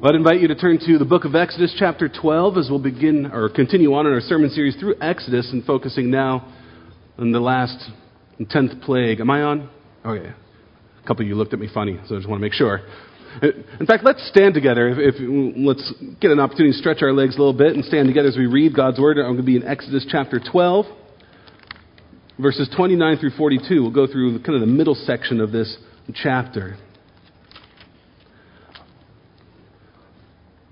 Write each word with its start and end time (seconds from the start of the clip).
I'd 0.00 0.14
invite 0.14 0.40
you 0.40 0.46
to 0.46 0.54
turn 0.54 0.78
to 0.86 0.96
the 0.96 1.04
book 1.04 1.24
of 1.24 1.34
Exodus, 1.34 1.74
chapter 1.76 2.08
12, 2.08 2.56
as 2.56 2.68
we'll 2.70 2.78
begin 2.78 3.26
or 3.32 3.48
continue 3.48 3.94
on 3.94 4.06
in 4.06 4.12
our 4.12 4.20
sermon 4.20 4.48
series 4.48 4.76
through 4.76 4.94
Exodus 5.00 5.50
and 5.50 5.64
focusing 5.64 6.08
now 6.08 6.54
on 7.18 7.32
the 7.32 7.40
last 7.40 7.90
10th 8.40 8.80
plague. 8.82 9.18
Am 9.18 9.28
I 9.28 9.42
on? 9.42 9.68
Oh, 10.04 10.10
okay. 10.12 10.28
A 11.02 11.06
couple 11.06 11.24
of 11.24 11.28
you 11.28 11.34
looked 11.34 11.52
at 11.52 11.58
me 11.58 11.68
funny, 11.74 11.98
so 12.06 12.14
I 12.14 12.18
just 12.18 12.28
want 12.28 12.38
to 12.38 12.42
make 12.42 12.52
sure. 12.52 12.80
In 13.42 13.86
fact, 13.86 14.04
let's 14.04 14.24
stand 14.28 14.54
together. 14.54 14.88
If, 14.88 15.16
if, 15.16 15.56
let's 15.56 15.92
get 16.20 16.30
an 16.30 16.38
opportunity 16.38 16.74
to 16.74 16.78
stretch 16.78 17.02
our 17.02 17.12
legs 17.12 17.34
a 17.34 17.38
little 17.38 17.52
bit 17.52 17.74
and 17.74 17.84
stand 17.84 18.06
together 18.06 18.28
as 18.28 18.36
we 18.36 18.46
read 18.46 18.76
God's 18.76 19.00
Word. 19.00 19.18
I'm 19.18 19.24
going 19.24 19.38
to 19.38 19.42
be 19.42 19.56
in 19.56 19.64
Exodus 19.64 20.06
chapter 20.08 20.38
12, 20.38 20.86
verses 22.38 22.70
29 22.76 23.16
through 23.18 23.32
42. 23.36 23.82
We'll 23.82 23.90
go 23.90 24.06
through 24.06 24.42
kind 24.44 24.54
of 24.54 24.60
the 24.60 24.72
middle 24.72 24.94
section 24.94 25.40
of 25.40 25.50
this 25.50 25.76
chapter. 26.14 26.76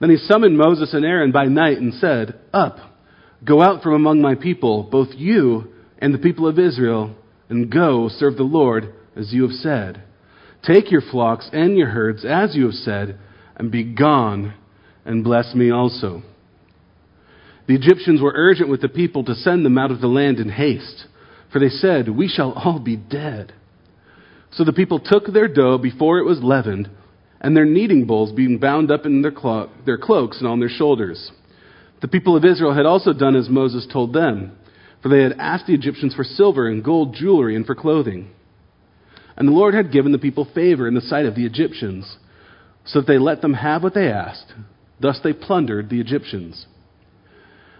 Then 0.00 0.10
he 0.10 0.16
summoned 0.16 0.58
Moses 0.58 0.92
and 0.92 1.04
Aaron 1.04 1.32
by 1.32 1.46
night 1.46 1.78
and 1.78 1.94
said, 1.94 2.38
Up, 2.52 2.78
go 3.44 3.62
out 3.62 3.82
from 3.82 3.94
among 3.94 4.20
my 4.20 4.34
people, 4.34 4.82
both 4.84 5.08
you 5.14 5.72
and 5.98 6.12
the 6.12 6.18
people 6.18 6.46
of 6.46 6.58
Israel, 6.58 7.14
and 7.48 7.70
go 7.70 8.08
serve 8.08 8.36
the 8.36 8.42
Lord 8.42 8.92
as 9.16 9.32
you 9.32 9.42
have 9.42 9.52
said. 9.52 10.02
Take 10.62 10.90
your 10.90 11.00
flocks 11.00 11.48
and 11.52 11.76
your 11.76 11.88
herds 11.88 12.24
as 12.24 12.54
you 12.54 12.66
have 12.66 12.74
said, 12.74 13.18
and 13.56 13.70
be 13.70 13.84
gone, 13.84 14.54
and 15.04 15.24
bless 15.24 15.54
me 15.54 15.70
also. 15.70 16.22
The 17.66 17.74
Egyptians 17.74 18.20
were 18.20 18.32
urgent 18.34 18.68
with 18.68 18.82
the 18.82 18.88
people 18.88 19.24
to 19.24 19.34
send 19.34 19.64
them 19.64 19.78
out 19.78 19.90
of 19.90 20.00
the 20.00 20.06
land 20.06 20.38
in 20.38 20.50
haste, 20.50 21.06
for 21.52 21.58
they 21.58 21.68
said, 21.68 22.08
We 22.08 22.28
shall 22.28 22.52
all 22.52 22.78
be 22.78 22.96
dead. 22.96 23.54
So 24.52 24.64
the 24.64 24.72
people 24.72 25.00
took 25.00 25.26
their 25.26 25.48
dough 25.48 25.78
before 25.78 26.18
it 26.18 26.24
was 26.24 26.42
leavened 26.42 26.90
and 27.46 27.56
their 27.56 27.64
kneading 27.64 28.06
bowls 28.06 28.32
being 28.32 28.58
bound 28.58 28.90
up 28.90 29.06
in 29.06 29.22
their, 29.22 29.30
clo- 29.30 29.70
their 29.84 29.96
cloaks 29.96 30.38
and 30.38 30.48
on 30.48 30.58
their 30.58 30.68
shoulders. 30.68 31.30
The 32.00 32.08
people 32.08 32.36
of 32.36 32.44
Israel 32.44 32.74
had 32.74 32.86
also 32.86 33.12
done 33.12 33.36
as 33.36 33.48
Moses 33.48 33.86
told 33.92 34.12
them, 34.12 34.58
for 35.00 35.08
they 35.08 35.22
had 35.22 35.36
asked 35.38 35.68
the 35.68 35.74
Egyptians 35.74 36.12
for 36.12 36.24
silver 36.24 36.68
and 36.68 36.82
gold 36.82 37.14
jewelry 37.14 37.54
and 37.54 37.64
for 37.64 37.76
clothing. 37.76 38.32
And 39.36 39.46
the 39.46 39.52
Lord 39.52 39.74
had 39.74 39.92
given 39.92 40.10
the 40.10 40.18
people 40.18 40.48
favor 40.56 40.88
in 40.88 40.94
the 40.94 41.00
sight 41.00 41.24
of 41.24 41.36
the 41.36 41.46
Egyptians, 41.46 42.16
so 42.84 42.98
that 42.98 43.06
they 43.06 43.16
let 43.16 43.42
them 43.42 43.54
have 43.54 43.84
what 43.84 43.94
they 43.94 44.08
asked. 44.08 44.52
Thus 45.00 45.20
they 45.22 45.32
plundered 45.32 45.88
the 45.88 46.00
Egyptians. 46.00 46.66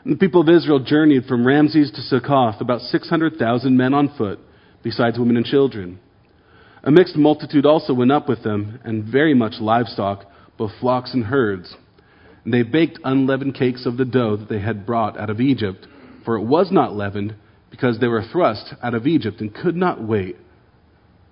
And 0.05 0.15
the 0.15 0.19
people 0.25 0.43
of 0.43 0.49
Israel 0.49 0.79
journeyed 0.79 1.25
from 1.25 1.45
Ramses 1.45 1.91
to 1.91 2.03
Succoth, 2.03 2.61
about 2.61 2.83
600,000 2.83 3.77
men 3.77 3.95
on 3.95 4.15
foot, 4.17 4.39
besides 4.85 5.19
women 5.19 5.37
and 5.37 5.45
children. 5.45 5.99
A 6.83 6.91
mixed 6.91 7.17
multitude 7.17 7.67
also 7.67 7.95
went 7.95 8.13
up 8.13 8.29
with 8.29 8.43
them, 8.43 8.79
and 8.85 9.05
very 9.05 9.35
much 9.35 9.61
livestock, 9.61 10.25
both 10.57 10.73
flocks 10.81 11.15
and 11.15 11.25
herds. 11.25 11.75
And 12.45 12.53
they 12.53 12.63
baked 12.63 13.01
unleavened 13.03 13.55
cakes 13.55 13.87
of 13.87 13.97
the 13.97 14.05
dough 14.05 14.37
that 14.37 14.49
they 14.49 14.61
had 14.61 14.87
brought 14.87 15.19
out 15.19 15.31
of 15.31 15.41
Egypt, 15.41 15.87
for 16.25 16.37
it 16.37 16.45
was 16.45 16.71
not 16.71 16.95
leavened, 16.95 17.35
because 17.71 17.99
they 17.99 18.09
were 18.09 18.23
thrust 18.23 18.75
out 18.83 18.95
of 18.95 19.07
Egypt 19.07 19.41
and 19.41 19.55
could 19.55 19.77
not 19.77 20.03
wait, 20.03 20.37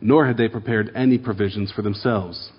nor 0.01 0.27
had 0.27 0.37
they 0.37 0.49
prepared 0.49 0.91
any 0.95 1.19
provisions 1.19 1.71
for 1.71 1.83
themselves. 1.83 2.51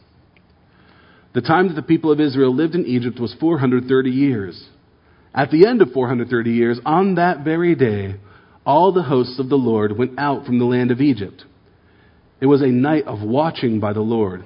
The 1.34 1.42
time 1.42 1.68
that 1.68 1.74
the 1.74 1.82
people 1.82 2.12
of 2.12 2.22
Israel 2.22 2.56
lived 2.56 2.76
in 2.76 2.86
Egypt 2.86 3.20
was 3.20 3.36
430 3.40 4.10
years. 4.10 4.70
At 5.34 5.52
the 5.52 5.68
end 5.68 5.82
of 5.82 5.92
430 5.92 6.52
years, 6.52 6.80
on 6.86 7.16
that 7.16 7.44
very 7.44 7.76
day, 7.76 8.16
all 8.66 8.94
the 8.94 9.04
hosts 9.04 9.38
of 9.38 9.50
the 9.50 9.58
Lord 9.58 9.98
went 9.98 10.18
out 10.18 10.46
from 10.46 10.60
the 10.60 10.66
land 10.66 10.92
of 10.92 11.02
Egypt 11.02 11.44
it 12.46 12.48
was 12.48 12.62
a 12.62 12.68
night 12.68 13.06
of 13.08 13.24
watching 13.24 13.80
by 13.80 13.92
the 13.92 14.02
Lord 14.02 14.46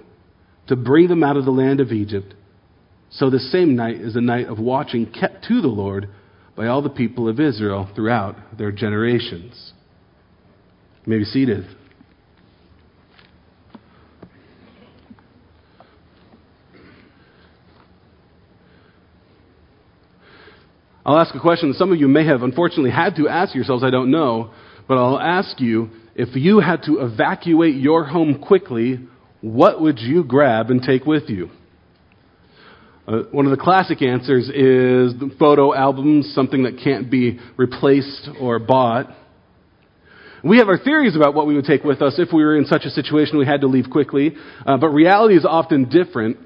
to 0.68 0.78
bring 0.78 1.10
them 1.10 1.22
out 1.22 1.36
of 1.36 1.44
the 1.44 1.52
land 1.52 1.82
of 1.82 1.92
Egypt. 1.92 2.34
So 3.10 3.30
the 3.30 3.40
same 3.40 3.76
night 3.76 4.00
is 4.00 4.16
a 4.16 4.22
night 4.22 4.48
of 4.48 4.58
watching 4.58 5.06
kept 5.06 5.44
to 5.50 5.60
the 5.60 5.68
Lord 5.68 6.08
by 6.56 6.68
all 6.68 6.82
the 6.82 6.90
people 6.90 7.28
of 7.28 7.42
Israel 7.42 7.90
throughout 7.94 8.38
their 8.58 8.72
generations. 8.72 9.74
You 11.06 11.10
may 11.10 11.18
be 11.18 11.26
seated. 11.26 11.66
I'll 21.06 21.20
ask 21.20 21.36
a 21.36 21.40
question 21.42 21.68
that 21.68 21.78
some 21.78 21.92
of 21.92 22.00
you 22.00 22.08
may 22.08 22.26
have 22.26 22.44
unfortunately 22.44 22.92
had 22.92 23.18
to 23.18 23.28
ask 23.28 23.54
yourselves, 23.54 23.84
I 23.84 23.90
don't 23.90 24.10
know, 24.10 24.52
but 24.90 24.98
I'll 24.98 25.20
ask 25.20 25.62
you 25.62 25.92
if 26.16 26.36
you 26.36 26.60
had 26.60 26.82
to 26.84 26.98
evacuate 27.00 27.76
your 27.76 28.04
home 28.04 28.44
quickly, 28.46 29.08
what 29.40 29.80
would 29.80 30.00
you 30.00 30.24
grab 30.24 30.72
and 30.72 30.82
take 30.82 31.06
with 31.06 31.30
you? 31.30 31.52
Uh, 33.08 33.20
one 33.32 33.46
of 33.46 33.52
the 33.52 33.64
classic 33.64 34.02
answers 34.02 34.50
is 34.50 35.14
photo 35.38 35.76
albums, 35.76 36.32
something 36.34 36.64
that 36.64 36.82
can't 36.84 37.10
be 37.10 37.40
replaced 37.56 38.30
or 38.42 38.58
bought. 38.58 39.16
We 40.44 40.58
have 40.58 40.68
our 40.68 40.80
theories 40.80 41.16
about 41.16 41.36
what 41.36 41.46
we 41.46 41.56
would 41.56 41.66
take 41.66 41.84
with 41.84 42.02
us 42.02 42.16
if 42.18 42.34
we 42.34 42.44
were 42.44 42.58
in 42.58 42.66
such 42.66 42.86
a 42.86 42.90
situation 42.90 43.38
we 43.38 43.46
had 43.46 43.62
to 43.62 43.68
leave 43.68 43.92
quickly, 43.92 44.36
uh, 44.66 44.78
but 44.78 44.90
reality 44.90 45.36
is 45.38 45.46
often 45.46 45.88
different. 45.88 46.38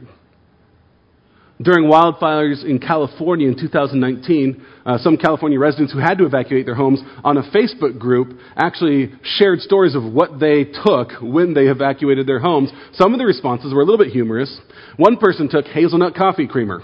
During 1.64 1.86
wildfires 1.86 2.66
in 2.66 2.80
California 2.80 3.48
in 3.48 3.58
2019, 3.58 4.66
uh, 4.86 4.98
some 4.98 5.16
California 5.16 5.58
residents 5.58 5.94
who 5.94 6.00
had 6.00 6.18
to 6.18 6.26
evacuate 6.26 6.66
their 6.66 6.76
homes 6.76 7.00
on 7.24 7.38
a 7.38 7.44
Facebook 7.52 7.98
group 7.98 8.38
actually 8.58 9.14
shared 9.24 9.60
stories 9.62 9.96
of 9.96 10.04
what 10.04 10.40
they 10.42 10.66
took 10.66 11.12
when 11.22 11.54
they 11.54 11.68
evacuated 11.68 12.28
their 12.28 12.40
homes. 12.40 12.70
Some 12.94 13.14
of 13.14 13.20
the 13.20 13.26
responses 13.26 13.74
were 13.74 13.82
a 13.82 13.86
little 13.86 14.04
bit 14.04 14.12
humorous. 14.12 14.60
One 14.98 15.16
person 15.16 15.48
took 15.48 15.66
hazelnut 15.66 16.16
coffee 16.16 16.48
creamer. 16.48 16.82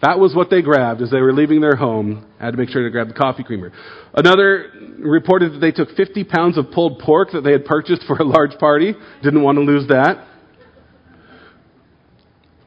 That 0.00 0.18
was 0.18 0.34
what 0.34 0.48
they 0.48 0.62
grabbed 0.62 1.02
as 1.02 1.10
they 1.10 1.20
were 1.20 1.32
leaving 1.32 1.60
their 1.60 1.76
home. 1.76 2.24
I 2.40 2.46
Had 2.46 2.52
to 2.52 2.56
make 2.56 2.70
sure 2.70 2.84
to 2.84 2.90
grab 2.90 3.08
the 3.08 3.14
coffee 3.14 3.42
creamer. 3.42 3.72
Another 4.14 4.70
reported 5.00 5.54
that 5.54 5.58
they 5.58 5.72
took 5.72 5.90
50 5.96 6.24
pounds 6.24 6.56
of 6.56 6.70
pulled 6.70 7.00
pork 7.00 7.32
that 7.32 7.42
they 7.42 7.52
had 7.52 7.64
purchased 7.64 8.04
for 8.06 8.16
a 8.16 8.24
large 8.24 8.56
party. 8.58 8.94
Didn't 9.22 9.42
want 9.42 9.56
to 9.56 9.62
lose 9.62 9.88
that. 9.88 10.27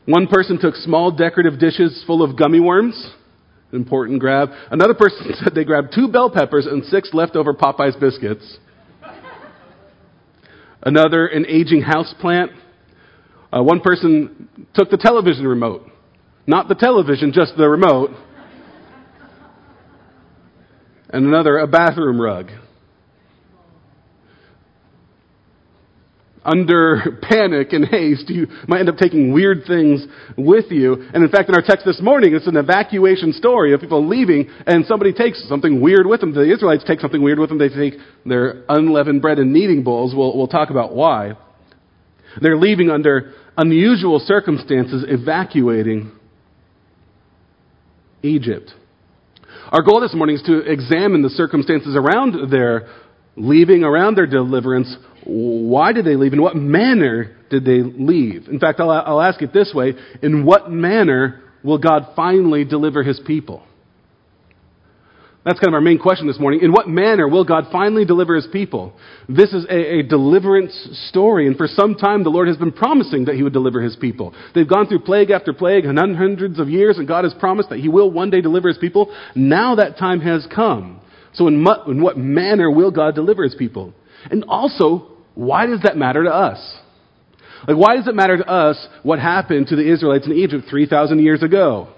One 0.05 0.27
person 0.27 0.59
took 0.59 0.75
small 0.75 1.11
decorative 1.11 1.59
dishes 1.59 2.03
full 2.07 2.23
of 2.23 2.37
gummy 2.37 2.59
worms. 2.59 3.11
Important 3.71 4.19
grab. 4.19 4.49
Another 4.69 4.93
person 4.93 5.33
said 5.43 5.55
they 5.55 5.63
grabbed 5.63 5.93
two 5.93 6.07
bell 6.07 6.29
peppers 6.29 6.65
and 6.65 6.83
six 6.85 7.09
leftover 7.13 7.53
Popeyes 7.53 7.99
biscuits. 7.99 8.57
Another, 10.83 11.27
an 11.27 11.45
aging 11.47 11.81
house 11.81 12.13
plant. 12.19 12.51
Uh, 13.53 13.61
one 13.61 13.81
person 13.81 14.49
took 14.73 14.89
the 14.89 14.97
television 14.97 15.45
remote. 15.45 15.87
Not 16.47 16.67
the 16.67 16.75
television, 16.75 17.31
just 17.33 17.55
the 17.55 17.69
remote. 17.69 18.11
And 21.09 21.25
another, 21.25 21.57
a 21.57 21.67
bathroom 21.67 22.19
rug. 22.19 22.47
Under 26.43 27.19
panic 27.21 27.71
and 27.71 27.85
haste, 27.85 28.29
you 28.29 28.47
might 28.67 28.79
end 28.79 28.89
up 28.89 28.97
taking 28.97 29.31
weird 29.31 29.63
things 29.67 30.05
with 30.37 30.65
you. 30.71 30.93
And 31.13 31.23
in 31.23 31.29
fact, 31.29 31.49
in 31.49 31.55
our 31.55 31.61
text 31.61 31.85
this 31.85 32.01
morning, 32.01 32.33
it's 32.33 32.47
an 32.47 32.57
evacuation 32.57 33.33
story 33.33 33.73
of 33.73 33.81
people 33.81 34.07
leaving 34.07 34.49
and 34.65 34.85
somebody 34.85 35.13
takes 35.13 35.47
something 35.47 35.81
weird 35.81 36.07
with 36.07 36.19
them. 36.19 36.33
The 36.33 36.51
Israelites 36.51 36.83
take 36.85 36.99
something 36.99 37.21
weird 37.21 37.37
with 37.37 37.49
them. 37.49 37.59
They 37.59 37.69
take 37.69 37.93
their 38.25 38.63
unleavened 38.69 39.21
bread 39.21 39.37
and 39.37 39.53
kneading 39.53 39.83
bowls. 39.83 40.15
We'll, 40.15 40.35
we'll 40.35 40.47
talk 40.47 40.71
about 40.71 40.95
why. 40.95 41.33
They're 42.41 42.57
leaving 42.57 42.89
under 42.89 43.33
unusual 43.57 44.19
circumstances, 44.19 45.05
evacuating 45.07 46.11
Egypt. 48.23 48.71
Our 49.71 49.83
goal 49.83 50.01
this 50.01 50.13
morning 50.13 50.37
is 50.37 50.43
to 50.43 50.59
examine 50.59 51.21
the 51.21 51.29
circumstances 51.29 51.95
around 51.95 52.51
their 52.51 52.89
leaving, 53.35 53.83
around 53.83 54.15
their 54.15 54.27
deliverance, 54.27 54.95
why 55.23 55.93
did 55.93 56.05
they 56.05 56.15
leave? 56.15 56.33
In 56.33 56.41
what 56.41 56.55
manner 56.55 57.35
did 57.49 57.65
they 57.65 57.81
leave? 57.81 58.47
In 58.47 58.59
fact, 58.59 58.79
I'll, 58.79 58.89
I'll 58.89 59.21
ask 59.21 59.41
it 59.41 59.53
this 59.53 59.71
way 59.73 59.93
In 60.21 60.45
what 60.45 60.71
manner 60.71 61.41
will 61.63 61.77
God 61.77 62.07
finally 62.15 62.65
deliver 62.65 63.03
his 63.03 63.19
people? 63.25 63.63
That's 65.43 65.59
kind 65.59 65.69
of 65.69 65.73
our 65.73 65.81
main 65.81 65.97
question 65.97 66.27
this 66.27 66.39
morning. 66.39 66.59
In 66.61 66.71
what 66.71 66.87
manner 66.87 67.27
will 67.27 67.43
God 67.43 67.65
finally 67.71 68.05
deliver 68.05 68.35
his 68.35 68.47
people? 68.53 68.93
This 69.27 69.51
is 69.53 69.65
a, 69.65 69.99
a, 69.99 70.03
deliverance 70.03 70.71
story, 71.09 71.47
and 71.47 71.57
for 71.57 71.65
some 71.65 71.95
time 71.95 72.23
the 72.23 72.29
Lord 72.29 72.47
has 72.47 72.57
been 72.57 72.71
promising 72.71 73.25
that 73.25 73.33
he 73.33 73.41
would 73.41 73.53
deliver 73.53 73.81
his 73.81 73.95
people. 73.95 74.35
They've 74.53 74.69
gone 74.69 74.85
through 74.85 74.99
plague 74.99 75.31
after 75.31 75.51
plague, 75.51 75.85
hundreds 75.85 76.59
of 76.59 76.69
years, 76.69 76.99
and 76.99 77.07
God 77.07 77.23
has 77.23 77.33
promised 77.39 77.69
that 77.69 77.79
he 77.79 77.89
will 77.89 78.11
one 78.11 78.29
day 78.29 78.41
deliver 78.41 78.67
his 78.67 78.77
people. 78.77 79.15
Now 79.35 79.75
that 79.75 79.97
time 79.97 80.21
has 80.21 80.47
come. 80.53 81.01
So 81.33 81.47
in, 81.47 81.61
mu- 81.61 81.83
in 81.87 82.01
what 82.01 82.17
manner 82.17 82.69
will 82.69 82.91
God 82.91 83.15
deliver 83.15 83.43
his 83.43 83.55
people? 83.55 83.93
And 84.29 84.45
also, 84.47 85.07
why 85.35 85.65
does 85.65 85.81
that 85.83 85.97
matter 85.97 86.23
to 86.23 86.29
us? 86.29 86.77
Like, 87.67 87.77
why 87.77 87.95
does 87.95 88.07
it 88.07 88.15
matter 88.15 88.37
to 88.37 88.47
us 88.47 88.87
what 89.03 89.19
happened 89.19 89.67
to 89.67 89.75
the 89.75 89.91
Israelites 89.91 90.25
in 90.25 90.33
Egypt 90.33 90.65
3,000 90.69 91.19
years 91.19 91.43
ago? 91.43 91.89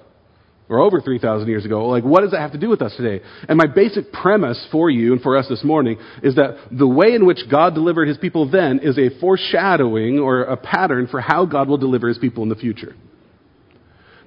or 0.70 0.80
over 0.80 1.02
3,000 1.02 1.48
years 1.48 1.66
ago. 1.66 1.88
Like, 1.88 2.04
what 2.04 2.22
does 2.22 2.32
that 2.32 2.40
have 2.40 2.54
to 2.54 2.58
do 2.58 2.70
with 2.70 2.82
us 2.82 2.96
today? 2.96 3.24
And 3.48 3.58
my 3.58 3.68
basic 3.68 4.12
premise 4.12 4.66
for 4.72 4.90
you 4.90 5.14
and 5.14 5.22
for 5.22 5.38
us 5.38 5.48
this 5.48 5.64
morning 5.64 5.98
is 6.22 6.36
that 6.36 6.58
the 6.72 6.88
way 6.88 7.14
in 7.14 7.26
which 7.26 7.42
God 7.50 7.76
delivered 7.76 8.08
his 8.08 8.18
people 8.18 8.50
then 8.50 8.80
is 8.80 8.98
a 8.98 9.10
foreshadowing 9.20 10.20
or 10.20 10.42
a 10.42 10.58
pattern 10.58 11.08
for 11.08 11.20
how 11.20 11.46
God 11.46 11.68
will 11.68 11.78
deliver 11.78 12.08
his 12.08 12.18
people 12.18 12.44
in 12.44 12.50
the 12.50 12.56
future. 12.56 12.96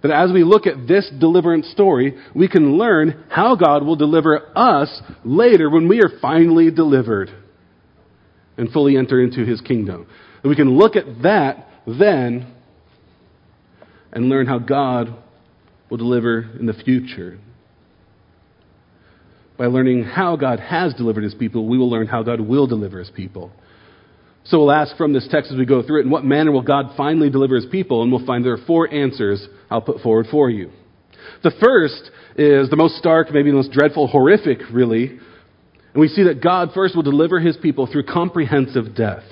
That 0.02 0.10
as 0.10 0.32
we 0.32 0.44
look 0.44 0.66
at 0.66 0.86
this 0.86 1.10
deliverance 1.18 1.68
story, 1.68 2.16
we 2.34 2.48
can 2.48 2.76
learn 2.76 3.24
how 3.28 3.56
God 3.56 3.84
will 3.84 3.96
deliver 3.96 4.56
us 4.56 5.00
later 5.24 5.70
when 5.70 5.88
we 5.88 6.00
are 6.00 6.10
finally 6.20 6.70
delivered 6.70 7.30
and 8.56 8.70
fully 8.70 8.96
enter 8.96 9.20
into 9.22 9.44
his 9.44 9.60
kingdom. 9.60 10.06
And 10.42 10.50
we 10.50 10.56
can 10.56 10.76
look 10.76 10.96
at 10.96 11.22
that 11.22 11.66
then 11.86 12.52
and 14.12 14.28
learn 14.28 14.46
how 14.46 14.58
God 14.58 15.14
will 15.90 15.98
deliver 15.98 16.40
in 16.58 16.66
the 16.66 16.72
future. 16.72 17.38
By 19.58 19.66
learning 19.66 20.04
how 20.04 20.36
God 20.36 20.60
has 20.60 20.94
delivered 20.94 21.24
his 21.24 21.34
people, 21.34 21.66
we 21.66 21.78
will 21.78 21.90
learn 21.90 22.06
how 22.06 22.22
God 22.22 22.40
will 22.40 22.66
deliver 22.66 22.98
his 22.98 23.10
people. 23.10 23.52
So 24.48 24.60
we'll 24.60 24.72
ask 24.72 24.96
from 24.96 25.12
this 25.12 25.26
text 25.30 25.50
as 25.50 25.58
we 25.58 25.66
go 25.66 25.82
through 25.82 26.00
it, 26.00 26.04
in 26.04 26.10
what 26.10 26.24
manner 26.24 26.52
will 26.52 26.62
God 26.62 26.92
finally 26.96 27.30
deliver 27.30 27.56
his 27.56 27.66
people? 27.66 28.02
And 28.02 28.12
we'll 28.12 28.24
find 28.24 28.44
there 28.44 28.52
are 28.52 28.66
four 28.66 28.92
answers 28.92 29.44
I'll 29.70 29.80
put 29.80 30.00
forward 30.00 30.26
for 30.30 30.48
you. 30.48 30.70
The 31.42 31.50
first 31.60 32.10
is 32.36 32.70
the 32.70 32.76
most 32.76 32.96
stark, 32.96 33.32
maybe 33.32 33.50
the 33.50 33.56
most 33.56 33.72
dreadful, 33.72 34.06
horrific, 34.06 34.58
really. 34.72 35.08
And 35.08 36.00
we 36.00 36.08
see 36.08 36.24
that 36.24 36.40
God 36.42 36.70
first 36.74 36.94
will 36.94 37.02
deliver 37.02 37.40
his 37.40 37.56
people 37.56 37.88
through 37.90 38.04
comprehensive 38.04 38.94
death. 38.94 39.24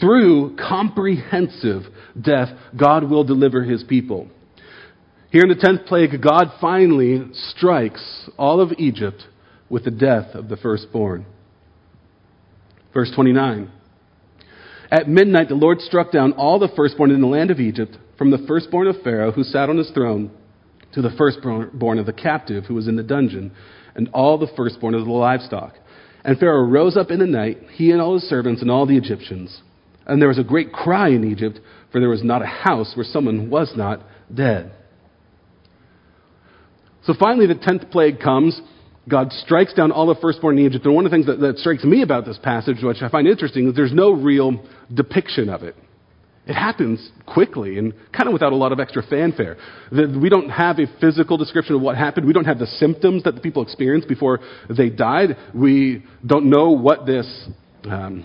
Through 0.00 0.56
comprehensive 0.56 1.82
death, 2.20 2.48
God 2.76 3.08
will 3.08 3.22
deliver 3.22 3.62
his 3.62 3.84
people. 3.84 4.28
Here 5.30 5.42
in 5.42 5.48
the 5.48 5.54
tenth 5.54 5.86
plague, 5.86 6.20
God 6.20 6.46
finally 6.60 7.22
strikes 7.32 8.28
all 8.36 8.60
of 8.60 8.72
Egypt 8.78 9.22
with 9.68 9.84
the 9.84 9.92
death 9.92 10.34
of 10.34 10.48
the 10.48 10.56
firstborn. 10.56 11.24
Verse 12.92 13.10
29. 13.14 13.70
At 14.90 15.08
midnight, 15.08 15.48
the 15.48 15.54
Lord 15.54 15.80
struck 15.80 16.10
down 16.10 16.32
all 16.32 16.58
the 16.58 16.72
firstborn 16.74 17.10
in 17.10 17.20
the 17.20 17.26
land 17.26 17.50
of 17.50 17.60
Egypt, 17.60 17.96
from 18.18 18.30
the 18.30 18.44
firstborn 18.48 18.88
of 18.88 19.00
Pharaoh, 19.02 19.32
who 19.32 19.44
sat 19.44 19.70
on 19.70 19.76
his 19.76 19.90
throne, 19.90 20.30
to 20.92 21.00
the 21.00 21.10
firstborn 21.16 21.98
of 21.98 22.06
the 22.06 22.12
captive, 22.12 22.64
who 22.64 22.74
was 22.74 22.88
in 22.88 22.96
the 22.96 23.02
dungeon, 23.02 23.52
and 23.94 24.08
all 24.12 24.38
the 24.38 24.50
firstborn 24.56 24.94
of 24.94 25.04
the 25.04 25.12
livestock. 25.12 25.74
And 26.24 26.38
Pharaoh 26.38 26.66
rose 26.66 26.96
up 26.96 27.10
in 27.10 27.20
the 27.20 27.26
night, 27.26 27.58
he 27.74 27.92
and 27.92 28.00
all 28.00 28.14
his 28.14 28.28
servants 28.28 28.60
and 28.60 28.70
all 28.70 28.86
the 28.86 28.96
Egyptians. 28.96 29.62
And 30.06 30.20
there 30.20 30.28
was 30.28 30.38
a 30.38 30.44
great 30.44 30.72
cry 30.72 31.10
in 31.10 31.30
Egypt, 31.30 31.60
for 31.92 32.00
there 32.00 32.08
was 32.08 32.24
not 32.24 32.42
a 32.42 32.46
house 32.46 32.92
where 32.96 33.04
someone 33.04 33.48
was 33.48 33.72
not 33.76 34.00
dead. 34.34 34.72
So 37.04 37.14
finally, 37.18 37.46
the 37.46 37.54
tenth 37.54 37.90
plague 37.90 38.20
comes. 38.20 38.60
God 39.10 39.32
strikes 39.32 39.74
down 39.74 39.92
all 39.92 40.06
the 40.06 40.14
firstborn 40.20 40.58
in 40.58 40.66
Egypt. 40.66 40.84
And 40.84 40.94
one 40.94 41.04
of 41.04 41.10
the 41.10 41.16
things 41.16 41.26
that, 41.26 41.40
that 41.40 41.58
strikes 41.58 41.84
me 41.84 42.02
about 42.02 42.24
this 42.24 42.38
passage, 42.42 42.76
which 42.82 43.02
I 43.02 43.08
find 43.08 43.26
interesting, 43.26 43.68
is 43.68 43.74
there's 43.74 43.92
no 43.92 44.12
real 44.12 44.64
depiction 44.92 45.48
of 45.48 45.62
it. 45.62 45.76
It 46.46 46.54
happens 46.54 47.10
quickly 47.26 47.78
and 47.78 47.92
kind 48.12 48.26
of 48.26 48.32
without 48.32 48.52
a 48.52 48.56
lot 48.56 48.72
of 48.72 48.80
extra 48.80 49.02
fanfare. 49.02 49.56
We 49.92 50.28
don't 50.28 50.48
have 50.48 50.78
a 50.78 50.86
physical 51.00 51.36
description 51.36 51.76
of 51.76 51.82
what 51.82 51.96
happened. 51.96 52.26
We 52.26 52.32
don't 52.32 52.46
have 52.46 52.58
the 52.58 52.66
symptoms 52.66 53.24
that 53.24 53.34
the 53.34 53.40
people 53.40 53.62
experienced 53.62 54.08
before 54.08 54.40
they 54.68 54.88
died. 54.88 55.36
We 55.54 56.04
don't 56.26 56.48
know 56.48 56.70
what 56.70 57.06
this 57.06 57.48
um, 57.84 58.24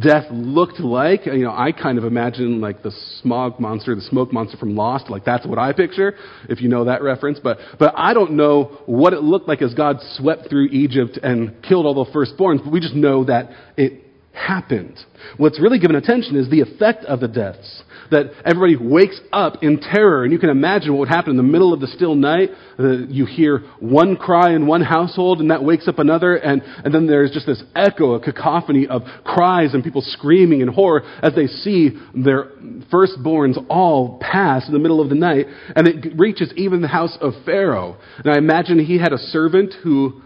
death 0.00 0.24
looked 0.30 0.80
like. 0.80 1.26
You 1.26 1.44
know, 1.44 1.50
I 1.50 1.72
kind 1.72 1.98
of 1.98 2.04
imagine 2.04 2.60
like 2.60 2.82
the 2.82 2.92
smog 3.20 3.60
monster, 3.60 3.94
the 3.94 4.00
smoke 4.02 4.32
monster 4.32 4.56
from 4.56 4.74
Lost. 4.74 5.10
Like 5.10 5.24
that's 5.24 5.46
what 5.46 5.58
I 5.58 5.72
picture, 5.72 6.14
if 6.48 6.60
you 6.60 6.68
know 6.68 6.84
that 6.84 7.02
reference. 7.02 7.38
But, 7.42 7.58
but 7.78 7.92
I 7.96 8.14
don't 8.14 8.32
know 8.32 8.78
what 8.86 9.12
it 9.12 9.22
looked 9.22 9.48
like 9.48 9.62
as 9.62 9.74
God 9.74 9.98
swept 10.14 10.48
through 10.48 10.66
Egypt 10.66 11.18
and 11.22 11.62
killed 11.62 11.86
all 11.86 12.04
the 12.04 12.10
firstborns. 12.10 12.64
But 12.64 12.72
we 12.72 12.80
just 12.80 12.94
know 12.94 13.24
that 13.24 13.50
it 13.76 14.05
happened. 14.36 14.98
What's 15.38 15.60
really 15.60 15.78
given 15.78 15.96
attention 15.96 16.36
is 16.36 16.48
the 16.50 16.60
effect 16.60 17.04
of 17.04 17.20
the 17.20 17.28
deaths 17.28 17.82
that 18.10 18.26
everybody 18.44 18.76
wakes 18.76 19.18
up 19.32 19.62
in 19.62 19.80
terror. 19.80 20.24
And 20.24 20.32
you 20.32 20.38
can 20.38 20.50
imagine 20.50 20.92
what 20.92 21.00
would 21.00 21.08
happen 21.08 21.30
in 21.30 21.36
the 21.36 21.42
middle 21.42 21.72
of 21.72 21.80
the 21.80 21.86
still 21.86 22.14
night. 22.14 22.50
Uh, 22.78 23.06
you 23.08 23.24
hear 23.24 23.60
one 23.80 24.16
cry 24.16 24.52
in 24.54 24.66
one 24.66 24.82
household, 24.82 25.40
and 25.40 25.50
that 25.50 25.64
wakes 25.64 25.88
up 25.88 25.98
another. 25.98 26.36
And, 26.36 26.62
and 26.62 26.94
then 26.94 27.06
there's 27.06 27.30
just 27.30 27.46
this 27.46 27.62
echo, 27.74 28.14
a 28.14 28.20
cacophony 28.20 28.86
of 28.86 29.02
cries 29.24 29.74
and 29.74 29.82
people 29.82 30.02
screaming 30.02 30.60
in 30.60 30.68
horror 30.68 31.02
as 31.22 31.34
they 31.34 31.46
see 31.46 31.90
their 32.14 32.50
firstborns 32.92 33.56
all 33.68 34.18
pass 34.20 34.66
in 34.66 34.72
the 34.72 34.78
middle 34.78 35.00
of 35.00 35.08
the 35.08 35.14
night. 35.14 35.46
And 35.74 35.88
it 35.88 36.18
reaches 36.18 36.52
even 36.56 36.82
the 36.82 36.88
house 36.88 37.16
of 37.20 37.32
Pharaoh. 37.44 37.96
And 38.18 38.32
I 38.32 38.38
imagine 38.38 38.78
he 38.78 38.98
had 38.98 39.12
a 39.12 39.18
servant 39.18 39.74
who 39.82 40.22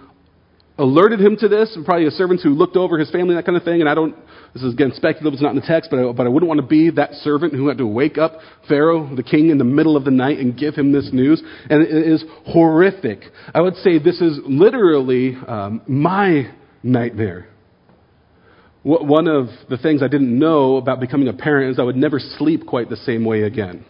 alerted 0.81 1.21
him 1.21 1.37
to 1.37 1.49
this, 1.49 1.71
and 1.77 1.85
probably 1.85 2.07
a 2.07 2.11
servant 2.11 2.41
who 2.43 2.51
looked 2.51 2.77
over 2.77 2.99
his 2.99 3.11
family, 3.11 3.35
that 3.35 3.45
kind 3.45 3.57
of 3.57 3.63
thing. 3.63 3.81
And 3.81 3.89
I 3.89 3.95
don't, 3.95 4.17
this 4.55 4.63
is 4.63 4.73
again 4.73 4.93
speculative, 4.97 5.35
it's 5.35 5.43
not 5.43 5.51
in 5.51 5.57
the 5.57 5.67
text, 5.67 5.91
but 5.91 5.99
I, 5.99 6.13
but 6.13 6.27
I 6.27 6.31
wouldn't 6.31 6.49
want 6.49 6.61
to 6.61 6.67
be 6.67 6.91
that 6.91 7.13
servant 7.15 7.53
who 7.53 7.69
had 7.69 7.79
to 7.79 7.87
wake 7.87 8.17
up 8.17 8.39
Pharaoh, 8.67 9.15
the 9.15 9.23
king, 9.23 9.51
in 9.51 9.59
the 9.59 9.65
middle 9.65 9.97
of 9.97 10.05
the 10.05 10.11
night 10.11 10.39
and 10.39 10.57
give 10.59 10.75
him 10.75 10.91
this 10.91 11.11
news. 11.13 11.43
And 11.69 11.83
it 11.83 11.91
is 11.91 12.25
horrific. 12.47 13.21
I 13.55 13.61
would 13.61 13.77
say 13.77 13.99
this 13.99 14.21
is 14.21 14.39
literally 14.47 15.37
um, 15.47 15.83
my 15.87 16.53
nightmare. 16.83 17.49
One 18.83 19.29
of 19.29 19.49
the 19.69 19.77
things 19.77 20.03
I 20.03 20.09
didn't 20.09 20.39
know 20.39 20.77
about 20.77 21.01
becoming 21.01 21.29
a 21.29 21.35
parent 21.35 21.73
is 21.73 21.79
I 21.79 21.83
would 21.83 21.97
never 21.97 22.19
sleep 22.19 22.67
quite 22.67 22.89
the 22.89 22.97
same 22.97 23.27
way 23.27 23.43
again. 23.43 23.85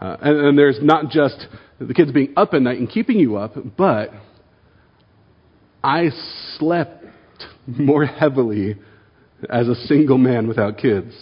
Uh, 0.00 0.16
and, 0.20 0.36
and 0.48 0.58
there's 0.58 0.80
not 0.82 1.10
just 1.10 1.46
the 1.78 1.94
kids 1.94 2.10
being 2.10 2.32
up 2.36 2.54
at 2.54 2.62
night 2.62 2.78
and 2.78 2.90
keeping 2.90 3.20
you 3.20 3.36
up, 3.36 3.54
but 3.76 4.10
I 5.82 6.10
slept 6.58 7.04
more 7.66 8.04
heavily 8.04 8.76
as 9.48 9.68
a 9.68 9.74
single 9.86 10.18
man 10.18 10.46
without 10.46 10.78
kids. 10.78 11.12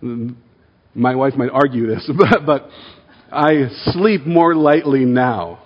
My 0.00 1.14
wife 1.14 1.34
might 1.34 1.50
argue 1.50 1.86
this, 1.86 2.10
but, 2.18 2.46
but 2.46 2.68
I 3.32 3.68
sleep 3.86 4.26
more 4.26 4.54
lightly 4.54 5.04
now. 5.04 5.60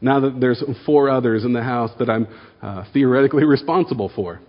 Now 0.00 0.20
that 0.20 0.40
there's 0.40 0.62
four 0.84 1.08
others 1.08 1.44
in 1.44 1.52
the 1.52 1.62
house 1.62 1.90
that 1.98 2.10
I'm 2.10 2.28
uh, 2.62 2.84
theoretically 2.92 3.44
responsible 3.44 4.10
for. 4.14 4.40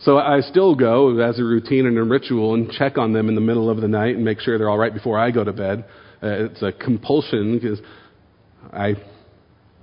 So 0.00 0.18
I 0.18 0.40
still 0.42 0.76
go 0.76 1.18
as 1.18 1.40
a 1.40 1.42
routine 1.42 1.86
and 1.86 1.98
a 1.98 2.04
ritual 2.04 2.54
and 2.54 2.70
check 2.70 2.98
on 2.98 3.12
them 3.12 3.28
in 3.28 3.34
the 3.34 3.40
middle 3.40 3.68
of 3.68 3.80
the 3.80 3.88
night 3.88 4.14
and 4.14 4.24
make 4.24 4.38
sure 4.40 4.56
they're 4.56 4.70
all 4.70 4.78
right 4.78 4.94
before 4.94 5.18
I 5.18 5.32
go 5.32 5.42
to 5.42 5.52
bed. 5.52 5.84
Uh, 6.22 6.26
it's 6.44 6.62
a 6.62 6.70
compulsion 6.70 7.58
because 7.58 7.80
I 8.72 8.94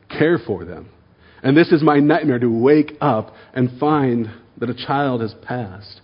care 0.09 0.37
for 0.37 0.65
them. 0.65 0.89
And 1.43 1.55
this 1.55 1.71
is 1.71 1.83
my 1.83 1.99
nightmare 1.99 2.39
to 2.39 2.49
wake 2.49 2.93
up 3.01 3.33
and 3.53 3.79
find 3.79 4.31
that 4.57 4.69
a 4.69 4.73
child 4.73 5.21
has 5.21 5.33
passed. 5.43 6.01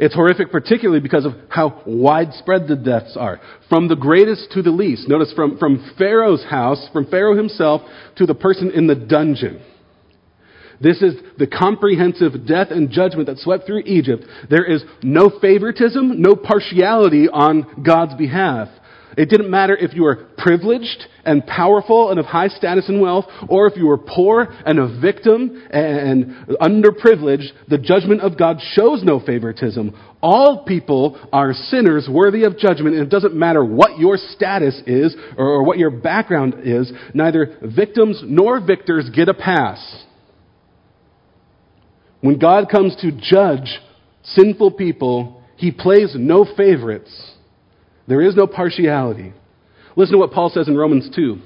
It's 0.00 0.14
horrific, 0.14 0.50
particularly 0.50 1.00
because 1.00 1.24
of 1.24 1.34
how 1.48 1.82
widespread 1.86 2.66
the 2.66 2.76
deaths 2.76 3.16
are. 3.16 3.40
From 3.68 3.88
the 3.88 3.94
greatest 3.94 4.50
to 4.52 4.62
the 4.62 4.70
least. 4.70 5.08
Notice 5.08 5.32
from, 5.34 5.58
from 5.58 5.92
Pharaoh's 5.98 6.44
house, 6.44 6.88
from 6.92 7.06
Pharaoh 7.06 7.36
himself, 7.36 7.82
to 8.16 8.26
the 8.26 8.34
person 8.34 8.72
in 8.72 8.86
the 8.86 8.94
dungeon. 8.96 9.62
This 10.80 11.00
is 11.00 11.14
the 11.38 11.46
comprehensive 11.46 12.46
death 12.46 12.68
and 12.70 12.90
judgment 12.90 13.28
that 13.28 13.38
swept 13.38 13.66
through 13.66 13.82
Egypt. 13.86 14.24
There 14.50 14.64
is 14.64 14.82
no 15.02 15.30
favoritism, 15.40 16.20
no 16.20 16.34
partiality 16.34 17.28
on 17.28 17.84
God's 17.84 18.14
behalf. 18.14 18.68
It 19.16 19.28
didn't 19.28 19.50
matter 19.50 19.76
if 19.76 19.94
you 19.94 20.02
were 20.02 20.26
privileged 20.38 21.04
and 21.24 21.46
powerful 21.46 22.10
and 22.10 22.18
of 22.18 22.26
high 22.26 22.48
status 22.48 22.88
and 22.88 23.00
wealth, 23.00 23.26
or 23.48 23.66
if 23.66 23.76
you 23.76 23.86
were 23.86 23.98
poor 23.98 24.48
and 24.64 24.78
a 24.78 25.00
victim 25.00 25.62
and 25.70 26.46
underprivileged. 26.60 27.68
The 27.68 27.78
judgment 27.78 28.22
of 28.22 28.38
God 28.38 28.58
shows 28.72 29.02
no 29.04 29.20
favoritism. 29.20 29.94
All 30.22 30.64
people 30.64 31.20
are 31.32 31.52
sinners 31.52 32.08
worthy 32.10 32.44
of 32.44 32.58
judgment, 32.58 32.96
and 32.96 33.04
it 33.04 33.10
doesn't 33.10 33.34
matter 33.34 33.64
what 33.64 33.98
your 33.98 34.16
status 34.16 34.80
is 34.86 35.14
or 35.36 35.64
what 35.64 35.78
your 35.78 35.90
background 35.90 36.54
is. 36.64 36.90
Neither 37.12 37.58
victims 37.62 38.22
nor 38.24 38.64
victors 38.64 39.10
get 39.14 39.28
a 39.28 39.34
pass. 39.34 40.04
When 42.20 42.38
God 42.38 42.68
comes 42.70 42.96
to 43.02 43.10
judge 43.10 43.80
sinful 44.22 44.72
people, 44.72 45.42
he 45.56 45.72
plays 45.72 46.14
no 46.16 46.46
favorites. 46.56 47.32
There 48.06 48.22
is 48.22 48.34
no 48.36 48.46
partiality. 48.46 49.32
Listen 49.96 50.14
to 50.14 50.18
what 50.18 50.32
Paul 50.32 50.50
says 50.50 50.68
in 50.68 50.76
Romans 50.76 51.08
2. 51.14 51.38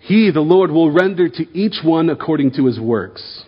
He, 0.00 0.30
the 0.32 0.40
Lord, 0.40 0.70
will 0.70 0.90
render 0.90 1.28
to 1.28 1.56
each 1.56 1.76
one 1.84 2.10
according 2.10 2.52
to 2.52 2.66
his 2.66 2.78
works. 2.78 3.44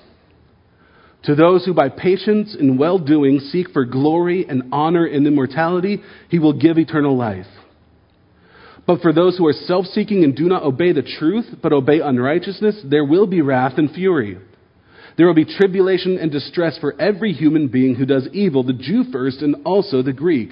To 1.25 1.35
those 1.35 1.65
who 1.65 1.75
by 1.75 1.89
patience 1.89 2.55
and 2.59 2.79
well 2.79 2.99
doing 2.99 3.41
seek 3.41 3.71
for 3.71 3.85
glory 3.85 4.47
and 4.49 4.65
honor 4.73 5.07
and 5.07 5.27
immortality, 5.27 6.03
he 6.29 6.39
will 6.39 6.53
give 6.53 6.79
eternal 6.79 7.17
life. 7.17 7.47
But 8.87 9.01
for 9.01 9.13
those 9.13 9.39
who 9.39 9.47
are 9.47 9.55
self 9.55 9.87
seeking 9.87 10.23
and 10.23 10.37
do 10.37 10.45
not 10.45 10.63
obey 10.63 10.93
the 10.93 11.03
truth, 11.19 11.47
but 11.63 11.73
obey 11.73 12.01
unrighteousness, 12.01 12.83
there 12.85 13.05
will 13.05 13.27
be 13.27 13.41
wrath 13.41 13.79
and 13.79 13.91
fury. 13.91 14.39
There 15.17 15.27
will 15.27 15.35
be 15.35 15.47
tribulation 15.47 16.19
and 16.19 16.31
distress 16.31 16.77
for 16.79 17.01
every 17.01 17.33
human 17.33 17.69
being 17.69 17.95
who 17.95 18.05
does 18.05 18.29
evil, 18.33 18.63
the 18.63 18.73
Jew 18.73 19.05
first 19.11 19.41
and 19.41 19.57
also 19.65 20.03
the 20.03 20.13
Greek. 20.13 20.51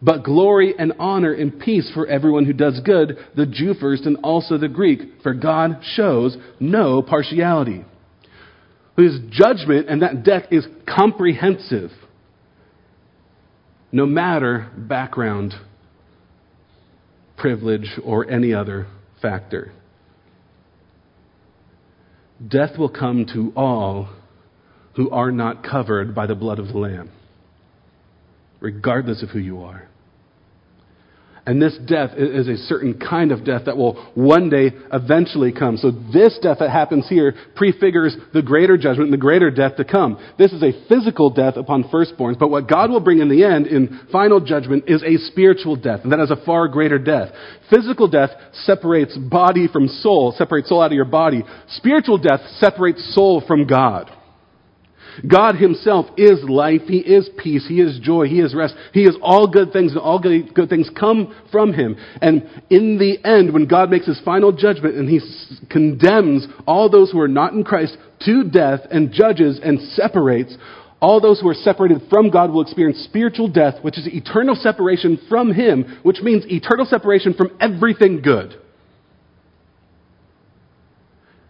But 0.00 0.22
glory 0.22 0.74
and 0.78 0.92
honor 0.98 1.32
and 1.32 1.58
peace 1.58 1.90
for 1.92 2.06
everyone 2.06 2.44
who 2.44 2.52
does 2.52 2.80
good, 2.84 3.18
the 3.36 3.46
Jew 3.46 3.74
first 3.74 4.04
and 4.04 4.18
also 4.22 4.56
the 4.56 4.68
Greek, 4.68 5.00
for 5.22 5.34
God 5.34 5.80
shows 5.94 6.36
no 6.60 7.02
partiality. 7.02 7.84
His 8.96 9.18
judgment 9.30 9.88
and 9.88 10.02
that 10.02 10.24
death 10.24 10.44
is 10.50 10.66
comprehensive, 10.86 11.90
no 13.90 14.06
matter 14.06 14.70
background, 14.76 15.54
privilege, 17.36 17.88
or 18.04 18.28
any 18.28 18.54
other 18.54 18.86
factor. 19.20 19.72
Death 22.46 22.78
will 22.78 22.88
come 22.88 23.26
to 23.34 23.52
all 23.56 24.10
who 24.94 25.10
are 25.10 25.32
not 25.32 25.64
covered 25.64 26.14
by 26.14 26.26
the 26.26 26.34
blood 26.34 26.58
of 26.60 26.68
the 26.68 26.78
Lamb, 26.78 27.10
regardless 28.60 29.22
of 29.22 29.30
who 29.30 29.38
you 29.38 29.62
are. 29.62 29.87
And 31.48 31.62
this 31.62 31.78
death 31.86 32.10
is 32.14 32.46
a 32.46 32.58
certain 32.58 33.00
kind 33.00 33.32
of 33.32 33.42
death 33.42 33.62
that 33.64 33.78
will 33.78 33.94
one 34.14 34.50
day 34.50 34.70
eventually 34.92 35.50
come. 35.50 35.78
So 35.78 35.90
this 35.90 36.38
death 36.42 36.58
that 36.58 36.68
happens 36.68 37.08
here 37.08 37.34
prefigures 37.56 38.14
the 38.34 38.42
greater 38.42 38.76
judgment 38.76 39.04
and 39.04 39.14
the 39.14 39.16
greater 39.16 39.50
death 39.50 39.76
to 39.76 39.84
come. 39.86 40.18
This 40.38 40.52
is 40.52 40.62
a 40.62 40.74
physical 40.90 41.30
death 41.30 41.56
upon 41.56 41.84
firstborns, 41.84 42.38
but 42.38 42.50
what 42.50 42.68
God 42.68 42.90
will 42.90 43.00
bring 43.00 43.20
in 43.20 43.30
the 43.30 43.44
end 43.44 43.66
in 43.66 43.98
final 44.12 44.40
judgment 44.40 44.84
is 44.88 45.02
a 45.02 45.16
spiritual 45.30 45.76
death, 45.76 46.00
and 46.02 46.12
that 46.12 46.20
is 46.20 46.30
a 46.30 46.44
far 46.44 46.68
greater 46.68 46.98
death. 46.98 47.30
Physical 47.70 48.08
death 48.08 48.28
separates 48.52 49.16
body 49.16 49.68
from 49.68 49.88
soul, 49.88 50.34
separates 50.36 50.68
soul 50.68 50.82
out 50.82 50.92
of 50.92 50.96
your 50.96 51.06
body. 51.06 51.42
Spiritual 51.68 52.18
death 52.18 52.40
separates 52.58 53.14
soul 53.14 53.42
from 53.48 53.66
God. 53.66 54.10
God 55.26 55.56
Himself 55.56 56.06
is 56.16 56.42
life. 56.44 56.82
He 56.86 56.98
is 56.98 57.28
peace. 57.38 57.66
He 57.68 57.80
is 57.80 57.98
joy. 58.00 58.26
He 58.26 58.40
is 58.40 58.54
rest. 58.54 58.74
He 58.92 59.02
is 59.02 59.16
all 59.22 59.48
good 59.48 59.72
things, 59.72 59.92
and 59.92 60.00
all 60.00 60.18
good, 60.20 60.54
things 60.68 60.90
come 60.98 61.34
from 61.50 61.72
Him. 61.72 61.96
And 62.22 62.48
in 62.70 62.98
the 62.98 63.18
end, 63.28 63.52
when 63.52 63.66
God 63.66 63.90
makes 63.90 64.06
His 64.06 64.20
final 64.24 64.52
judgment 64.52 64.94
and 64.94 65.08
He 65.08 65.18
s- 65.18 65.60
condemns 65.70 66.46
all 66.66 66.88
those 66.88 67.10
who 67.10 67.20
are 67.20 67.28
not 67.28 67.52
in 67.52 67.64
Christ 67.64 67.96
to 68.26 68.44
death 68.44 68.80
and 68.90 69.12
judges 69.12 69.60
and 69.62 69.80
separates, 69.80 70.56
all 71.00 71.20
those 71.20 71.40
who 71.40 71.48
are 71.48 71.54
separated 71.54 72.02
from 72.10 72.30
God 72.30 72.50
will 72.50 72.62
experience 72.62 72.98
spiritual 73.04 73.48
death, 73.48 73.74
which 73.82 73.98
is 73.98 74.08
eternal 74.08 74.56
separation 74.56 75.18
from 75.28 75.52
Him, 75.52 75.98
which 76.02 76.20
means 76.20 76.44
eternal 76.46 76.86
separation 76.86 77.34
from 77.34 77.56
everything 77.60 78.20
good. 78.20 78.54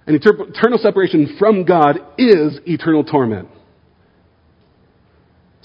And 0.07 0.17
eternal 0.17 0.79
separation 0.79 1.37
from 1.39 1.65
God 1.65 1.99
is 2.17 2.59
eternal 2.67 3.05
torment. 3.05 3.49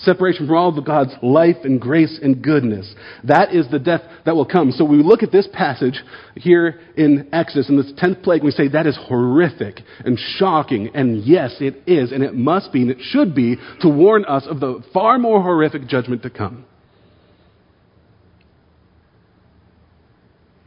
Separation 0.03 0.47
from 0.47 0.55
all 0.55 0.77
of 0.77 0.85
God's 0.85 1.13
life 1.21 1.57
and 1.63 1.79
grace 1.79 2.19
and 2.21 2.41
goodness. 2.41 2.93
That 3.23 3.55
is 3.55 3.69
the 3.71 3.79
death 3.79 4.01
that 4.25 4.35
will 4.35 4.45
come. 4.45 4.71
So 4.71 4.83
we 4.83 4.97
look 4.97 5.23
at 5.23 5.31
this 5.31 5.47
passage 5.53 6.01
here 6.35 6.81
in 6.97 7.29
Exodus, 7.31 7.69
in 7.69 7.77
this 7.77 7.91
10th 7.93 8.21
plague, 8.21 8.41
and 8.41 8.45
we 8.45 8.51
say 8.51 8.67
that 8.67 8.85
is 8.85 8.97
horrific 9.07 9.79
and 10.03 10.19
shocking. 10.37 10.91
And 10.93 11.23
yes, 11.23 11.55
it 11.61 11.83
is, 11.87 12.11
and 12.11 12.21
it 12.21 12.35
must 12.35 12.73
be, 12.73 12.81
and 12.81 12.91
it 12.91 12.97
should 12.99 13.33
be, 13.33 13.55
to 13.79 13.89
warn 13.89 14.25
us 14.25 14.45
of 14.45 14.59
the 14.59 14.83
far 14.93 15.17
more 15.17 15.41
horrific 15.41 15.87
judgment 15.87 16.23
to 16.23 16.29
come. 16.29 16.65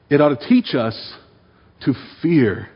It 0.09 0.21
ought 0.21 0.39
to 0.39 0.49
teach 0.49 0.75
us 0.75 1.15
to 1.85 1.93
fear 2.23 2.71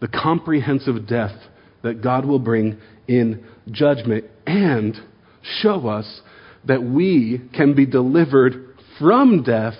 the 0.00 0.08
comprehensive 0.08 1.08
death 1.08 1.36
that 1.82 2.02
God 2.02 2.26
will 2.26 2.38
bring 2.38 2.78
in 3.08 3.44
judgment 3.70 4.26
and 4.46 4.94
show 5.42 5.88
us 5.88 6.20
that 6.66 6.82
we 6.82 7.40
can 7.54 7.74
be 7.74 7.86
delivered 7.86 8.76
from 8.98 9.42
death 9.42 9.74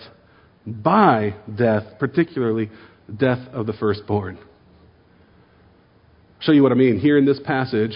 by 0.66 1.34
death, 1.56 1.84
particularly 1.98 2.70
death 3.14 3.46
of 3.52 3.66
the 3.66 3.72
firstborn. 3.74 4.38
Show 6.40 6.52
you 6.52 6.62
what 6.62 6.72
I 6.72 6.76
mean. 6.76 6.98
Here 6.98 7.18
in 7.18 7.26
this 7.26 7.40
passage, 7.44 7.92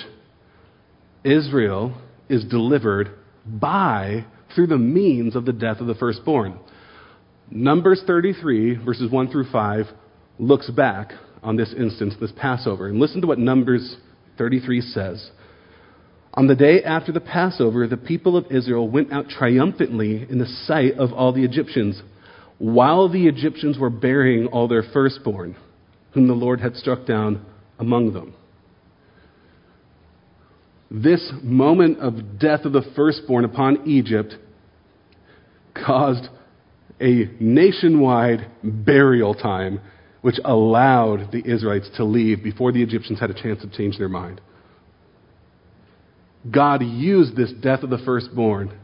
Israel 1.24 1.96
is 2.28 2.44
delivered 2.44 3.10
by, 3.46 4.26
through 4.54 4.66
the 4.66 4.78
means 4.78 5.34
of 5.34 5.46
the 5.46 5.52
death 5.52 5.80
of 5.80 5.86
the 5.86 5.94
firstborn. 5.94 6.58
Numbers 7.50 8.02
33, 8.06 8.84
verses 8.84 9.10
1 9.10 9.30
through 9.30 9.50
5, 9.50 9.86
looks 10.38 10.68
back 10.70 11.12
on 11.42 11.56
this 11.56 11.74
instance, 11.76 12.14
this 12.20 12.32
Passover. 12.36 12.88
And 12.88 12.98
listen 12.98 13.20
to 13.20 13.26
what 13.26 13.38
Numbers 13.38 13.96
33 14.36 14.80
says. 14.80 15.30
On 16.36 16.48
the 16.48 16.56
day 16.56 16.82
after 16.82 17.12
the 17.12 17.20
Passover, 17.20 17.86
the 17.86 17.96
people 17.96 18.36
of 18.36 18.46
Israel 18.50 18.88
went 18.88 19.12
out 19.12 19.28
triumphantly 19.28 20.26
in 20.28 20.38
the 20.38 20.46
sight 20.46 20.94
of 20.94 21.12
all 21.12 21.32
the 21.32 21.44
Egyptians, 21.44 22.02
while 22.58 23.08
the 23.08 23.28
Egyptians 23.28 23.78
were 23.78 23.90
burying 23.90 24.48
all 24.48 24.66
their 24.66 24.82
firstborn, 24.82 25.56
whom 26.12 26.26
the 26.26 26.34
Lord 26.34 26.60
had 26.60 26.74
struck 26.74 27.06
down 27.06 27.44
among 27.78 28.12
them. 28.12 28.34
This 30.90 31.32
moment 31.42 31.98
of 31.98 32.38
death 32.40 32.64
of 32.64 32.72
the 32.72 32.84
firstborn 32.96 33.44
upon 33.44 33.86
Egypt 33.88 34.34
caused 35.74 36.28
a 37.00 37.30
nationwide 37.40 38.50
burial 38.62 39.34
time, 39.34 39.80
which 40.20 40.36
allowed 40.44 41.30
the 41.30 41.42
Israelites 41.44 41.90
to 41.96 42.04
leave 42.04 42.42
before 42.42 42.72
the 42.72 42.82
Egyptians 42.82 43.20
had 43.20 43.30
a 43.30 43.34
chance 43.34 43.60
to 43.62 43.68
change 43.68 43.98
their 43.98 44.08
mind. 44.08 44.40
God 46.50 46.82
used 46.82 47.36
this 47.36 47.52
death 47.52 47.82
of 47.82 47.90
the 47.90 48.02
firstborn 48.04 48.78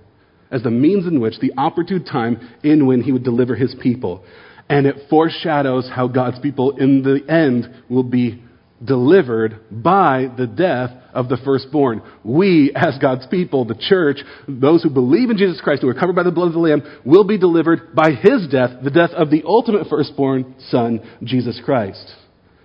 as 0.50 0.62
the 0.62 0.71
means 0.71 1.07
in 1.07 1.21
which, 1.21 1.38
the 1.40 1.52
opportune 1.57 2.05
time 2.05 2.57
in 2.62 2.87
when 2.87 3.02
he 3.02 3.12
would 3.12 3.25
deliver 3.25 3.55
his 3.55 3.75
people. 3.81 4.25
And 4.69 4.87
it 4.87 5.09
foreshadows 5.09 5.88
how 5.93 6.09
God's 6.09 6.38
people 6.40 6.76
in 6.76 7.02
the 7.02 7.21
end 7.33 7.85
will 7.88 8.02
be 8.02 8.43
delivered 8.85 9.61
by 9.71 10.29
the 10.37 10.47
death 10.47 10.90
of 11.12 11.29
the 11.29 11.37
firstborn. 11.45 12.02
We, 12.25 12.73
as 12.75 12.99
God's 12.99 13.26
people, 13.26 13.64
the 13.64 13.75
church, 13.75 14.19
those 14.49 14.83
who 14.83 14.90
believe 14.90 15.31
in 15.31 15.37
Jesus 15.37 15.61
Christ, 15.61 15.83
who 15.83 15.88
are 15.88 15.95
covered 15.95 16.17
by 16.17 16.23
the 16.23 16.31
blood 16.31 16.49
of 16.49 16.55
the 16.55 16.61
Lamb, 16.61 16.83
will 17.05 17.25
be 17.25 17.37
delivered 17.37 17.95
by 17.95 18.12
his 18.12 18.49
death, 18.49 18.71
the 18.83 18.90
death 18.90 19.11
of 19.11 19.31
the 19.31 19.43
ultimate 19.45 19.88
firstborn 19.88 20.55
Son, 20.69 21.00
Jesus 21.23 21.61
Christ. 21.64 22.14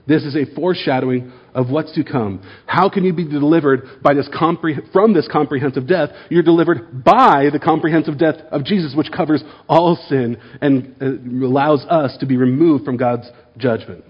This 0.07 0.23
is 0.23 0.35
a 0.35 0.53
foreshadowing 0.55 1.33
of 1.55 1.69
what's 1.69 1.93
to 1.93 2.03
come. 2.03 2.43
How 2.67 2.89
can 2.89 3.03
you 3.05 3.13
be 3.13 3.27
delivered 3.27 4.03
by 4.03 4.13
this 4.13 4.29
compre- 4.29 4.91
from 4.91 5.13
this 5.13 5.27
comprehensive 5.31 5.87
death? 5.87 6.09
You're 6.29 6.43
delivered 6.43 7.03
by 7.03 7.49
the 7.51 7.59
comprehensive 7.59 8.19
death 8.19 8.35
of 8.51 8.65
Jesus, 8.65 8.93
which 8.95 9.11
covers 9.11 9.43
all 9.67 9.95
sin 10.09 10.37
and 10.61 10.95
uh, 11.01 11.45
allows 11.45 11.83
us 11.85 12.17
to 12.19 12.25
be 12.25 12.37
removed 12.37 12.83
from 12.85 12.97
God's 12.97 13.27
judgment. 13.57 14.03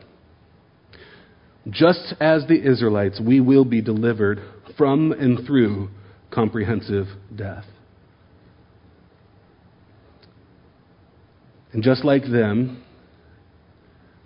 Just 1.70 2.16
as 2.20 2.46
the 2.48 2.60
Israelites, 2.60 3.22
we 3.26 3.40
will 3.40 3.66
be 3.66 3.82
delivered 3.82 4.42
from 4.78 5.12
and 5.12 5.46
through 5.46 5.90
comprehensive 6.32 7.06
death. 7.34 7.66
And 11.74 11.84
just 11.84 12.04
like 12.04 12.24
them, 12.24 12.84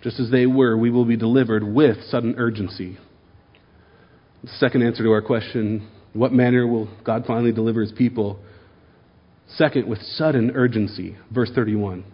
just 0.02 0.18
as 0.20 0.30
they 0.30 0.46
were, 0.46 0.76
we 0.76 0.90
will 0.90 1.04
be 1.04 1.16
delivered 1.16 1.64
with 1.64 2.02
sudden 2.04 2.34
urgency. 2.38 2.98
The 4.42 4.50
second 4.58 4.82
answer 4.82 5.02
to 5.02 5.10
our 5.12 5.22
question 5.22 5.88
what 6.12 6.32
manner 6.32 6.66
will 6.66 6.88
God 7.04 7.24
finally 7.26 7.52
deliver 7.52 7.80
his 7.80 7.92
people? 7.92 8.40
Second, 9.56 9.88
with 9.88 10.00
sudden 10.02 10.52
urgency. 10.54 11.16
Verse 11.30 11.50
31. 11.54 12.04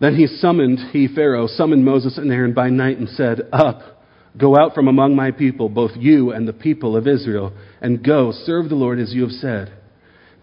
Then 0.00 0.16
he 0.16 0.26
summoned, 0.26 0.78
he, 0.92 1.08
Pharaoh, 1.14 1.46
summoned 1.46 1.84
Moses 1.84 2.16
and 2.16 2.32
Aaron 2.32 2.54
by 2.54 2.70
night 2.70 2.98
and 2.98 3.08
said, 3.10 3.42
Up, 3.52 4.02
go 4.38 4.56
out 4.56 4.74
from 4.74 4.88
among 4.88 5.14
my 5.14 5.30
people, 5.30 5.68
both 5.68 5.90
you 5.96 6.32
and 6.32 6.48
the 6.48 6.54
people 6.54 6.96
of 6.96 7.06
Israel, 7.06 7.52
and 7.82 8.02
go, 8.02 8.32
serve 8.32 8.70
the 8.70 8.74
Lord 8.74 8.98
as 8.98 9.12
you 9.12 9.22
have 9.22 9.32
said. 9.32 9.72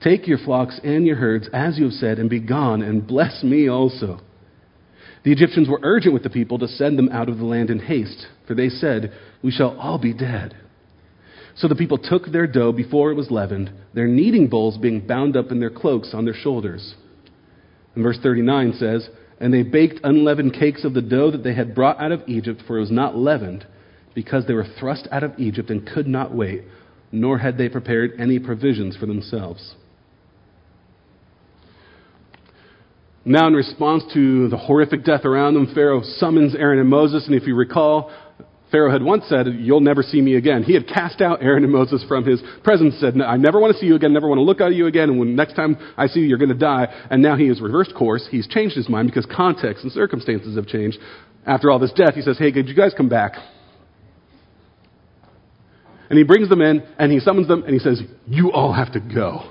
Take 0.04 0.28
your 0.28 0.38
flocks 0.38 0.80
and 0.84 1.08
your 1.08 1.16
herds 1.16 1.50
as 1.52 1.80
you 1.80 1.86
have 1.86 1.94
said, 1.94 2.20
and 2.20 2.30
be 2.30 2.40
gone, 2.40 2.84
and 2.84 3.08
bless 3.08 3.44
me 3.44 3.68
also. 3.68 4.20
The 5.24 5.32
Egyptians 5.32 5.68
were 5.68 5.80
urgent 5.82 6.14
with 6.14 6.24
the 6.24 6.30
people 6.30 6.60
to 6.60 6.68
send 6.68 6.98
them 7.00 7.10
out 7.10 7.28
of 7.28 7.40
the 7.40 7.46
land 7.46 7.72
in 7.72 7.80
haste, 7.80 8.28
for 8.48 8.54
they 8.54 8.70
said, 8.70 9.12
We 9.44 9.52
shall 9.52 9.78
all 9.78 10.00
be 10.00 10.14
dead. 10.14 10.56
So 11.56 11.68
the 11.68 11.76
people 11.76 11.98
took 11.98 12.28
their 12.28 12.48
dough 12.48 12.72
before 12.72 13.12
it 13.12 13.16
was 13.16 13.32
leavened, 13.32 13.72
their 13.94 14.08
kneading 14.08 14.48
bowls 14.48 14.78
being 14.78 15.06
bound 15.06 15.36
up 15.36 15.52
in 15.52 15.60
their 15.60 15.72
cloaks 15.72 16.12
on 16.14 16.26
their 16.26 16.36
shoulders. 16.36 16.96
And 17.96 18.04
verse 18.04 18.20
39 18.22 18.74
says, 18.74 19.10
And 19.40 19.52
they 19.52 19.64
baked 19.64 20.00
unleavened 20.04 20.54
cakes 20.54 20.86
of 20.86 20.94
the 20.94 21.02
dough 21.02 21.32
that 21.32 21.44
they 21.44 21.56
had 21.56 21.74
brought 21.74 22.00
out 22.00 22.12
of 22.12 22.22
Egypt, 22.28 22.62
for 22.68 22.78
it 22.78 22.82
was 22.82 22.92
not 22.92 23.18
leavened, 23.18 23.66
because 24.14 24.46
they 24.46 24.54
were 24.54 24.68
thrust 24.80 25.08
out 25.12 25.24
of 25.24 25.40
Egypt 25.40 25.72
and 25.72 25.88
could 25.88 26.08
not 26.08 26.34
wait, 26.34 26.64
nor 27.12 27.40
had 27.40 27.58
they 27.58 27.70
prepared 27.70 28.12
any 28.20 28.38
provisions 28.38 28.96
for 28.96 29.08
themselves. 29.08 29.76
Now, 33.26 33.48
in 33.48 33.54
response 33.54 34.04
to 34.14 34.48
the 34.48 34.58
horrific 34.58 35.04
death 35.04 35.26
around 35.26 35.56
them, 35.56 35.74
Pharaoh 35.74 36.02
summons 36.18 36.56
Aaron 36.56 36.80
and 36.80 36.88
Moses, 36.88 37.26
and 37.26 37.36
if 37.36 37.48
you 37.48 37.56
recall, 37.56 38.12
Pharaoh 38.72 38.92
had 38.92 39.02
once 39.02 39.24
said, 39.30 39.48
You'll 39.60 39.80
never 39.82 40.04
see 40.04 40.22
me 40.22 40.36
again. 40.36 40.64
He 40.64 40.74
had 40.74 40.88
cast 40.88 41.22
out 41.22 41.42
Aaron 41.42 41.64
and 41.64 41.72
Moses 41.72 42.04
from 42.08 42.26
his 42.26 42.42
presence, 42.64 42.96
said, 43.00 43.20
I 43.22 43.38
never 43.38 43.60
want 43.60 43.74
to 43.74 43.80
see 43.80 43.86
you 43.86 43.96
again, 43.96 44.12
never 44.14 44.28
want 44.28 44.40
to 44.40 44.44
look 44.44 44.60
at 44.60 44.74
you 44.74 44.88
again, 44.88 45.10
and 45.10 45.20
when 45.20 45.36
next 45.36 45.54
time 45.54 45.78
I 45.96 46.08
see 46.08 46.20
you, 46.20 46.28
you're 46.28 46.38
going 46.38 46.50
to 46.50 46.56
die. 46.56 46.88
And 47.10 47.22
now 47.22 47.38
he 47.38 47.48
has 47.48 47.62
reversed 47.62 47.96
course. 47.96 48.28
He's 48.30 48.48
changed 48.48 48.76
his 48.76 48.90
mind 48.90 49.08
because 49.08 49.26
context 49.26 49.84
and 49.84 49.92
circumstances 49.92 50.58
have 50.58 50.68
changed. 50.68 50.98
After 51.46 51.72
all 51.72 51.80
this 51.80 51.94
death, 51.94 52.16
he 52.16 52.22
says, 52.22 52.38
Hey, 52.38 52.52
could 52.52 52.68
you 52.68 52.76
guys 52.76 52.94
come 52.96 53.08
back? 53.08 53.34
And 56.10 56.18
he 56.18 56.24
brings 56.24 56.50
them 56.50 56.62
in, 56.62 56.86
and 57.00 57.12
he 57.12 57.20
summons 57.20 57.48
them, 57.48 57.64
and 57.64 57.74
he 57.74 57.80
says, 57.80 58.02
You 58.28 58.52
all 58.52 58.74
have 58.74 58.94
to 58.94 59.00
go. 59.00 59.50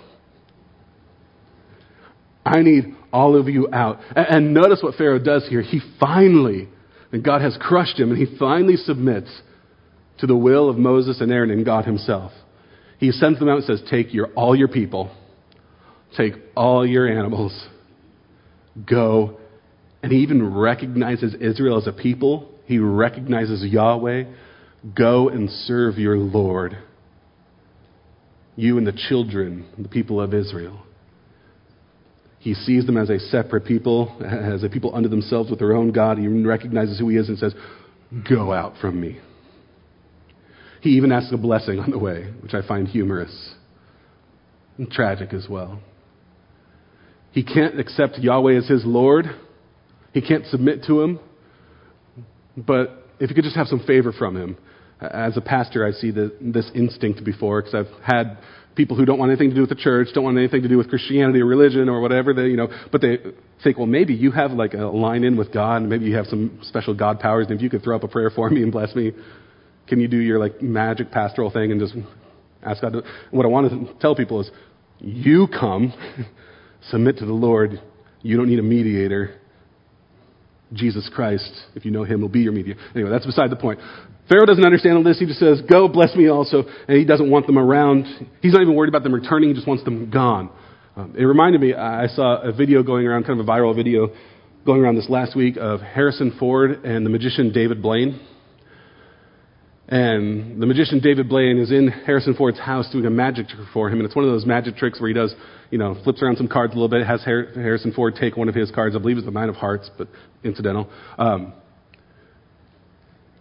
I 2.45 2.63
need 2.63 2.95
all 3.13 3.39
of 3.39 3.49
you 3.49 3.69
out. 3.73 3.99
And 4.15 4.53
notice 4.55 4.81
what 4.83 4.95
Pharaoh 4.95 5.19
does 5.19 5.47
here. 5.49 5.63
He 5.63 5.81
finally 5.99 6.69
and 7.13 7.25
God 7.25 7.41
has 7.41 7.57
crushed 7.61 7.99
him, 7.99 8.11
and 8.11 8.19
he 8.19 8.37
finally 8.39 8.77
submits 8.77 9.31
to 10.19 10.27
the 10.27 10.37
will 10.37 10.69
of 10.69 10.77
Moses 10.77 11.21
and 11.21 11.31
Aaron 11.31 11.51
and 11.51 11.65
God 11.65 11.85
himself. 11.85 12.33
He 12.99 13.11
sends 13.11 13.39
them 13.39 13.49
out 13.49 13.59
and 13.59 13.65
says, 13.65 13.83
Take 13.91 14.15
your, 14.15 14.29
all 14.29 14.57
your 14.57 14.69
people, 14.69 15.15
take 16.17 16.35
all 16.57 16.87
your 16.87 17.07
animals, 17.07 17.67
go. 18.89 19.39
And 20.03 20.13
he 20.13 20.19
even 20.19 20.55
recognizes 20.55 21.35
Israel 21.35 21.79
as 21.79 21.87
a 21.87 21.93
people. 21.93 22.51
He 22.67 22.79
recognizes 22.79 23.65
Yahweh. 23.65 24.25
Go 24.95 25.29
and 25.29 25.51
serve 25.51 25.99
your 25.99 26.17
Lord. 26.17 26.79
You 28.55 28.79
and 28.79 28.87
the 28.87 28.99
children, 29.09 29.67
the 29.77 29.89
people 29.89 30.21
of 30.21 30.33
Israel. 30.33 30.83
He 32.47 32.55
sees 32.55 32.87
them 32.87 32.97
as 32.97 33.11
a 33.11 33.19
separate 33.19 33.65
people, 33.65 34.17
as 34.25 34.62
a 34.62 34.69
people 34.69 34.95
unto 34.95 35.09
themselves 35.09 35.50
with 35.50 35.59
their 35.59 35.73
own 35.73 35.91
God. 35.91 36.17
He 36.17 36.29
recognizes 36.29 36.97
who 36.97 37.09
he 37.09 37.17
is 37.17 37.29
and 37.29 37.37
says, 37.37 37.53
Go 38.31 38.53
out 38.53 38.75
from 38.81 39.00
me. 39.00 39.19
He 40.81 40.91
even 40.91 41.11
asks 41.11 41.33
a 41.33 41.38
blessing 41.38 41.81
on 41.81 41.91
the 41.91 41.99
way, 41.99 42.33
which 42.38 42.55
I 42.55 42.65
find 42.65 42.87
humorous 42.87 43.55
and 44.79 44.88
tragic 44.88 45.35
as 45.35 45.49
well. 45.50 45.81
He 47.33 47.43
can't 47.43 47.81
accept 47.81 48.17
Yahweh 48.21 48.59
as 48.59 48.69
his 48.69 48.85
Lord, 48.85 49.26
he 50.15 50.21
can't 50.21 50.47
submit 50.47 50.85
to 50.85 51.03
him, 51.03 51.19
but 52.57 53.09
if 53.19 53.29
he 53.29 53.35
could 53.35 53.43
just 53.43 53.57
have 53.57 53.67
some 53.67 53.83
favor 53.85 54.12
from 54.12 54.37
him. 54.37 54.57
As 55.00 55.37
a 55.37 55.41
pastor, 55.41 55.85
I 55.85 55.91
see 55.91 56.12
the, 56.12 56.33
this 56.41 56.71
instinct 56.76 57.25
before 57.25 57.61
because 57.61 57.75
I've 57.75 58.03
had 58.05 58.38
people 58.76 58.97
who 58.97 59.04
don't 59.04 59.18
want 59.18 59.30
anything 59.30 59.49
to 59.49 59.54
do 59.54 59.62
with 59.62 59.71
the 59.71 59.76
church, 59.76 60.09
don't 60.14 60.25
want 60.25 60.38
anything 60.38 60.62
to 60.62 60.68
do 60.68 60.76
with 60.76 60.88
Christianity 60.88 61.40
or 61.40 61.47
religion 61.47 61.88
or 61.88 62.00
whatever, 62.00 62.35
they, 62.35 62.47
you 62.47 62.56
know, 62.56 62.68
but 62.92 63.00
they 63.00 63.18
think, 63.64 63.78
well, 63.78 63.87
maybe 63.87 64.14
you 64.14 64.30
have 64.30 64.52
like 64.52 64.75
a 64.75 64.85
line 64.85 65.25
in 65.25 65.37
with 65.37 65.52
God, 65.52 65.78
and 65.78 65.88
maybe 65.88 66.04
you 66.04 66.16
have 66.16 66.26
some 66.26 66.61
special 66.62 66.95
God 66.95 67.18
powers, 67.18 67.47
and 67.49 67.56
if 67.56 67.62
you 67.62 67.71
could 67.71 67.83
throw 67.83 67.97
up 67.97 68.04
a 68.04 68.09
prayer 68.09 68.30
for 68.30 68.49
me 68.50 68.62
and 68.62 68.71
bless 68.71 68.95
me, 68.95 69.12
can 69.88 69.99
you 70.00 70.09
do 70.09 70.18
your 70.18 70.38
like 70.38 70.61
magic 70.61 71.11
pastoral 71.11 71.50
thing 71.50 71.73
and 71.73 71.80
just 71.80 71.95
ask 72.62 72.83
God 72.83 72.92
to, 72.92 73.02
what 73.30 73.47
I 73.47 73.49
want 73.49 73.71
to 73.71 73.95
tell 74.00 74.14
people 74.14 74.40
is, 74.40 74.50
you 74.99 75.47
come, 75.49 75.92
submit 76.90 77.18
to 77.18 77.26
the 77.26 77.33
Lord, 77.33 77.80
you 78.23 78.37
don't 78.37 78.49
need 78.49 78.59
a 78.59 78.62
mediator, 78.62 79.40
Jesus 80.73 81.09
Christ, 81.15 81.51
if 81.75 81.85
you 81.85 81.91
know 81.91 82.05
him, 82.05 82.21
will 82.21 82.29
be 82.29 82.41
your 82.41 82.53
mediator. 82.53 82.81
Anyway, 82.95 83.11
that's 83.11 83.27
beside 83.27 83.51
the 83.51 83.57
point. 83.57 83.81
Pharaoh 84.29 84.47
doesn't 84.47 84.65
understand 84.65 84.97
all 84.97 85.05
this. 85.05 85.19
He 85.19 85.27
just 85.27 85.39
says, 85.39 85.63
Go, 85.71 85.87
bless 85.87 86.15
me 86.17 86.29
also. 86.29 86.65
And 86.89 86.99
he 86.99 87.05
doesn't 87.05 87.31
want 87.31 87.47
them 87.47 87.59
around. 87.59 88.07
He's 88.43 88.53
not 88.53 88.63
even 88.63 88.75
worried 88.75 88.89
about 88.89 89.05
them 89.05 89.15
returning. 89.15 89.51
He 89.51 89.55
just 89.55 89.69
wants 89.69 89.85
them 89.85 90.11
gone. 90.11 90.51
Um, 90.97 91.15
it 91.17 91.25
reminded 91.25 91.61
me, 91.61 91.75
I 91.75 92.07
saw 92.09 92.41
a 92.43 92.53
video 92.53 92.83
going 92.83 93.07
around, 93.07 93.25
kind 93.25 93.39
of 93.39 93.47
a 93.47 93.50
viral 93.50 93.75
video 93.76 94.09
going 94.65 94.81
around 94.83 94.97
this 94.97 95.09
last 95.09 95.37
week 95.37 95.57
of 95.61 95.81
Harrison 95.81 96.35
Ford 96.41 96.85
and 96.85 97.07
the 97.07 97.11
magician 97.11 97.52
David 97.52 97.81
Blaine. 97.81 98.21
And 99.89 100.61
the 100.61 100.67
magician 100.67 100.99
David 100.99 101.29
Blaine 101.29 101.59
is 101.59 101.71
in 101.71 101.89
Harrison 101.89 102.35
Ford's 102.35 102.59
house 102.59 102.91
doing 102.91 103.07
a 103.07 103.11
magic 103.11 103.49
trick 103.49 103.69
for 103.73 103.89
him. 103.89 103.99
And 103.99 104.07
it's 104.07 104.17
one 104.17 104.25
of 104.25 104.33
those 104.33 104.45
magic 104.45 104.77
tricks 104.77 105.01
where 105.01 105.09
he 105.09 105.15
does, 105.15 105.33
you 105.71 105.79
know, 105.79 105.97
flips 106.03 106.21
around 106.23 106.37
some 106.39 106.49
cards 106.49 106.73
a 106.73 106.77
little 106.77 106.89
bit, 106.89 107.07
has 107.07 107.23
Harrison 107.25 107.93
Ford 107.93 108.17
take 108.19 108.37
one 108.37 108.49
of 108.49 108.55
his 108.55 108.71
cards. 108.73 108.97
I 108.97 108.99
believe 108.99 109.17
it's 109.17 109.27
the 109.27 109.33
Nine 109.33 109.49
of 109.49 109.55
Hearts, 109.55 109.89
but 109.97 110.09
incidental. 110.43 110.91
Um, 111.19 111.53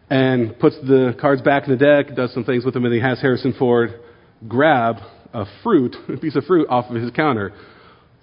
and 0.08 0.60
puts 0.60 0.76
the 0.82 1.16
cards 1.20 1.42
back 1.42 1.68
in 1.68 1.76
the 1.76 1.84
deck, 1.84 2.16
does 2.16 2.32
some 2.34 2.44
things 2.44 2.64
with 2.64 2.76
them, 2.76 2.86
and 2.86 2.94
he 2.94 3.00
has 3.00 3.20
Harrison 3.20 3.56
Ford 3.58 4.00
grab 4.48 4.98
a 5.34 5.46
fruit, 5.64 5.96
a 6.10 6.18
piece 6.18 6.36
of 6.36 6.44
fruit 6.46 6.68
off 6.70 6.92
of 6.92 7.02
his 7.02 7.10
counter. 7.12 7.54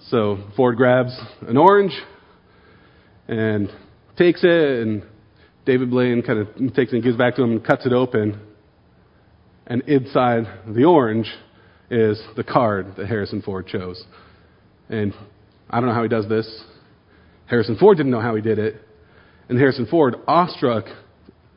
So 0.08 0.38
Ford 0.56 0.76
grabs 0.76 1.16
an 1.42 1.56
orange 1.56 1.92
and 3.26 3.68
takes 4.16 4.44
it, 4.44 4.82
and 4.82 5.02
David 5.64 5.90
Blaine 5.90 6.22
kind 6.22 6.40
of 6.40 6.74
takes 6.74 6.92
it 6.92 6.96
and 6.96 7.02
gives 7.02 7.16
back 7.16 7.36
to 7.36 7.42
him 7.42 7.52
and 7.52 7.64
cuts 7.64 7.86
it 7.86 7.92
open. 7.92 8.40
And 9.66 9.82
inside 9.82 10.44
the 10.66 10.84
orange 10.84 11.30
is 11.90 12.20
the 12.36 12.44
card 12.44 12.96
that 12.96 13.06
Harrison 13.06 13.42
Ford 13.42 13.66
chose. 13.66 14.02
And 14.88 15.14
I 15.70 15.78
don't 15.78 15.88
know 15.88 15.94
how 15.94 16.02
he 16.02 16.08
does 16.08 16.28
this. 16.28 16.64
Harrison 17.46 17.76
Ford 17.78 17.96
didn't 17.96 18.12
know 18.12 18.20
how 18.20 18.34
he 18.34 18.42
did 18.42 18.58
it. 18.58 18.76
And 19.48 19.58
Harrison 19.58 19.86
Ford, 19.86 20.16
awestruck, 20.26 20.86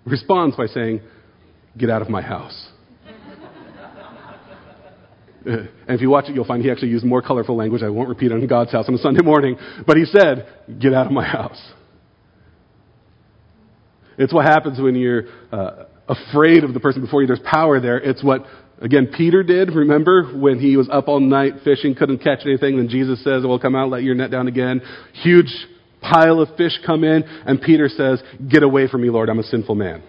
responds 0.06 0.56
by 0.56 0.68
saying, 0.68 1.02
Get 1.78 1.90
out 1.90 2.02
of 2.02 2.10
my 2.10 2.22
house. 2.22 2.70
and 5.46 5.70
if 5.88 6.02
you 6.02 6.10
watch 6.10 6.30
it, 6.30 6.36
you'll 6.36 6.46
find 6.46 6.64
he 6.64 6.72
actually 6.72 6.90
used 6.90 7.06
more 7.06 7.22
colorful 7.22 7.56
language. 7.56 7.84
I 7.84 7.90
won't 7.90 8.10
repeat 8.10 8.32
it 8.32 8.36
in 8.36 8.48
God's 8.48 8.72
house 8.72 8.86
on 8.88 8.96
a 8.96 8.98
Sunday 8.98 9.24
morning. 9.24 9.58
But 9.86 9.98
he 9.98 10.06
said, 10.06 10.48
Get 10.80 10.94
out 10.94 11.06
of 11.06 11.12
my 11.12 11.26
house. 11.26 11.62
It's 14.18 14.34
what 14.34 14.46
happens 14.46 14.80
when 14.80 14.96
you're 14.96 15.24
uh, 15.52 15.86
afraid 16.08 16.64
of 16.64 16.74
the 16.74 16.80
person 16.80 17.02
before 17.02 17.22
you. 17.22 17.28
There's 17.28 17.40
power 17.40 17.80
there. 17.80 17.98
It's 17.98 18.24
what, 18.24 18.46
again, 18.80 19.12
Peter 19.16 19.44
did. 19.44 19.74
Remember 19.74 20.32
when 20.36 20.60
he 20.60 20.78
was 20.78 20.90
up 20.92 21.08
all 21.08 21.20
night 21.20 21.54
fishing, 21.64 21.96
couldn't 21.96 22.20
catch 22.20 22.40
anything. 22.46 22.78
Then 22.78 22.90
Jesus 22.90 23.24
says, 23.24 23.44
Well, 23.46 23.60
come 23.60 23.76
out, 23.76 23.90
let 23.90 24.04
your 24.04 24.16
net 24.16 24.32
down 24.32 24.48
again. 24.48 24.82
Huge 25.24 25.54
pile 26.02 26.40
of 26.40 26.56
fish 26.56 26.74
come 26.86 27.04
in, 27.04 27.24
and 27.24 27.62
Peter 27.62 27.90
says, 27.90 28.22
Get 28.48 28.64
away 28.64 28.88
from 28.88 29.02
me, 29.02 29.10
Lord, 29.10 29.30
I'm 29.30 29.40
a 29.40 29.44
sinful 29.44 29.76
man. 29.76 30.04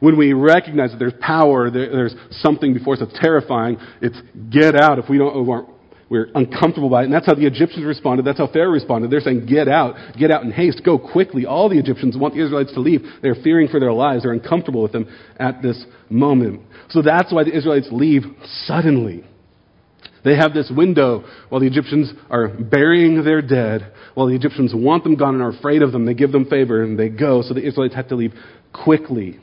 When 0.00 0.18
we 0.18 0.32
recognize 0.32 0.90
that 0.90 0.98
there's 0.98 1.14
power, 1.20 1.70
there's 1.70 2.14
something 2.30 2.74
before 2.74 2.94
us 2.94 3.00
that's 3.00 3.18
terrifying, 3.20 3.78
it's 4.02 4.20
get 4.50 4.74
out 4.74 4.98
if 4.98 5.08
we 5.08 5.18
don't, 5.18 5.73
we're 6.14 6.30
uncomfortable 6.36 6.88
by 6.88 7.02
it. 7.02 7.06
And 7.06 7.12
that's 7.12 7.26
how 7.26 7.34
the 7.34 7.44
Egyptians 7.44 7.84
responded. 7.84 8.24
That's 8.24 8.38
how 8.38 8.46
Pharaoh 8.46 8.70
responded. 8.70 9.10
They're 9.10 9.20
saying, 9.20 9.46
get 9.46 9.66
out, 9.66 9.96
get 10.16 10.30
out 10.30 10.44
in 10.44 10.52
haste, 10.52 10.82
go 10.84 10.96
quickly. 10.96 11.44
All 11.44 11.68
the 11.68 11.78
Egyptians 11.78 12.16
want 12.16 12.34
the 12.34 12.44
Israelites 12.44 12.72
to 12.74 12.80
leave. 12.80 13.02
They're 13.20 13.34
fearing 13.34 13.66
for 13.66 13.80
their 13.80 13.92
lives. 13.92 14.22
They're 14.22 14.32
uncomfortable 14.32 14.80
with 14.80 14.92
them 14.92 15.08
at 15.38 15.60
this 15.60 15.84
moment. 16.08 16.62
So 16.90 17.02
that's 17.02 17.32
why 17.32 17.42
the 17.42 17.54
Israelites 17.54 17.88
leave 17.90 18.22
suddenly. 18.66 19.24
They 20.24 20.36
have 20.36 20.54
this 20.54 20.70
window 20.74 21.24
while 21.48 21.60
the 21.60 21.66
Egyptians 21.66 22.12
are 22.30 22.46
burying 22.48 23.24
their 23.24 23.42
dead, 23.42 23.92
while 24.14 24.28
the 24.28 24.36
Egyptians 24.36 24.72
want 24.72 25.02
them 25.02 25.16
gone 25.16 25.34
and 25.34 25.42
are 25.42 25.50
afraid 25.50 25.82
of 25.82 25.90
them. 25.90 26.06
They 26.06 26.14
give 26.14 26.30
them 26.30 26.46
favor 26.46 26.84
and 26.84 26.96
they 26.96 27.08
go. 27.08 27.42
So 27.42 27.54
the 27.54 27.66
Israelites 27.66 27.96
have 27.96 28.08
to 28.08 28.14
leave 28.14 28.34
quickly. 28.72 29.40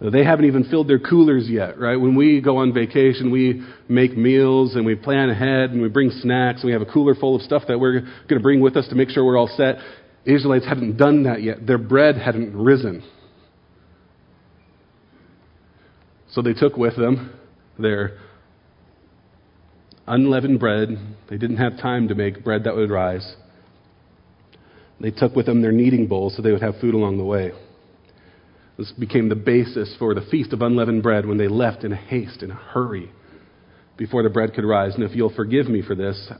They 0.00 0.24
haven't 0.24 0.46
even 0.46 0.64
filled 0.64 0.88
their 0.88 0.98
coolers 0.98 1.46
yet, 1.46 1.78
right? 1.78 1.96
When 1.96 2.14
we 2.14 2.40
go 2.40 2.56
on 2.56 2.72
vacation, 2.72 3.30
we 3.30 3.62
make 3.86 4.16
meals 4.16 4.74
and 4.74 4.86
we 4.86 4.94
plan 4.94 5.28
ahead 5.28 5.70
and 5.70 5.82
we 5.82 5.90
bring 5.90 6.10
snacks 6.10 6.62
and 6.62 6.68
we 6.68 6.72
have 6.72 6.80
a 6.80 6.86
cooler 6.86 7.14
full 7.14 7.36
of 7.36 7.42
stuff 7.42 7.64
that 7.68 7.78
we're 7.78 8.00
going 8.00 8.28
to 8.28 8.40
bring 8.40 8.60
with 8.60 8.78
us 8.78 8.88
to 8.88 8.94
make 8.94 9.10
sure 9.10 9.22
we're 9.24 9.36
all 9.36 9.50
set. 9.58 9.76
Israelites 10.24 10.66
hadn't 10.66 10.96
done 10.96 11.24
that 11.24 11.42
yet. 11.42 11.66
Their 11.66 11.76
bread 11.76 12.16
hadn't 12.16 12.56
risen. 12.56 13.02
So 16.30 16.40
they 16.40 16.54
took 16.54 16.78
with 16.78 16.96
them 16.96 17.38
their 17.78 18.18
unleavened 20.06 20.60
bread. 20.60 20.96
They 21.28 21.36
didn't 21.36 21.58
have 21.58 21.78
time 21.78 22.08
to 22.08 22.14
make 22.14 22.42
bread 22.42 22.64
that 22.64 22.74
would 22.74 22.90
rise. 22.90 23.34
They 24.98 25.10
took 25.10 25.36
with 25.36 25.44
them 25.44 25.60
their 25.60 25.72
kneading 25.72 26.06
bowls 26.06 26.36
so 26.36 26.42
they 26.42 26.52
would 26.52 26.62
have 26.62 26.76
food 26.80 26.94
along 26.94 27.18
the 27.18 27.24
way. 27.24 27.52
This 28.80 28.92
became 28.92 29.28
the 29.28 29.34
basis 29.34 29.94
for 29.98 30.14
the 30.14 30.22
feast 30.22 30.54
of 30.54 30.62
unleavened 30.62 31.02
bread 31.02 31.26
when 31.26 31.36
they 31.36 31.48
left 31.48 31.84
in 31.84 31.92
a 31.92 31.96
haste, 31.96 32.42
in 32.42 32.50
a 32.50 32.54
hurry, 32.54 33.12
before 33.98 34.22
the 34.22 34.30
bread 34.30 34.54
could 34.54 34.64
rise. 34.64 34.94
And 34.94 35.04
if 35.04 35.14
you'll 35.14 35.34
forgive 35.34 35.68
me 35.68 35.82
for 35.82 35.94
this, 35.94 36.32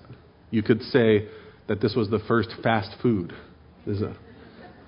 you 0.50 0.62
could 0.62 0.80
say 0.84 1.28
that 1.68 1.82
this 1.82 1.94
was 1.94 2.08
the 2.08 2.18
first 2.26 2.48
fast 2.62 2.96
food. 3.02 3.34
This 3.86 4.00
a, 4.00 4.16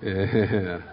yeah. 0.03 0.92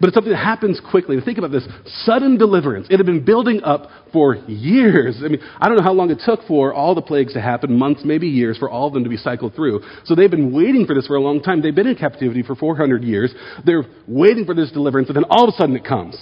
But 0.00 0.08
it's 0.08 0.14
something 0.14 0.32
that 0.32 0.42
happens 0.42 0.80
quickly. 0.90 1.20
Think 1.20 1.38
about 1.38 1.50
this 1.50 1.66
sudden 2.04 2.38
deliverance. 2.38 2.86
It 2.90 2.96
had 2.98 3.06
been 3.06 3.24
building 3.24 3.62
up 3.62 3.88
for 4.12 4.36
years. 4.36 5.20
I 5.24 5.28
mean, 5.28 5.40
I 5.60 5.68
don't 5.68 5.76
know 5.76 5.84
how 5.84 5.92
long 5.92 6.10
it 6.10 6.20
took 6.24 6.40
for 6.46 6.72
all 6.72 6.94
the 6.94 7.02
plagues 7.02 7.32
to 7.34 7.40
happen, 7.40 7.78
months, 7.78 8.02
maybe 8.04 8.28
years, 8.28 8.58
for 8.58 8.70
all 8.70 8.88
of 8.88 8.94
them 8.94 9.04
to 9.04 9.10
be 9.10 9.16
cycled 9.16 9.54
through. 9.54 9.82
So 10.04 10.14
they've 10.14 10.30
been 10.30 10.52
waiting 10.52 10.86
for 10.86 10.94
this 10.94 11.06
for 11.06 11.16
a 11.16 11.20
long 11.20 11.42
time. 11.42 11.62
They've 11.62 11.74
been 11.74 11.86
in 11.86 11.96
captivity 11.96 12.42
for 12.42 12.54
400 12.54 13.02
years. 13.02 13.34
They're 13.64 13.84
waiting 14.06 14.44
for 14.44 14.54
this 14.54 14.70
deliverance, 14.72 15.08
and 15.08 15.16
then 15.16 15.24
all 15.30 15.48
of 15.48 15.54
a 15.54 15.56
sudden 15.56 15.76
it 15.76 15.84
comes. 15.84 16.16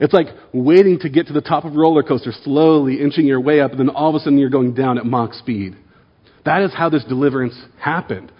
It's 0.00 0.12
like 0.12 0.28
waiting 0.52 0.98
to 1.00 1.08
get 1.08 1.28
to 1.28 1.32
the 1.32 1.40
top 1.40 1.64
of 1.64 1.74
a 1.74 1.78
roller 1.78 2.02
coaster, 2.02 2.32
slowly 2.42 3.00
inching 3.00 3.26
your 3.26 3.40
way 3.40 3.60
up, 3.60 3.70
and 3.72 3.80
then 3.80 3.88
all 3.90 4.08
of 4.08 4.14
a 4.16 4.18
sudden 4.20 4.38
you're 4.38 4.50
going 4.50 4.74
down 4.74 4.98
at 4.98 5.04
Mach 5.04 5.34
speed. 5.34 5.76
That 6.44 6.62
is 6.62 6.72
how 6.74 6.88
this 6.88 7.04
deliverance 7.04 7.54
happened 7.78 8.32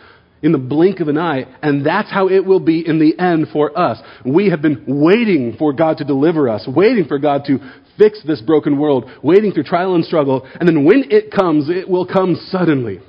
in 0.42 0.52
the 0.52 0.58
blink 0.58 1.00
of 1.00 1.08
an 1.08 1.18
eye, 1.18 1.44
and 1.62 1.86
that's 1.86 2.10
how 2.10 2.28
it 2.28 2.44
will 2.44 2.60
be 2.60 2.86
in 2.86 2.98
the 2.98 3.18
end 3.18 3.48
for 3.52 3.76
us. 3.78 3.98
We 4.24 4.50
have 4.50 4.60
been 4.60 4.84
waiting 4.86 5.56
for 5.58 5.72
God 5.72 5.98
to 5.98 6.04
deliver 6.04 6.48
us, 6.48 6.66
waiting 6.66 7.06
for 7.06 7.18
God 7.18 7.44
to 7.46 7.58
fix 7.98 8.20
this 8.26 8.40
broken 8.40 8.78
world, 8.78 9.10
waiting 9.22 9.52
through 9.52 9.64
trial 9.64 9.94
and 9.94 10.04
struggle, 10.04 10.48
and 10.58 10.68
then 10.68 10.84
when 10.84 11.04
it 11.10 11.30
comes, 11.30 11.68
it 11.68 11.88
will 11.88 12.06
come 12.06 12.36
suddenly. 12.48 13.00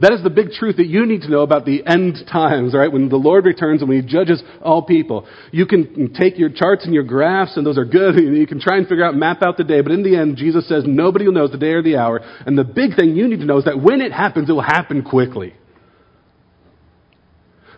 That 0.00 0.12
is 0.12 0.22
the 0.22 0.30
big 0.30 0.52
truth 0.52 0.76
that 0.78 0.86
you 0.86 1.04
need 1.04 1.22
to 1.22 1.30
know 1.30 1.42
about 1.42 1.66
the 1.66 1.86
end 1.86 2.16
times, 2.30 2.74
right? 2.74 2.90
When 2.90 3.08
the 3.08 3.16
Lord 3.16 3.44
returns 3.44 3.82
and 3.82 3.88
when 3.90 4.00
He 4.02 4.08
judges 4.08 4.42
all 4.62 4.82
people. 4.82 5.26
You 5.50 5.66
can 5.66 6.14
take 6.14 6.38
your 6.38 6.48
charts 6.48 6.86
and 6.86 6.94
your 6.94 7.02
graphs, 7.02 7.56
and 7.56 7.66
those 7.66 7.78
are 7.78 7.84
good. 7.84 8.14
You 8.32 8.46
can 8.46 8.60
try 8.60 8.78
and 8.78 8.88
figure 8.88 9.04
out, 9.04 9.14
map 9.14 9.42
out 9.42 9.56
the 9.56 9.64
day, 9.64 9.82
but 9.82 9.92
in 9.92 10.02
the 10.02 10.16
end, 10.16 10.36
Jesus 10.36 10.66
says 10.68 10.84
nobody 10.86 11.30
knows 11.30 11.52
the 11.52 11.58
day 11.58 11.72
or 11.72 11.82
the 11.82 11.96
hour. 11.96 12.20
And 12.46 12.56
the 12.56 12.64
big 12.64 12.96
thing 12.96 13.14
you 13.14 13.28
need 13.28 13.40
to 13.40 13.44
know 13.44 13.58
is 13.58 13.64
that 13.66 13.80
when 13.80 14.00
it 14.00 14.10
happens, 14.10 14.48
it 14.48 14.52
will 14.52 14.62
happen 14.62 15.02
quickly. 15.02 15.54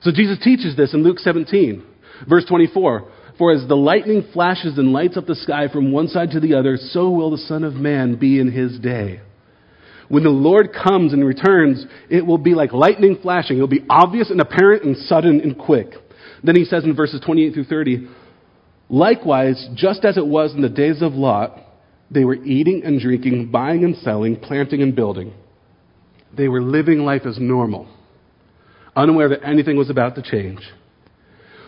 So 0.04 0.12
Jesus 0.12 0.38
teaches 0.44 0.76
this 0.76 0.92
in 0.92 1.02
Luke 1.02 1.18
17, 1.18 1.82
verse 2.28 2.44
24. 2.46 3.10
For 3.38 3.52
as 3.52 3.66
the 3.66 3.74
lightning 3.74 4.28
flashes 4.34 4.76
and 4.76 4.92
lights 4.92 5.16
up 5.16 5.26
the 5.26 5.34
sky 5.34 5.68
from 5.72 5.92
one 5.92 6.08
side 6.08 6.32
to 6.32 6.40
the 6.40 6.54
other, 6.54 6.76
so 6.76 7.10
will 7.10 7.30
the 7.30 7.38
Son 7.38 7.64
of 7.64 7.72
Man 7.72 8.16
be 8.16 8.38
in 8.38 8.52
his 8.52 8.78
day. 8.78 9.22
When 10.08 10.22
the 10.22 10.28
Lord 10.28 10.74
comes 10.74 11.14
and 11.14 11.24
returns, 11.24 11.86
it 12.10 12.24
will 12.24 12.36
be 12.36 12.54
like 12.54 12.74
lightning 12.74 13.18
flashing. 13.22 13.56
It 13.56 13.60
will 13.60 13.66
be 13.66 13.86
obvious 13.88 14.30
and 14.30 14.42
apparent 14.42 14.84
and 14.84 14.94
sudden 14.94 15.40
and 15.40 15.58
quick. 15.58 15.94
Then 16.42 16.54
he 16.54 16.66
says 16.66 16.84
in 16.84 16.94
verses 16.94 17.22
28 17.24 17.54
through 17.54 17.64
30, 17.64 18.08
Likewise, 18.90 19.70
just 19.74 20.04
as 20.04 20.18
it 20.18 20.26
was 20.26 20.54
in 20.54 20.60
the 20.60 20.68
days 20.68 21.00
of 21.00 21.14
Lot, 21.14 21.58
they 22.10 22.26
were 22.26 22.34
eating 22.34 22.82
and 22.84 23.00
drinking, 23.00 23.50
buying 23.50 23.82
and 23.82 23.96
selling, 23.96 24.36
planting 24.36 24.82
and 24.82 24.94
building. 24.94 25.32
They 26.36 26.48
were 26.48 26.60
living 26.60 26.98
life 26.98 27.22
as 27.24 27.38
normal 27.40 27.88
unaware 28.96 29.28
that 29.30 29.44
anything 29.44 29.76
was 29.76 29.90
about 29.90 30.14
to 30.16 30.22
change. 30.22 30.60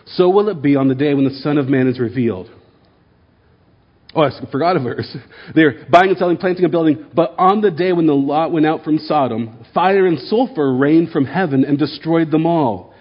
So 0.05 0.29
will 0.29 0.49
it 0.49 0.61
be 0.61 0.75
on 0.75 0.87
the 0.87 0.95
day 0.95 1.13
when 1.13 1.25
the 1.25 1.39
Son 1.41 1.57
of 1.57 1.67
Man 1.67 1.87
is 1.87 1.99
revealed. 1.99 2.49
Oh, 4.15 4.21
I 4.21 4.31
forgot 4.51 4.77
a 4.77 4.79
verse. 4.79 5.15
They're 5.55 5.85
buying 5.91 6.09
and 6.09 6.17
selling, 6.17 6.37
planting 6.37 6.63
and 6.63 6.71
building. 6.71 7.07
But 7.13 7.35
on 7.37 7.61
the 7.61 7.71
day 7.71 7.91
when 7.91 8.07
the 8.07 8.15
Lot 8.15 8.51
went 8.51 8.65
out 8.65 8.83
from 8.83 8.99
Sodom, 8.99 9.65
fire 9.73 10.05
and 10.05 10.17
sulfur 10.19 10.73
rained 10.73 11.11
from 11.11 11.25
heaven 11.25 11.65
and 11.65 11.77
destroyed 11.77 12.31
them 12.31 12.45
all. 12.45 12.93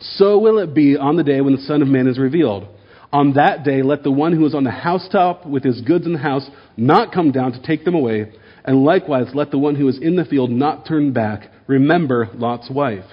So 0.00 0.38
will 0.38 0.58
it 0.58 0.74
be 0.74 0.96
on 0.96 1.16
the 1.16 1.24
day 1.24 1.40
when 1.40 1.54
the 1.54 1.62
Son 1.62 1.82
of 1.82 1.88
Man 1.88 2.06
is 2.06 2.18
revealed. 2.18 2.68
On 3.12 3.34
that 3.34 3.62
day, 3.64 3.82
let 3.82 4.02
the 4.02 4.10
one 4.10 4.32
who 4.32 4.46
is 4.46 4.54
on 4.54 4.64
the 4.64 4.70
housetop 4.70 5.46
with 5.46 5.64
his 5.64 5.82
goods 5.82 6.06
in 6.06 6.14
the 6.14 6.18
house 6.18 6.48
not 6.76 7.12
come 7.12 7.30
down 7.30 7.52
to 7.52 7.62
take 7.62 7.84
them 7.84 7.94
away. 7.94 8.32
And 8.64 8.84
likewise, 8.84 9.26
let 9.34 9.50
the 9.50 9.58
one 9.58 9.74
who 9.74 9.88
is 9.88 9.98
in 10.00 10.16
the 10.16 10.24
field 10.24 10.50
not 10.50 10.86
turn 10.86 11.12
back. 11.12 11.50
Remember 11.66 12.30
Lot's 12.32 12.70
wife. 12.70 13.04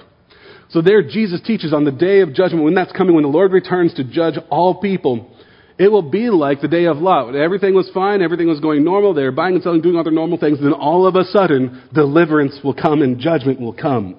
So 0.69 0.82
there 0.82 1.01
Jesus 1.01 1.41
teaches 1.45 1.73
on 1.73 1.84
the 1.84 1.91
day 1.91 2.21
of 2.21 2.34
judgment, 2.34 2.63
when 2.63 2.75
that's 2.75 2.91
coming, 2.91 3.15
when 3.15 3.23
the 3.23 3.29
Lord 3.29 3.51
returns 3.51 3.93
to 3.95 4.03
judge 4.03 4.36
all 4.49 4.79
people, 4.79 5.36
it 5.79 5.88
will 5.88 6.10
be 6.10 6.29
like 6.29 6.62
the 6.62 6.67
day 6.67 6.86
of 6.86 6.97
Lot. 6.97 7.36
Everything 7.36 7.73
was 7.73 7.89
fine, 7.93 8.21
everything 8.21 8.47
was 8.47 8.60
going 8.60 8.84
normal, 8.84 9.13
they 9.13 9.23
were 9.23 9.32
buying 9.32 9.55
and 9.55 9.63
selling, 9.63 9.82
doing 9.82 9.95
all 9.95 10.03
their 10.03 10.13
normal 10.13 10.38
things, 10.38 10.60
then 10.62 10.73
all 10.73 11.08
of 11.08 11.15
a 11.15 11.23
sudden, 11.23 11.89
deliverance 11.93 12.60
will 12.63 12.73
come 12.73 13.01
and 13.01 13.19
judgment 13.19 13.60
will 13.60 13.73
come. 13.73 14.15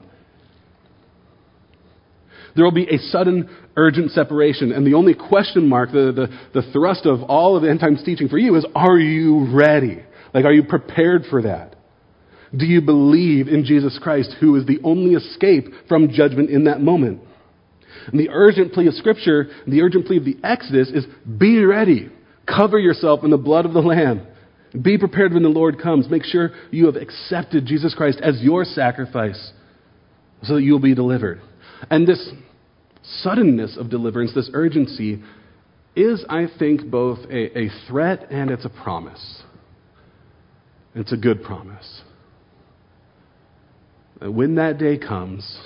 There 2.56 2.64
will 2.64 2.72
be 2.72 2.88
a 2.88 2.98
sudden, 2.98 3.48
urgent 3.76 4.10
separation. 4.10 4.72
And 4.72 4.84
the 4.84 4.94
only 4.94 5.14
question 5.14 5.68
mark, 5.68 5.92
the, 5.92 6.28
the, 6.54 6.60
the 6.60 6.72
thrust 6.72 7.06
of 7.06 7.22
all 7.22 7.56
of 7.56 7.62
the 7.62 7.70
end 7.70 7.78
times 7.78 8.02
teaching 8.04 8.28
for 8.28 8.38
you 8.38 8.56
is, 8.56 8.66
are 8.74 8.98
you 8.98 9.46
ready? 9.54 10.02
Like, 10.34 10.44
are 10.44 10.52
you 10.52 10.64
prepared 10.64 11.26
for 11.30 11.42
that? 11.42 11.76
Do 12.56 12.66
you 12.66 12.80
believe 12.80 13.48
in 13.48 13.64
Jesus 13.64 13.98
Christ, 14.02 14.34
who 14.40 14.56
is 14.56 14.66
the 14.66 14.80
only 14.82 15.14
escape 15.14 15.66
from 15.88 16.10
judgment 16.10 16.50
in 16.50 16.64
that 16.64 16.80
moment? 16.80 17.20
And 18.06 18.18
the 18.18 18.30
urgent 18.30 18.72
plea 18.72 18.88
of 18.88 18.94
Scripture, 18.94 19.48
the 19.66 19.82
urgent 19.82 20.06
plea 20.06 20.16
of 20.16 20.24
the 20.24 20.38
Exodus 20.42 20.90
is 20.90 21.06
be 21.38 21.62
ready. 21.64 22.10
Cover 22.46 22.78
yourself 22.78 23.22
in 23.22 23.30
the 23.30 23.36
blood 23.36 23.66
of 23.66 23.72
the 23.72 23.80
Lamb. 23.80 24.26
Be 24.82 24.98
prepared 24.98 25.32
when 25.32 25.42
the 25.42 25.48
Lord 25.48 25.80
comes. 25.80 26.08
Make 26.08 26.24
sure 26.24 26.50
you 26.70 26.86
have 26.86 26.96
accepted 26.96 27.66
Jesus 27.66 27.94
Christ 27.94 28.20
as 28.22 28.40
your 28.40 28.64
sacrifice 28.64 29.52
so 30.42 30.54
that 30.54 30.62
you 30.62 30.72
will 30.72 30.80
be 30.80 30.94
delivered. 30.94 31.40
And 31.88 32.06
this 32.06 32.30
suddenness 33.02 33.76
of 33.76 33.90
deliverance, 33.90 34.34
this 34.34 34.50
urgency, 34.54 35.22
is, 35.94 36.24
I 36.28 36.46
think, 36.58 36.90
both 36.90 37.18
a, 37.30 37.58
a 37.58 37.68
threat 37.88 38.30
and 38.30 38.50
it's 38.50 38.64
a 38.64 38.70
promise. 38.70 39.42
It's 40.94 41.12
a 41.12 41.16
good 41.16 41.44
promise 41.44 42.02
when 44.28 44.56
that 44.56 44.78
day 44.78 44.98
comes, 44.98 45.58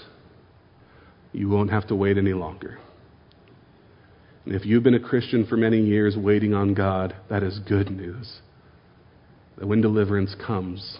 you 1.33 1.49
won't 1.49 1.71
have 1.71 1.89
to 1.89 1.97
wait 1.97 2.17
any 2.17 2.33
longer. 2.33 2.79
And 4.45 4.55
if 4.55 4.65
you've 4.65 4.83
been 4.83 4.95
a 4.95 5.01
Christian 5.01 5.47
for 5.47 5.57
many 5.57 5.81
years 5.81 6.17
waiting 6.17 6.55
on 6.55 6.75
God, 6.75 7.17
that 7.31 7.43
is 7.43 7.59
good 7.61 7.91
news. 7.91 8.41
That 9.59 9.67
when 9.67 9.81
deliverance 9.81 10.35
comes, 10.47 10.99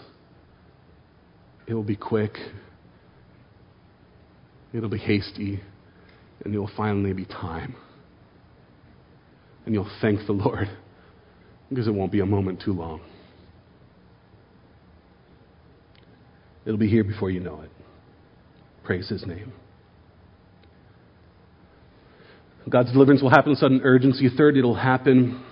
it 1.67 1.73
will 1.73 1.83
be 1.83 1.95
quick, 1.95 2.37
it'll 4.73 4.89
be 4.89 4.97
hasty, 4.97 5.61
and 6.43 6.53
it 6.53 6.57
will 6.57 6.71
finally 6.75 7.13
be 7.13 7.25
time. 7.25 7.75
And 9.65 9.73
you'll 9.73 9.91
thank 10.01 10.25
the 10.27 10.33
Lord 10.33 10.69
because 11.69 11.87
it 11.87 11.93
won't 11.93 12.11
be 12.11 12.19
a 12.19 12.25
moment 12.25 12.61
too 12.63 12.73
long. 12.73 13.01
It'll 16.65 16.79
be 16.79 16.89
here 16.89 17.03
before 17.03 17.29
you 17.29 17.39
know 17.39 17.61
it. 17.61 17.69
Praise 18.83 19.07
his 19.07 19.25
name. 19.25 19.53
God's 22.69 22.91
deliverance 22.91 23.21
will 23.21 23.29
happen 23.29 23.51
with 23.51 23.59
sudden 23.59 23.81
urgency. 23.83 24.27
Third, 24.35 24.57
it'll 24.57 24.75
happen 24.75 25.43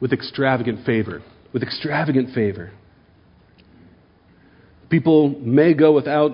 with 0.00 0.12
extravagant 0.12 0.84
favor. 0.84 1.22
With 1.52 1.62
extravagant 1.62 2.34
favor. 2.34 2.72
People 4.90 5.28
may 5.40 5.74
go 5.74 5.92
without 5.92 6.32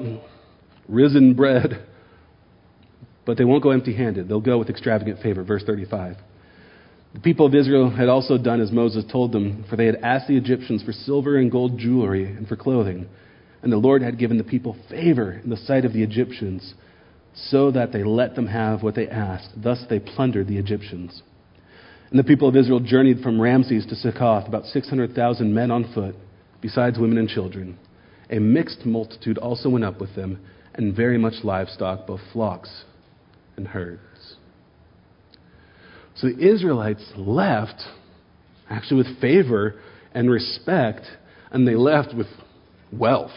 risen 0.88 1.34
bread, 1.34 1.86
but 3.26 3.36
they 3.36 3.44
won't 3.44 3.62
go 3.62 3.70
empty 3.70 3.94
handed. 3.94 4.28
They'll 4.28 4.40
go 4.40 4.58
with 4.58 4.70
extravagant 4.70 5.20
favor. 5.22 5.42
Verse 5.44 5.62
35. 5.64 6.16
The 7.14 7.20
people 7.20 7.46
of 7.46 7.54
Israel 7.54 7.90
had 7.90 8.08
also 8.08 8.38
done 8.38 8.60
as 8.60 8.72
Moses 8.72 9.04
told 9.10 9.32
them, 9.32 9.64
for 9.68 9.76
they 9.76 9.86
had 9.86 9.96
asked 9.96 10.28
the 10.28 10.36
Egyptians 10.36 10.82
for 10.82 10.92
silver 10.92 11.36
and 11.36 11.50
gold 11.50 11.78
jewelry 11.78 12.24
and 12.26 12.48
for 12.48 12.56
clothing. 12.56 13.08
And 13.64 13.72
the 13.72 13.78
Lord 13.78 14.02
had 14.02 14.18
given 14.18 14.36
the 14.36 14.44
people 14.44 14.76
favor 14.90 15.40
in 15.42 15.48
the 15.48 15.56
sight 15.56 15.86
of 15.86 15.94
the 15.94 16.02
Egyptians, 16.02 16.74
so 17.34 17.70
that 17.70 17.92
they 17.92 18.04
let 18.04 18.36
them 18.36 18.46
have 18.46 18.82
what 18.82 18.94
they 18.94 19.08
asked. 19.08 19.48
Thus 19.56 19.82
they 19.88 19.98
plundered 19.98 20.48
the 20.48 20.58
Egyptians. 20.58 21.22
And 22.10 22.18
the 22.18 22.24
people 22.24 22.46
of 22.46 22.56
Israel 22.56 22.78
journeyed 22.78 23.20
from 23.20 23.40
Ramses 23.40 23.86
to 23.86 23.96
Succoth, 23.96 24.46
about 24.46 24.66
600,000 24.66 25.54
men 25.54 25.70
on 25.70 25.90
foot, 25.94 26.14
besides 26.60 26.98
women 26.98 27.16
and 27.16 27.26
children. 27.26 27.78
A 28.28 28.38
mixed 28.38 28.84
multitude 28.84 29.38
also 29.38 29.70
went 29.70 29.84
up 29.86 29.98
with 29.98 30.14
them, 30.14 30.44
and 30.74 30.94
very 30.94 31.16
much 31.16 31.42
livestock, 31.42 32.06
both 32.06 32.20
flocks 32.34 32.84
and 33.56 33.66
herds. 33.66 34.36
So 36.16 36.28
the 36.28 36.52
Israelites 36.52 37.12
left, 37.16 37.80
actually 38.68 38.98
with 38.98 39.20
favor 39.22 39.80
and 40.12 40.30
respect, 40.30 41.06
and 41.50 41.66
they 41.66 41.76
left 41.76 42.14
with 42.14 42.26
wealth. 42.92 43.32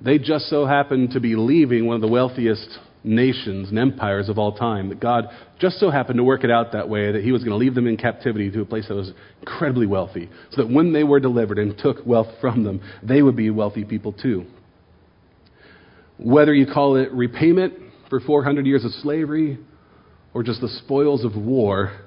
They 0.00 0.18
just 0.18 0.48
so 0.48 0.66
happened 0.66 1.12
to 1.12 1.20
be 1.20 1.36
leaving 1.36 1.86
one 1.86 1.96
of 1.96 2.02
the 2.02 2.08
wealthiest 2.08 2.78
nations 3.02 3.68
and 3.68 3.78
empires 3.78 4.28
of 4.28 4.38
all 4.38 4.52
time. 4.56 4.88
That 4.88 5.00
God 5.00 5.26
just 5.58 5.78
so 5.78 5.90
happened 5.90 6.18
to 6.18 6.24
work 6.24 6.44
it 6.44 6.50
out 6.50 6.72
that 6.72 6.88
way 6.88 7.12
that 7.12 7.22
He 7.22 7.32
was 7.32 7.42
going 7.42 7.52
to 7.52 7.56
leave 7.56 7.74
them 7.74 7.86
in 7.86 7.96
captivity 7.96 8.50
to 8.50 8.60
a 8.60 8.64
place 8.64 8.86
that 8.88 8.94
was 8.94 9.12
incredibly 9.40 9.86
wealthy. 9.86 10.28
So 10.50 10.62
that 10.62 10.72
when 10.72 10.92
they 10.92 11.04
were 11.04 11.20
delivered 11.20 11.58
and 11.58 11.76
took 11.78 12.04
wealth 12.04 12.28
from 12.40 12.64
them, 12.64 12.82
they 13.02 13.22
would 13.22 13.36
be 13.36 13.50
wealthy 13.50 13.84
people 13.84 14.12
too. 14.12 14.44
Whether 16.18 16.54
you 16.54 16.66
call 16.66 16.96
it 16.96 17.12
repayment 17.12 17.74
for 18.10 18.20
400 18.20 18.66
years 18.66 18.84
of 18.84 18.92
slavery 19.02 19.58
or 20.34 20.42
just 20.42 20.60
the 20.60 20.68
spoils 20.68 21.24
of 21.24 21.36
war 21.36 21.98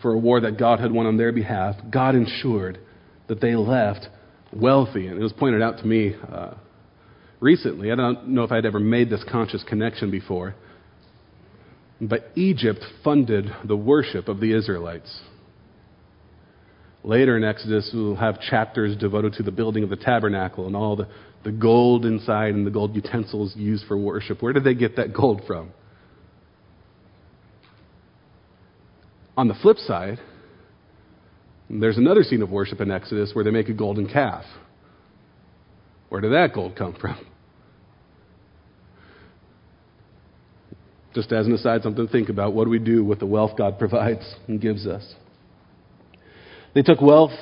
for 0.00 0.12
a 0.12 0.18
war 0.18 0.40
that 0.40 0.58
God 0.58 0.78
had 0.78 0.92
won 0.92 1.06
on 1.06 1.16
their 1.16 1.32
behalf, 1.32 1.74
God 1.90 2.14
ensured 2.14 2.78
that 3.26 3.40
they 3.40 3.56
left 3.56 4.08
wealthy. 4.52 5.06
And 5.06 5.18
it 5.18 5.22
was 5.22 5.32
pointed 5.32 5.62
out 5.62 5.78
to 5.78 5.86
me 5.86 6.14
uh, 6.30 6.54
recently. 7.40 7.92
I 7.92 7.94
don't 7.94 8.28
know 8.28 8.44
if 8.44 8.52
I'd 8.52 8.66
ever 8.66 8.80
made 8.80 9.10
this 9.10 9.24
conscious 9.30 9.62
connection 9.64 10.10
before. 10.10 10.54
But 12.00 12.30
Egypt 12.36 12.80
funded 13.02 13.46
the 13.64 13.76
worship 13.76 14.28
of 14.28 14.40
the 14.40 14.56
Israelites. 14.56 15.20
Later 17.04 17.36
in 17.36 17.44
Exodus, 17.44 17.90
we'll 17.92 18.16
have 18.16 18.40
chapters 18.40 18.96
devoted 18.96 19.32
to 19.34 19.42
the 19.42 19.50
building 19.52 19.82
of 19.84 19.90
the 19.90 19.96
tabernacle 19.96 20.66
and 20.66 20.76
all 20.76 20.96
the, 20.96 21.08
the 21.44 21.52
gold 21.52 22.04
inside 22.04 22.54
and 22.54 22.66
the 22.66 22.70
gold 22.70 22.94
utensils 22.94 23.54
used 23.56 23.84
for 23.86 23.96
worship. 23.96 24.42
Where 24.42 24.52
did 24.52 24.64
they 24.64 24.74
get 24.74 24.96
that 24.96 25.14
gold 25.14 25.42
from? 25.46 25.70
On 29.36 29.46
the 29.46 29.54
flip 29.54 29.78
side, 29.78 30.18
there's 31.70 31.98
another 31.98 32.22
scene 32.22 32.42
of 32.42 32.50
worship 32.50 32.80
in 32.80 32.90
Exodus 32.90 33.30
where 33.34 33.44
they 33.44 33.50
make 33.50 33.68
a 33.68 33.74
golden 33.74 34.08
calf. 34.08 34.44
Where 36.08 36.20
did 36.20 36.32
that 36.32 36.54
gold 36.54 36.76
come 36.76 36.94
from? 36.98 37.24
Just 41.14 41.32
as 41.32 41.46
an 41.46 41.52
aside, 41.52 41.82
something 41.82 42.06
to 42.06 42.12
think 42.12 42.28
about. 42.28 42.54
What 42.54 42.64
do 42.64 42.70
we 42.70 42.78
do 42.78 43.04
with 43.04 43.18
the 43.18 43.26
wealth 43.26 43.52
God 43.58 43.78
provides 43.78 44.22
and 44.46 44.60
gives 44.60 44.86
us? 44.86 45.14
They 46.74 46.82
took 46.82 47.00
wealth, 47.00 47.32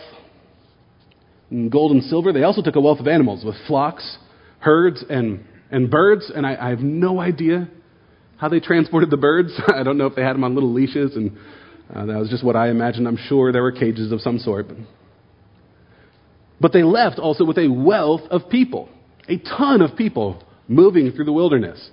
gold 1.70 1.92
and 1.92 2.02
silver. 2.04 2.32
They 2.32 2.42
also 2.42 2.62
took 2.62 2.76
a 2.76 2.80
wealth 2.80 3.00
of 3.00 3.06
animals 3.06 3.44
with 3.44 3.54
flocks, 3.66 4.18
herds, 4.60 5.04
and, 5.08 5.44
and 5.70 5.90
birds. 5.90 6.32
And 6.34 6.46
I, 6.46 6.56
I 6.56 6.70
have 6.70 6.80
no 6.80 7.20
idea 7.20 7.68
how 8.38 8.48
they 8.48 8.60
transported 8.60 9.10
the 9.10 9.16
birds. 9.16 9.52
I 9.68 9.82
don't 9.82 9.98
know 9.98 10.06
if 10.06 10.14
they 10.14 10.22
had 10.22 10.34
them 10.34 10.44
on 10.44 10.54
little 10.54 10.72
leashes, 10.72 11.14
and 11.16 11.36
uh, 11.94 12.06
that 12.06 12.18
was 12.18 12.28
just 12.28 12.44
what 12.44 12.56
I 12.56 12.70
imagined. 12.70 13.06
I'm 13.06 13.18
sure 13.28 13.52
there 13.52 13.62
were 13.62 13.72
cages 13.72 14.12
of 14.12 14.20
some 14.20 14.38
sort. 14.38 14.66
But 16.60 16.72
they 16.72 16.82
left 16.82 17.18
also 17.18 17.44
with 17.44 17.58
a 17.58 17.68
wealth 17.68 18.22
of 18.30 18.48
people, 18.48 18.88
a 19.28 19.38
ton 19.38 19.82
of 19.82 19.96
people 19.96 20.42
moving 20.68 21.12
through 21.12 21.26
the 21.26 21.32
wilderness 21.32 21.90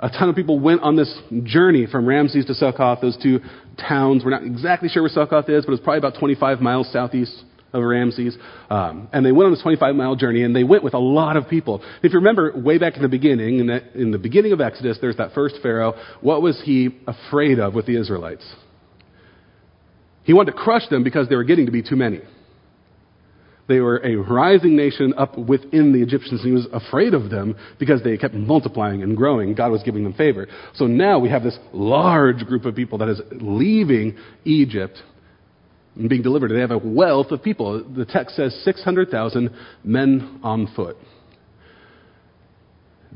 a 0.00 0.08
ton 0.08 0.28
of 0.28 0.36
people 0.36 0.60
went 0.60 0.82
on 0.82 0.96
this 0.96 1.12
journey 1.42 1.86
from 1.86 2.06
Ramses 2.06 2.44
to 2.46 2.54
Succoth, 2.54 3.00
those 3.00 3.16
two 3.20 3.40
towns. 3.76 4.24
We're 4.24 4.30
not 4.30 4.44
exactly 4.44 4.88
sure 4.88 5.02
where 5.02 5.10
Succoth 5.10 5.48
is, 5.48 5.64
but 5.64 5.72
it's 5.72 5.82
probably 5.82 5.98
about 5.98 6.18
25 6.18 6.60
miles 6.60 6.90
southeast 6.92 7.44
of 7.72 7.82
Ramses. 7.82 8.36
Um, 8.70 9.08
and 9.12 9.24
they 9.24 9.32
went 9.32 9.46
on 9.46 9.52
this 9.52 9.62
25 9.62 9.94
mile 9.94 10.16
journey, 10.16 10.42
and 10.42 10.54
they 10.54 10.64
went 10.64 10.82
with 10.82 10.94
a 10.94 10.98
lot 10.98 11.36
of 11.36 11.48
people. 11.48 11.82
If 12.02 12.12
you 12.12 12.18
remember, 12.18 12.52
way 12.56 12.78
back 12.78 12.96
in 12.96 13.02
the 13.02 13.08
beginning, 13.08 13.58
in, 13.60 13.66
the, 13.66 14.00
in 14.00 14.10
the 14.10 14.18
beginning 14.18 14.52
of 14.52 14.60
Exodus, 14.60 14.98
there's 15.00 15.16
that 15.16 15.32
first 15.32 15.56
Pharaoh. 15.62 15.94
What 16.20 16.42
was 16.42 16.60
he 16.64 16.90
afraid 17.06 17.58
of 17.58 17.74
with 17.74 17.86
the 17.86 17.98
Israelites? 18.00 18.44
He 20.24 20.32
wanted 20.32 20.52
to 20.52 20.58
crush 20.58 20.88
them 20.88 21.04
because 21.04 21.28
they 21.28 21.36
were 21.36 21.44
getting 21.44 21.66
to 21.66 21.72
be 21.72 21.82
too 21.82 21.96
many. 21.96 22.20
They 23.68 23.80
were 23.80 23.98
a 23.98 24.16
rising 24.16 24.76
nation 24.76 25.12
up 25.18 25.36
within 25.38 25.92
the 25.92 26.02
Egyptians. 26.02 26.40
And 26.40 26.48
he 26.48 26.52
was 26.52 26.66
afraid 26.72 27.12
of 27.12 27.30
them 27.30 27.54
because 27.78 28.02
they 28.02 28.16
kept 28.16 28.34
multiplying 28.34 29.02
and 29.02 29.16
growing. 29.16 29.54
God 29.54 29.70
was 29.70 29.82
giving 29.82 30.04
them 30.04 30.14
favor. 30.14 30.48
So 30.74 30.86
now 30.86 31.18
we 31.18 31.28
have 31.28 31.42
this 31.42 31.58
large 31.72 32.44
group 32.46 32.64
of 32.64 32.74
people 32.74 32.98
that 32.98 33.08
is 33.10 33.20
leaving 33.32 34.16
Egypt 34.44 35.02
and 35.98 36.08
being 36.08 36.22
delivered. 36.22 36.50
They 36.50 36.60
have 36.60 36.70
a 36.70 36.78
wealth 36.78 37.32
of 37.32 37.42
people. 37.42 37.84
The 37.84 38.04
text 38.04 38.36
says 38.36 38.58
600,000 38.64 39.50
men 39.84 40.40
on 40.42 40.68
foot. 40.74 40.96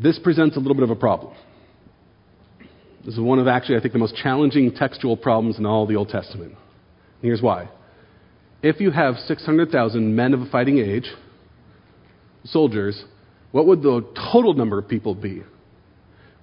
This 0.01 0.19
presents 0.19 0.57
a 0.57 0.59
little 0.59 0.75
bit 0.75 0.83
of 0.83 0.91
a 0.91 0.97
problem. 0.97 1.35
This 3.05 3.15
is 3.15 3.21
one 3.21 3.39
of 3.39 3.47
actually, 3.47 3.77
I 3.77 3.81
think, 3.81 3.93
the 3.93 3.99
most 3.99 4.17
challenging 4.17 4.73
textual 4.73 5.17
problems 5.17 5.59
in 5.59 5.67
all 5.67 5.87
the 5.87 5.97
Old 5.97 6.09
Testament. 6.09 6.55
here's 7.21 7.43
why 7.43 7.69
if 8.63 8.81
you 8.81 8.93
have 8.93 9.17
600,000 9.17 10.15
men 10.15 10.35
of 10.35 10.41
a 10.41 10.47
fighting 10.47 10.79
age, 10.79 11.11
soldiers, 12.45 13.05
what 13.51 13.67
would 13.67 13.83
the 13.83 14.07
total 14.33 14.55
number 14.55 14.79
of 14.79 14.89
people 14.89 15.17
be? 15.17 15.43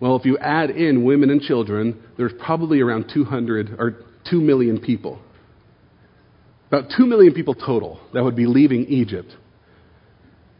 Well, 0.01 0.17
if 0.17 0.25
you 0.25 0.37
add 0.37 0.69
in 0.69 1.05
women 1.05 1.29
and 1.29 1.41
children, 1.41 2.01
there's 2.17 2.33
probably 2.39 2.81
around 2.81 3.09
200 3.13 3.75
or 3.79 4.05
2 4.29 4.41
million 4.41 4.79
people. 4.79 5.21
About 6.69 6.91
2 6.95 7.05
million 7.07 7.33
people 7.33 7.55
total 7.55 7.99
that 8.13 8.23
would 8.23 8.35
be 8.35 8.45
leaving 8.45 8.85
Egypt. 8.85 9.35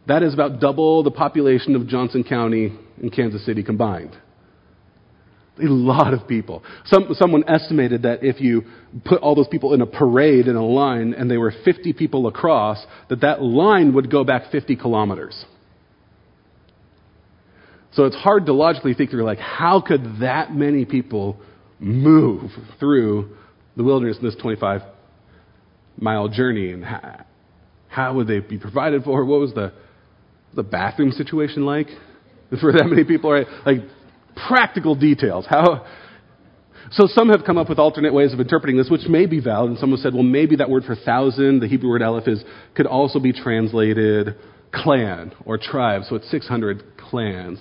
That 0.08 0.24
is 0.24 0.34
about 0.34 0.60
double 0.60 1.04
the 1.04 1.10
population 1.12 1.76
of 1.76 1.86
Johnson 1.86 2.24
County 2.24 2.76
and 3.00 3.12
Kansas 3.12 3.46
City 3.46 3.62
combined. 3.62 4.16
A 5.58 5.64
lot 5.64 6.12
of 6.12 6.26
people. 6.26 6.64
Some, 6.86 7.08
someone 7.12 7.44
estimated 7.46 8.02
that 8.02 8.24
if 8.24 8.40
you 8.40 8.64
put 9.04 9.20
all 9.20 9.36
those 9.36 9.46
people 9.48 9.72
in 9.72 9.82
a 9.82 9.86
parade 9.86 10.48
in 10.48 10.56
a 10.56 10.64
line 10.64 11.14
and 11.14 11.30
they 11.30 11.36
were 11.36 11.52
50 11.64 11.92
people 11.92 12.26
across, 12.26 12.84
that 13.08 13.20
that 13.20 13.42
line 13.42 13.94
would 13.94 14.10
go 14.10 14.24
back 14.24 14.50
50 14.50 14.74
kilometers. 14.76 15.44
So 17.92 18.04
it's 18.04 18.16
hard 18.16 18.46
to 18.46 18.52
logically 18.52 18.94
think 18.94 19.10
through, 19.10 19.24
like, 19.24 19.38
how 19.38 19.80
could 19.80 20.20
that 20.20 20.52
many 20.52 20.86
people 20.86 21.38
move 21.78 22.50
through 22.80 23.36
the 23.76 23.84
wilderness 23.84 24.16
in 24.18 24.24
this 24.24 24.36
25 24.36 24.80
mile 26.00 26.28
journey? 26.28 26.72
And 26.72 26.84
how, 26.84 27.24
how 27.88 28.14
would 28.14 28.26
they 28.26 28.40
be 28.40 28.58
provided 28.58 29.04
for? 29.04 29.24
What 29.24 29.40
was 29.40 29.54
the, 29.54 29.72
the 30.54 30.62
bathroom 30.62 31.12
situation 31.12 31.64
like 31.64 31.88
for 32.60 32.72
that 32.72 32.86
many 32.86 33.04
people? 33.04 33.30
Right? 33.30 33.46
Like, 33.64 33.80
practical 34.48 34.94
details. 34.94 35.46
How, 35.48 35.86
so 36.92 37.06
some 37.06 37.28
have 37.28 37.44
come 37.44 37.58
up 37.58 37.68
with 37.68 37.78
alternate 37.78 38.12
ways 38.12 38.32
of 38.32 38.40
interpreting 38.40 38.76
this, 38.76 38.88
which 38.90 39.06
may 39.08 39.26
be 39.26 39.40
valid. 39.40 39.70
And 39.70 39.78
some 39.78 39.90
have 39.90 40.00
said, 40.00 40.14
well, 40.14 40.22
maybe 40.22 40.56
that 40.56 40.70
word 40.70 40.84
for 40.84 40.96
thousand, 40.96 41.60
the 41.60 41.68
Hebrew 41.68 41.90
word 41.90 42.02
aleph, 42.02 42.26
is, 42.26 42.42
could 42.74 42.86
also 42.86 43.20
be 43.20 43.32
translated 43.32 44.36
clan 44.72 45.32
or 45.44 45.58
tribe. 45.58 46.02
So 46.08 46.16
it's 46.16 46.30
600 46.30 46.82
clans. 46.96 47.58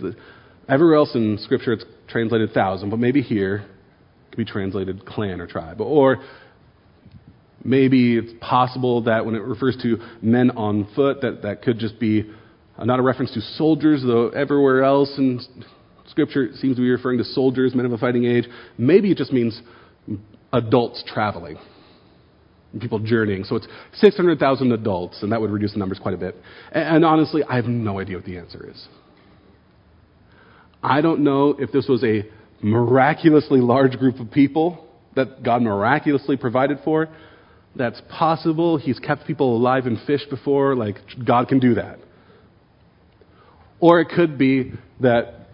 Everywhere 0.67 0.95
else 0.95 1.15
in 1.15 1.37
Scripture 1.41 1.73
it's 1.73 1.85
translated 2.07 2.53
thousand, 2.53 2.89
but 2.89 2.99
maybe 2.99 3.21
here 3.21 3.57
it 3.57 4.31
could 4.31 4.37
be 4.37 4.45
translated 4.45 5.05
clan 5.05 5.41
or 5.41 5.47
tribe. 5.47 5.81
Or 5.81 6.23
maybe 7.63 8.17
it's 8.17 8.31
possible 8.41 9.03
that 9.03 9.25
when 9.25 9.35
it 9.35 9.41
refers 9.41 9.77
to 9.83 9.97
men 10.21 10.51
on 10.51 10.87
foot, 10.95 11.21
that 11.21 11.41
that 11.43 11.61
could 11.61 11.79
just 11.79 11.99
be 11.99 12.29
not 12.83 12.99
a 12.99 13.01
reference 13.01 13.33
to 13.33 13.41
soldiers, 13.41 14.01
though 14.05 14.29
everywhere 14.29 14.83
else 14.83 15.13
in 15.17 15.41
Scripture 16.07 16.45
it 16.45 16.55
seems 16.55 16.75
to 16.77 16.81
be 16.81 16.89
referring 16.89 17.17
to 17.17 17.23
soldiers, 17.23 17.75
men 17.75 17.85
of 17.85 17.91
a 17.91 17.97
fighting 17.97 18.25
age. 18.25 18.47
Maybe 18.77 19.11
it 19.11 19.17
just 19.17 19.33
means 19.33 19.61
adults 20.53 21.03
traveling, 21.05 21.57
people 22.79 22.99
journeying. 22.99 23.43
So 23.43 23.57
it's 23.57 23.67
600,000 23.95 24.71
adults, 24.71 25.21
and 25.21 25.31
that 25.31 25.41
would 25.41 25.51
reduce 25.51 25.73
the 25.73 25.79
numbers 25.79 25.99
quite 25.99 26.13
a 26.13 26.17
bit. 26.17 26.35
And 26.71 27.03
honestly, 27.03 27.43
I 27.43 27.57
have 27.57 27.65
no 27.65 27.99
idea 27.99 28.15
what 28.15 28.25
the 28.25 28.37
answer 28.37 28.69
is. 28.69 28.87
I 30.81 31.01
don't 31.01 31.23
know 31.25 31.55
if 31.59 31.71
this 31.71 31.87
was 31.87 32.03
a 32.03 32.23
miraculously 32.61 33.59
large 33.59 33.97
group 33.97 34.19
of 34.19 34.31
people 34.31 34.87
that 35.15 35.43
God 35.43 35.61
miraculously 35.61 36.37
provided 36.37 36.79
for. 36.85 37.09
That's 37.79 38.01
possible. 38.09 38.77
He's 38.77 38.99
kept 38.99 39.25
people 39.25 39.55
alive 39.55 39.87
in 39.87 39.97
fish 40.05 40.21
before. 40.29 40.75
Like, 40.75 40.97
God 41.25 41.47
can 41.47 41.59
do 41.59 41.75
that. 41.75 41.99
Or 43.79 44.01
it 44.01 44.09
could 44.09 44.37
be 44.37 44.73
that 44.99 45.47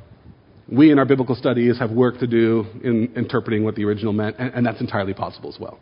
we 0.67 0.91
in 0.91 0.97
our 0.97 1.05
biblical 1.05 1.35
studies 1.35 1.77
have 1.77 1.91
work 1.91 2.17
to 2.21 2.27
do 2.27 2.65
in 2.83 3.13
interpreting 3.15 3.63
what 3.63 3.75
the 3.75 3.85
original 3.85 4.11
meant, 4.11 4.38
and, 4.39 4.51
and 4.55 4.65
that's 4.65 4.81
entirely 4.81 5.13
possible 5.13 5.53
as 5.53 5.59
well. 5.59 5.79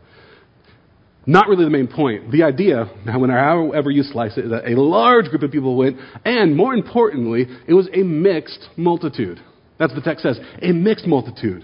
Not 1.25 1.47
really 1.47 1.63
the 1.63 1.69
main 1.69 1.88
point. 1.88 2.32
The 2.32 2.43
idea, 2.43 2.91
however 3.06 3.89
you 3.89 4.03
slice 4.03 4.38
it, 4.38 4.43
is 4.43 4.51
that 4.51 4.69
a 4.69 4.75
large 4.75 5.29
group 5.29 5.43
of 5.43 5.51
people 5.51 5.77
went, 5.77 5.97
and 6.25 6.58
more 6.58 6.73
importantly, 6.73 7.45
it 7.65 7.73
was 7.73 7.88
a 7.93 8.03
mixed 8.03 8.67
multitude. 8.75 9.39
That's 9.79 9.93
what 9.93 10.03
the 10.03 10.10
text 10.10 10.23
says 10.23 10.38
a 10.62 10.73
mixed 10.73 11.08
multitude. 11.08 11.63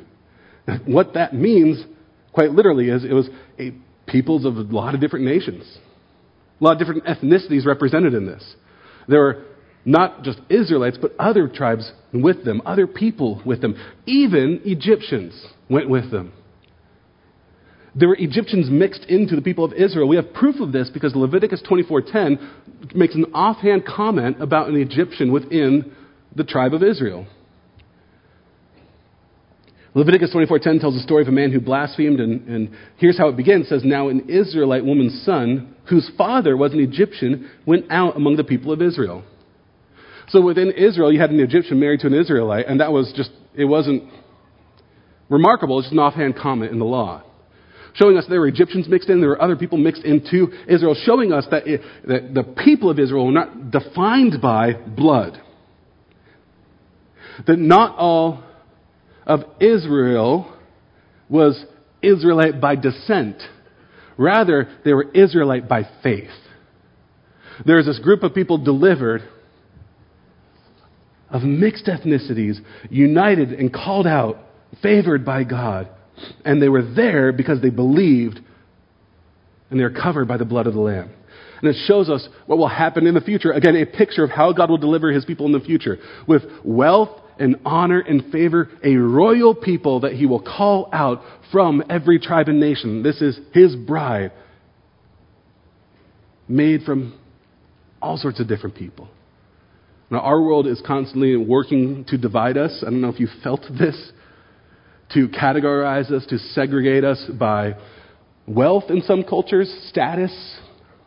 What 0.85 1.15
that 1.15 1.33
means, 1.33 1.83
quite 2.31 2.51
literally, 2.51 2.87
is 2.87 3.03
it 3.03 3.11
was 3.11 3.27
a 3.59 3.73
peoples 4.09 4.45
of 4.45 4.57
a 4.57 4.61
lot 4.61 4.95
of 4.95 5.01
different 5.01 5.25
nations, 5.25 5.77
a 6.59 6.63
lot 6.63 6.73
of 6.73 6.79
different 6.79 7.05
ethnicities 7.05 7.65
represented 7.65 8.13
in 8.13 8.25
this. 8.25 8.55
There 9.07 9.19
were 9.19 9.45
not 9.85 10.23
just 10.23 10.39
Israelites, 10.49 10.97
but 11.01 11.13
other 11.17 11.47
tribes 11.47 11.91
with 12.13 12.43
them, 12.43 12.61
other 12.65 12.85
people 12.87 13.41
with 13.45 13.61
them. 13.61 13.75
Even 14.05 14.61
Egyptians 14.65 15.45
went 15.69 15.89
with 15.89 16.11
them. 16.11 16.33
There 17.95 18.07
were 18.07 18.17
Egyptians 18.19 18.69
mixed 18.69 19.05
into 19.05 19.35
the 19.35 19.41
people 19.41 19.65
of 19.65 19.73
Israel. 19.73 20.07
We 20.07 20.15
have 20.17 20.33
proof 20.33 20.59
of 20.59 20.71
this 20.71 20.89
because 20.89 21.15
Leviticus 21.15 21.61
24:10 21.63 22.39
makes 22.93 23.15
an 23.15 23.25
offhand 23.33 23.85
comment 23.85 24.41
about 24.41 24.69
an 24.69 24.75
Egyptian 24.75 25.31
within 25.31 25.91
the 26.35 26.43
tribe 26.43 26.73
of 26.73 26.83
Israel. 26.83 27.25
Leviticus 29.99 30.31
24:10 30.33 30.79
tells 30.79 30.93
the 30.93 31.01
story 31.01 31.23
of 31.23 31.27
a 31.27 31.31
man 31.33 31.51
who 31.51 31.59
blasphemed, 31.59 32.21
and, 32.21 32.47
and 32.47 32.69
here's 32.95 33.17
how 33.17 33.27
it 33.27 33.35
begins. 33.35 33.65
It 33.65 33.69
says, 33.69 33.83
"Now 33.83 34.07
an 34.07 34.29
Israelite 34.29 34.85
woman's 34.85 35.23
son, 35.23 35.75
whose 35.89 36.09
father 36.17 36.55
was 36.55 36.71
an 36.71 36.79
Egyptian, 36.79 37.49
went 37.65 37.85
out 37.89 38.15
among 38.15 38.37
the 38.37 38.45
people 38.45 38.71
of 38.71 38.81
Israel." 38.81 39.25
So 40.29 40.39
within 40.39 40.71
Israel, 40.71 41.11
you 41.11 41.19
had 41.19 41.31
an 41.31 41.41
Egyptian 41.41 41.81
married 41.81 41.99
to 41.99 42.07
an 42.07 42.13
Israelite, 42.13 42.67
and 42.67 42.79
that 42.79 42.93
was 42.93 43.11
just, 43.13 43.29
it 43.53 43.65
wasn't 43.65 44.03
remarkable, 45.27 45.79
it's 45.79 45.87
just 45.87 45.93
an 45.93 45.99
offhand 45.99 46.37
comment 46.37 46.71
in 46.71 46.79
the 46.79 46.85
law. 46.85 47.21
Showing 47.95 48.15
us 48.15 48.25
there 48.29 48.39
were 48.39 48.47
Egyptians 48.47 48.87
mixed 48.87 49.09
in, 49.09 49.19
there 49.19 49.31
were 49.31 49.41
other 49.41 49.57
people 49.57 49.77
mixed 49.77 50.05
into 50.05 50.53
Israel, 50.69 50.95
showing 51.03 51.33
us 51.33 51.45
that, 51.51 51.67
it, 51.67 51.81
that 52.07 52.33
the 52.33 52.43
people 52.43 52.89
of 52.89 52.99
Israel 52.99 53.25
were 53.25 53.33
not 53.33 53.69
defined 53.69 54.39
by 54.41 54.75
blood. 54.75 55.41
That 57.47 57.57
not 57.57 57.97
all 57.97 58.45
of 59.29 59.43
Israel 59.61 60.51
was 61.29 61.63
Israelite 62.01 62.59
by 62.59 62.75
descent. 62.75 63.41
Rather, 64.17 64.67
they 64.83 64.91
were 64.91 65.09
Israelite 65.11 65.69
by 65.69 65.83
faith. 66.03 66.31
There's 67.65 67.85
this 67.85 67.99
group 67.99 68.23
of 68.23 68.33
people 68.33 68.57
delivered 68.57 69.21
of 71.29 71.43
mixed 71.43 71.85
ethnicities, 71.85 72.57
united 72.89 73.53
and 73.53 73.71
called 73.71 74.07
out, 74.07 74.37
favored 74.81 75.23
by 75.23 75.43
God. 75.43 75.87
And 76.43 76.59
they 76.59 76.69
were 76.69 76.81
there 76.81 77.31
because 77.31 77.61
they 77.61 77.69
believed 77.69 78.39
and 79.69 79.79
they're 79.79 79.91
covered 79.91 80.27
by 80.27 80.37
the 80.37 80.45
blood 80.45 80.65
of 80.65 80.73
the 80.73 80.79
Lamb. 80.79 81.11
And 81.61 81.69
it 81.69 81.75
shows 81.85 82.09
us 82.09 82.27
what 82.47 82.57
will 82.57 82.67
happen 82.67 83.05
in 83.05 83.13
the 83.13 83.21
future. 83.21 83.51
Again, 83.51 83.75
a 83.75 83.85
picture 83.85 84.23
of 84.23 84.31
how 84.31 84.53
God 84.53 84.71
will 84.71 84.79
deliver 84.79 85.11
his 85.11 85.25
people 85.25 85.45
in 85.45 85.51
the 85.51 85.59
future. 85.59 85.99
With 86.27 86.43
wealth 86.63 87.09
and 87.39 87.55
honor 87.65 87.99
and 87.99 88.31
favor, 88.31 88.69
a 88.83 88.95
royal 88.95 89.55
people 89.55 90.01
that 90.01 90.13
he 90.13 90.25
will 90.25 90.41
call 90.41 90.89
out 90.93 91.21
from 91.51 91.83
every 91.89 92.19
tribe 92.19 92.47
and 92.49 92.59
nation. 92.59 93.01
This 93.01 93.21
is 93.21 93.39
his 93.53 93.75
bride, 93.75 94.31
made 96.47 96.83
from 96.83 97.17
all 98.01 98.17
sorts 98.17 98.39
of 98.39 98.47
different 98.47 98.75
people. 98.75 99.09
Now, 100.11 100.19
our 100.19 100.41
world 100.41 100.67
is 100.67 100.81
constantly 100.85 101.35
working 101.37 102.05
to 102.09 102.17
divide 102.17 102.57
us. 102.57 102.83
I 102.85 102.89
don't 102.89 103.01
know 103.01 103.09
if 103.09 103.19
you 103.19 103.27
felt 103.43 103.61
this, 103.77 104.11
to 105.13 105.27
categorize 105.27 106.11
us, 106.11 106.25
to 106.27 106.37
segregate 106.37 107.03
us 107.03 107.23
by 107.39 107.75
wealth 108.47 108.85
in 108.89 109.01
some 109.01 109.23
cultures, 109.23 109.71
status, 109.89 110.31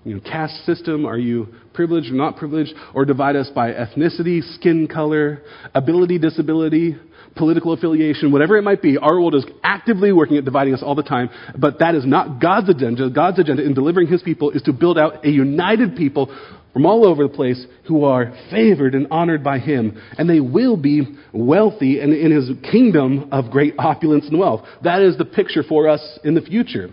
you 0.05 0.15
know, 0.15 0.21
caste 0.21 0.65
system, 0.65 1.07
are 1.07 1.19
you 1.19 1.49
privileged 1.75 2.11
or 2.11 2.15
not 2.15 2.37
privileged, 2.37 2.73
or 2.95 3.05
divide 3.05 3.37
us 3.37 3.51
by 3.55 3.73
ethnicity, 3.73 4.43
skin 4.55 4.89
color, 4.89 5.43
ability, 5.75 6.19
disability, 6.19 6.97
political 7.37 7.73
affiliation, 7.73 8.33
whatever 8.33 8.57
it 8.57 8.63
might 8.63 8.83
be. 8.83 8.99
Our 8.99 9.15
world 9.15 9.35
is 9.35 9.47
actively 9.63 10.13
working 10.13 10.37
at 10.37 10.45
dividing 10.45 10.75
us 10.75 10.83
all 10.83 10.95
the 10.95 11.03
time, 11.03 11.31
but 11.57 11.79
that 11.79 11.95
is 11.95 12.05
not 12.05 12.41
God's 12.41 12.69
agenda. 12.69 13.09
God's 13.11 13.39
agenda 13.39 13.65
in 13.65 13.75
delivering 13.75 14.09
His 14.09 14.23
people 14.23 14.51
is 14.51 14.63
to 14.63 14.73
build 14.73 14.99
out 14.99 15.25
a 15.25 15.31
united 15.31 15.97
people 15.97 16.35
from 16.73 16.87
all 16.87 17.07
over 17.07 17.23
the 17.23 17.35
place 17.35 17.65
who 17.87 18.05
are 18.05 18.33
favored 18.51 18.95
and 18.95 19.07
honored 19.11 19.45
by 19.45 19.59
Him, 19.59 20.01
and 20.19 20.29
they 20.29 20.41
will 20.41 20.77
be 20.77 21.03
wealthy 21.33 22.01
and 22.01 22.13
in 22.13 22.33
His 22.33 22.51
kingdom 22.71 23.29
of 23.31 23.51
great 23.51 23.75
opulence 23.79 24.27
and 24.27 24.39
wealth. 24.39 24.67
That 24.83 25.03
is 25.03 25.17
the 25.19 25.25
picture 25.25 25.63
for 25.63 25.89
us 25.89 26.19
in 26.25 26.35
the 26.35 26.41
future. 26.41 26.91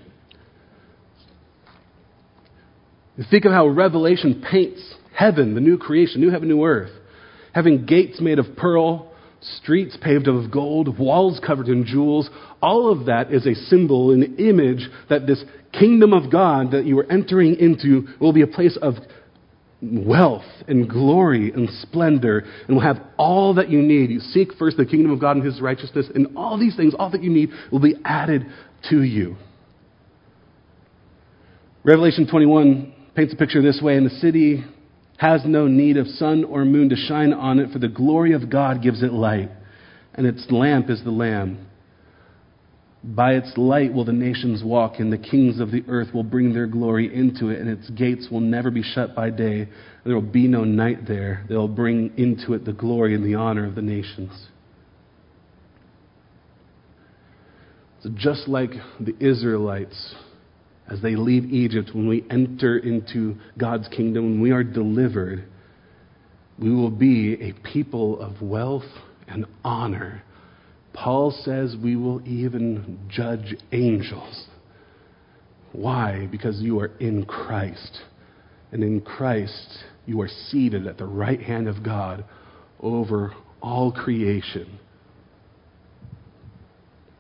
Think 3.30 3.46
of 3.46 3.52
how 3.52 3.68
Revelation 3.68 4.46
paints 4.50 4.82
heaven, 5.14 5.56
the 5.56 5.62
new 5.62 5.78
creation, 5.78 6.22
new 6.22 6.30
heaven, 6.30 6.48
new 6.48 6.64
earth, 6.64 6.92
having 7.54 7.86
gates 7.86 8.22
made 8.22 8.40
of 8.40 8.56
pearl, 8.56 9.12
streets 9.42 9.98
paved 10.02 10.28
of 10.28 10.52
gold, 10.52 10.98
walls 10.98 11.42
covered 11.46 11.68
in 11.68 11.86
jewels. 11.86 12.30
All 12.62 12.92
of 12.92 13.08
that 13.08 13.34
is 13.34 13.46
a 13.46 13.56
symbol, 13.56 14.12
an 14.12 14.38
image 14.38 14.88
that 15.10 15.28
this 15.28 15.44
kingdom 15.74 16.14
of 16.14 16.32
God 16.32 16.72
that 16.72 16.86
you 16.86 16.98
are 17.00 17.12
entering 17.12 17.56
into 17.56 18.08
will 18.22 18.34
be 18.34 18.42
a 18.42 18.48
place 18.48 18.78
of 18.82 18.96
wealth 19.82 20.46
and 20.68 20.90
glory 20.90 21.52
and 21.52 21.70
splendor 21.82 22.44
and 22.68 22.76
will 22.76 22.84
have 22.84 23.02
all 23.18 23.54
that 23.56 23.70
you 23.70 23.82
need. 23.82 24.12
You 24.12 24.20
seek 24.20 24.54
first 24.58 24.78
the 24.78 24.86
kingdom 24.86 25.12
of 25.12 25.20
God 25.20 25.38
and 25.38 25.46
his 25.46 25.62
righteousness, 25.62 26.08
and 26.14 26.38
all 26.38 26.58
these 26.58 26.76
things, 26.76 26.94
all 26.98 27.10
that 27.12 27.24
you 27.24 27.30
need, 27.30 27.50
will 27.72 27.80
be 27.80 27.96
added 28.06 28.46
to 28.90 29.02
you. 29.04 29.36
Revelation 31.84 32.28
21 32.30 32.94
paints 33.16 33.34
a 33.34 33.36
picture 33.36 33.62
this 33.62 33.82
way, 33.82 33.98
and 33.98 34.06
the 34.06 34.16
city 34.22 34.64
has 35.18 35.42
no 35.46 35.68
need 35.68 35.98
of 35.98 36.08
sun 36.08 36.44
or 36.46 36.64
moon 36.64 36.90
to 36.90 36.96
shine 36.96 37.34
on 37.34 37.60
it, 37.60 37.72
for 37.72 37.80
the 37.80 37.88
glory 37.88 38.34
of 38.34 38.50
God 38.50 38.82
gives 38.82 39.04
it 39.04 39.12
light, 39.12 39.52
and 40.14 40.26
its 40.26 40.46
lamp 40.50 40.90
is 40.90 41.04
the 41.04 41.12
Lamb. 41.12 41.68
By 43.04 43.34
its 43.34 43.52
light 43.56 43.94
will 43.94 44.06
the 44.06 44.14
nations 44.14 44.62
walk, 44.64 45.00
and 45.00 45.12
the 45.12 45.18
kings 45.18 45.60
of 45.60 45.72
the 45.72 45.84
earth 45.88 46.14
will 46.14 46.24
bring 46.24 46.54
their 46.54 46.68
glory 46.68 47.14
into 47.14 47.50
it, 47.50 47.60
and 47.60 47.70
its 47.70 47.90
gates 47.92 48.28
will 48.30 48.42
never 48.42 48.72
be 48.72 48.84
shut 48.84 49.16
by 49.16 49.30
day. 49.30 49.70
There 50.06 50.16
will 50.16 50.22
be 50.22 50.48
no 50.48 50.64
night 50.66 51.08
there. 51.08 51.46
They'll 51.48 51.70
bring 51.70 52.18
into 52.18 52.54
it 52.54 52.66
the 52.66 52.74
glory 52.74 53.16
and 53.16 53.26
the 53.26 53.36
honor 53.36 53.66
of 53.66 53.76
the 53.76 53.82
nations. 53.82 54.48
So, 58.04 58.10
just 58.16 58.48
like 58.48 58.72
the 59.00 59.16
Israelites 59.20 60.16
as 60.90 61.02
they 61.02 61.16
leave 61.16 61.46
Egypt, 61.46 61.92
when 61.94 62.08
we 62.08 62.26
enter 62.32 62.78
into 62.78 63.36
God's 63.58 63.88
kingdom, 63.90 64.26
when 64.26 64.42
we 64.42 64.52
are 64.52 64.64
delivered, 64.64 65.46
we 66.58 66.74
will 66.74 66.90
be 66.90 67.34
a 67.36 67.54
people 67.72 68.20
of 68.20 68.42
wealth 68.42 68.84
and 69.28 69.46
honor. 69.64 70.24
Paul 70.94 71.32
says 71.44 71.76
we 71.82 71.96
will 71.96 72.28
even 72.28 73.00
judge 73.08 73.56
angels. 73.72 74.48
Why? 75.72 76.28
Because 76.32 76.60
you 76.60 76.80
are 76.80 76.92
in 77.00 77.26
Christ. 77.26 78.00
And 78.72 78.84
in 78.84 79.02
Christ, 79.02 79.84
you 80.08 80.20
are 80.22 80.28
seated 80.28 80.88
at 80.88 80.98
the 80.98 81.06
right 81.06 81.42
hand 81.42 81.68
of 81.68 81.84
God 81.84 82.26
over 82.80 83.34
all 83.62 83.92
creation. 83.92 84.80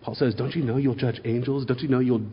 Paul 0.02 0.16
says, 0.16 0.34
Don't 0.34 0.56
you 0.56 0.64
know 0.64 0.78
you'll 0.78 0.96
judge 0.96 1.22
angels? 1.24 1.66
Don't 1.66 1.82
you 1.82 1.88
know 1.88 2.00
you'll 2.00 2.26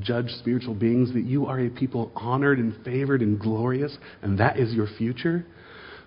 judge 0.00 0.28
spiritual 0.38 0.74
beings, 0.74 1.12
that 1.12 1.24
you 1.24 1.46
are 1.46 1.60
a 1.60 1.68
people 1.68 2.12
honored 2.14 2.58
and 2.58 2.74
favored 2.84 3.22
and 3.22 3.38
glorious, 3.38 3.96
and 4.22 4.38
that 4.38 4.58
is 4.58 4.72
your 4.72 4.88
future? 4.98 5.46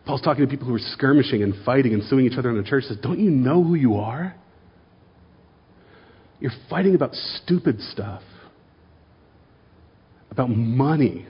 Paul's 0.06 0.22
talking 0.22 0.46
to 0.46 0.50
people 0.50 0.68
who 0.68 0.76
are 0.76 0.80
skirmishing 0.94 1.44
and 1.44 1.54
fighting 1.66 1.94
and 1.94 2.04
suing 2.04 2.26
each 2.26 2.38
other 2.38 2.50
in 2.50 2.58
the 2.58 2.64
church. 2.64 2.86
Says, 2.86 2.98
Don't 3.02 3.20
you 3.20 3.30
know 3.30 3.62
who 3.62 3.76
you 3.76 3.96
are? 3.96 4.36
You're 6.40 6.54
fighting 6.70 6.96
about 6.96 7.14
stupid 7.14 7.82
stuff, 7.82 8.22
about 10.32 10.50
money, 10.50 11.26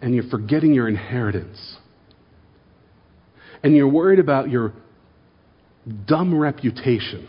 and 0.00 0.14
you're 0.14 0.28
forgetting 0.30 0.74
your 0.74 0.88
inheritance. 0.88 1.76
And 3.64 3.74
you're 3.74 3.88
worried 3.88 4.18
about 4.18 4.50
your 4.50 4.72
dumb 6.06 6.36
reputation. 6.36 7.28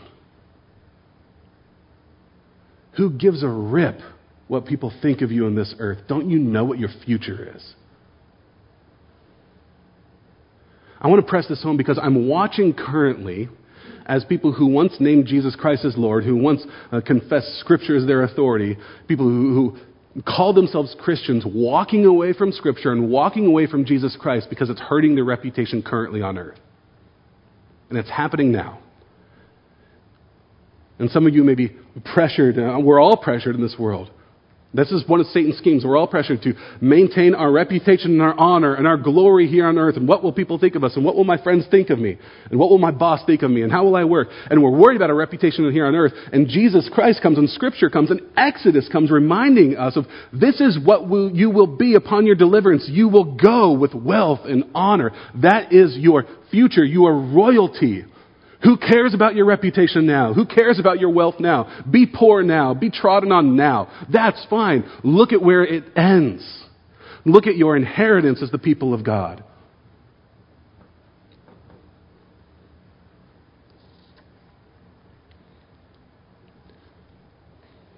Who 2.96 3.10
gives 3.10 3.42
a 3.42 3.48
rip 3.48 3.98
what 4.48 4.66
people 4.66 4.92
think 5.02 5.22
of 5.22 5.32
you 5.32 5.46
on 5.46 5.54
this 5.54 5.74
earth? 5.78 5.98
Don't 6.08 6.30
you 6.30 6.38
know 6.38 6.64
what 6.64 6.78
your 6.78 6.90
future 7.04 7.54
is? 7.54 7.74
I 11.00 11.08
want 11.08 11.24
to 11.24 11.28
press 11.28 11.46
this 11.48 11.62
home 11.62 11.76
because 11.76 11.98
I'm 12.02 12.28
watching 12.28 12.72
currently 12.72 13.48
as 14.06 14.24
people 14.24 14.52
who 14.52 14.66
once 14.66 14.94
named 15.00 15.26
Jesus 15.26 15.56
Christ 15.56 15.84
as 15.84 15.96
Lord, 15.96 16.24
who 16.24 16.36
once 16.36 16.62
uh, 16.92 17.00
confessed 17.00 17.58
Scripture 17.60 17.96
as 17.96 18.06
their 18.06 18.22
authority, 18.22 18.76
people 19.08 19.26
who, 19.26 19.76
who 20.14 20.22
called 20.22 20.56
themselves 20.56 20.94
Christians, 21.00 21.44
walking 21.46 22.04
away 22.04 22.32
from 22.32 22.52
Scripture 22.52 22.92
and 22.92 23.10
walking 23.10 23.46
away 23.46 23.66
from 23.66 23.84
Jesus 23.84 24.16
Christ 24.18 24.46
because 24.48 24.70
it's 24.70 24.80
hurting 24.80 25.14
their 25.14 25.24
reputation 25.24 25.82
currently 25.82 26.22
on 26.22 26.38
earth. 26.38 26.58
And 27.90 27.98
it's 27.98 28.10
happening 28.10 28.52
now. 28.52 28.80
And 30.98 31.10
some 31.10 31.26
of 31.26 31.34
you 31.34 31.42
may 31.44 31.54
be 31.54 31.72
pressured. 32.14 32.58
Uh, 32.58 32.78
we're 32.80 33.00
all 33.00 33.16
pressured 33.16 33.54
in 33.56 33.62
this 33.62 33.76
world. 33.78 34.10
This 34.74 34.90
is 34.90 35.04
one 35.06 35.20
of 35.20 35.26
Satan's 35.28 35.56
schemes. 35.58 35.84
We're 35.84 35.96
all 35.96 36.08
pressured 36.08 36.42
to 36.42 36.54
maintain 36.80 37.36
our 37.36 37.50
reputation 37.52 38.10
and 38.10 38.22
our 38.22 38.34
honor 38.36 38.74
and 38.74 38.88
our 38.88 38.96
glory 38.96 39.46
here 39.46 39.66
on 39.66 39.78
earth. 39.78 39.96
And 39.96 40.08
what 40.08 40.24
will 40.24 40.32
people 40.32 40.58
think 40.58 40.74
of 40.74 40.82
us? 40.82 40.96
And 40.96 41.04
what 41.04 41.14
will 41.14 41.22
my 41.22 41.40
friends 41.40 41.64
think 41.70 41.90
of 41.90 42.00
me? 42.00 42.18
And 42.50 42.58
what 42.58 42.70
will 42.70 42.78
my 42.78 42.90
boss 42.90 43.20
think 43.24 43.42
of 43.42 43.52
me? 43.52 43.62
And 43.62 43.70
how 43.70 43.84
will 43.84 43.94
I 43.94 44.02
work? 44.02 44.28
And 44.50 44.60
we're 44.60 44.76
worried 44.76 44.96
about 44.96 45.10
our 45.10 45.16
reputation 45.16 45.70
here 45.70 45.86
on 45.86 45.94
earth. 45.94 46.12
And 46.32 46.48
Jesus 46.48 46.90
Christ 46.92 47.22
comes 47.22 47.38
and 47.38 47.48
Scripture 47.50 47.88
comes 47.88 48.10
and 48.10 48.20
Exodus 48.36 48.88
comes 48.90 49.12
reminding 49.12 49.76
us 49.76 49.96
of 49.96 50.06
this 50.32 50.60
is 50.60 50.76
what 50.84 51.08
will, 51.08 51.30
you 51.30 51.50
will 51.50 51.68
be 51.68 51.94
upon 51.94 52.26
your 52.26 52.34
deliverance. 52.34 52.88
You 52.90 53.08
will 53.08 53.36
go 53.36 53.72
with 53.72 53.94
wealth 53.94 54.40
and 54.44 54.64
honor. 54.74 55.12
That 55.40 55.72
is 55.72 55.96
your 55.96 56.24
future. 56.50 56.84
You 56.84 57.06
are 57.06 57.16
royalty. 57.16 58.06
Who 58.64 58.78
cares 58.78 59.12
about 59.12 59.34
your 59.34 59.44
reputation 59.44 60.06
now? 60.06 60.32
Who 60.32 60.46
cares 60.46 60.80
about 60.80 60.98
your 60.98 61.10
wealth 61.10 61.38
now? 61.38 61.82
Be 61.88 62.06
poor 62.06 62.42
now. 62.42 62.72
Be 62.72 62.90
trodden 62.90 63.30
on 63.30 63.56
now. 63.56 63.90
That's 64.10 64.44
fine. 64.48 64.84
Look 65.02 65.32
at 65.32 65.42
where 65.42 65.64
it 65.64 65.84
ends. 65.96 66.64
Look 67.26 67.46
at 67.46 67.56
your 67.56 67.76
inheritance 67.76 68.42
as 68.42 68.50
the 68.50 68.58
people 68.58 68.94
of 68.94 69.04
God. 69.04 69.44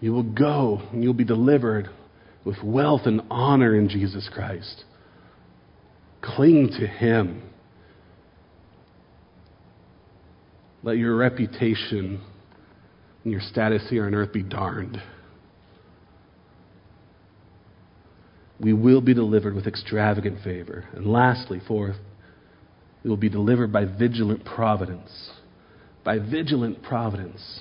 You 0.01 0.13
will 0.13 0.23
go 0.23 0.83
and 0.93 1.03
you'll 1.03 1.15
be 1.15 1.25
delivered 1.25 1.89
with 2.45 2.63
wealth 2.63 3.03
and 3.07 3.23
honor 3.31 3.75
in 3.75 3.89
Jesus 3.89 4.29
Christ. 4.33 4.85
Cling 6.23 6.69
to 6.81 6.87
Him. 6.87 7.43
Let 10.87 10.99
your 10.99 11.17
reputation 11.17 12.23
and 13.25 13.33
your 13.33 13.41
status 13.41 13.83
here 13.91 14.07
on 14.07 14.15
earth 14.15 14.33
be 14.33 14.45
darned. 14.45 15.03
We 18.61 18.73
will 18.73 19.01
be 19.01 19.13
delivered 19.13 19.57
with 19.57 19.67
extravagant 19.67 20.45
favor. 20.45 20.85
And 20.95 21.05
lastly, 21.09 21.61
fourth, 21.67 21.97
we 23.03 23.11
will 23.11 23.17
be 23.17 23.29
delivered 23.29 23.73
by 23.73 23.85
vigilant 23.85 24.45
providence. 24.45 25.11
by 26.05 26.21
vigilant 26.21 26.85
providence. 26.85 27.61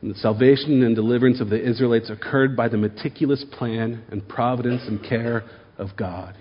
And 0.00 0.14
the 0.14 0.18
salvation 0.20 0.84
and 0.84 0.94
deliverance 0.94 1.40
of 1.40 1.50
the 1.50 1.60
Israelites 1.60 2.10
occurred 2.10 2.56
by 2.56 2.68
the 2.68 2.76
meticulous 2.76 3.44
plan 3.50 4.04
and 4.12 4.28
providence 4.28 4.82
and 4.86 5.02
care 5.02 5.42
of 5.78 5.96
God. 5.96 6.36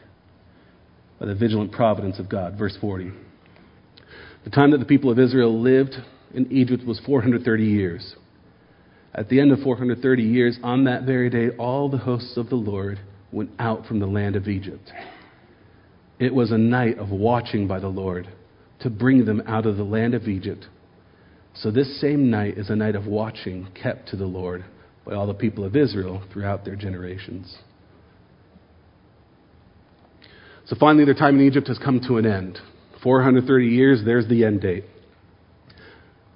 By 1.19 1.26
the 1.26 1.34
vigilant 1.34 1.71
providence 1.71 2.19
of 2.19 2.30
God. 2.30 2.59
Verse 2.59 2.78
40. 2.80 3.11
The 4.43 4.49
time 4.49 4.71
that 4.71 4.79
the 4.79 4.85
people 4.85 5.09
of 5.09 5.19
Israel 5.19 5.61
lived 5.61 5.95
in 6.33 6.51
Egypt 6.51 6.85
was 6.85 6.99
430 7.05 7.63
years. 7.63 8.15
At 9.15 9.29
the 9.29 9.39
end 9.39 9.51
of 9.51 9.59
430 9.59 10.23
years, 10.23 10.57
on 10.63 10.85
that 10.85 11.03
very 11.03 11.29
day, 11.29 11.55
all 11.57 11.89
the 11.89 11.97
hosts 11.97 12.35
of 12.35 12.49
the 12.49 12.55
Lord 12.55 12.99
went 13.31 13.51
out 13.59 13.85
from 13.85 13.99
the 13.99 14.07
land 14.07 14.35
of 14.35 14.47
Egypt. 14.47 14.91
It 16.19 16.33
was 16.33 16.51
a 16.51 16.57
night 16.57 16.97
of 16.97 17.09
watching 17.09 17.67
by 17.67 17.79
the 17.79 17.87
Lord 17.87 18.27
to 18.79 18.89
bring 18.89 19.25
them 19.25 19.41
out 19.47 19.65
of 19.65 19.77
the 19.77 19.83
land 19.83 20.13
of 20.13 20.27
Egypt. 20.27 20.67
So, 21.55 21.69
this 21.69 22.01
same 22.01 22.31
night 22.31 22.57
is 22.57 22.69
a 22.69 22.75
night 22.75 22.95
of 22.95 23.05
watching 23.05 23.67
kept 23.81 24.09
to 24.09 24.15
the 24.15 24.25
Lord 24.25 24.65
by 25.05 25.13
all 25.13 25.27
the 25.27 25.33
people 25.33 25.63
of 25.63 25.75
Israel 25.75 26.23
throughout 26.31 26.65
their 26.65 26.75
generations. 26.75 27.57
So, 30.65 30.75
finally, 30.79 31.05
their 31.05 31.13
time 31.13 31.39
in 31.39 31.45
Egypt 31.45 31.67
has 31.67 31.77
come 31.77 32.01
to 32.07 32.17
an 32.17 32.25
end. 32.25 32.59
430 33.03 33.67
years, 33.67 34.01
there's 34.05 34.27
the 34.27 34.45
end 34.45 34.61
date. 34.61 34.85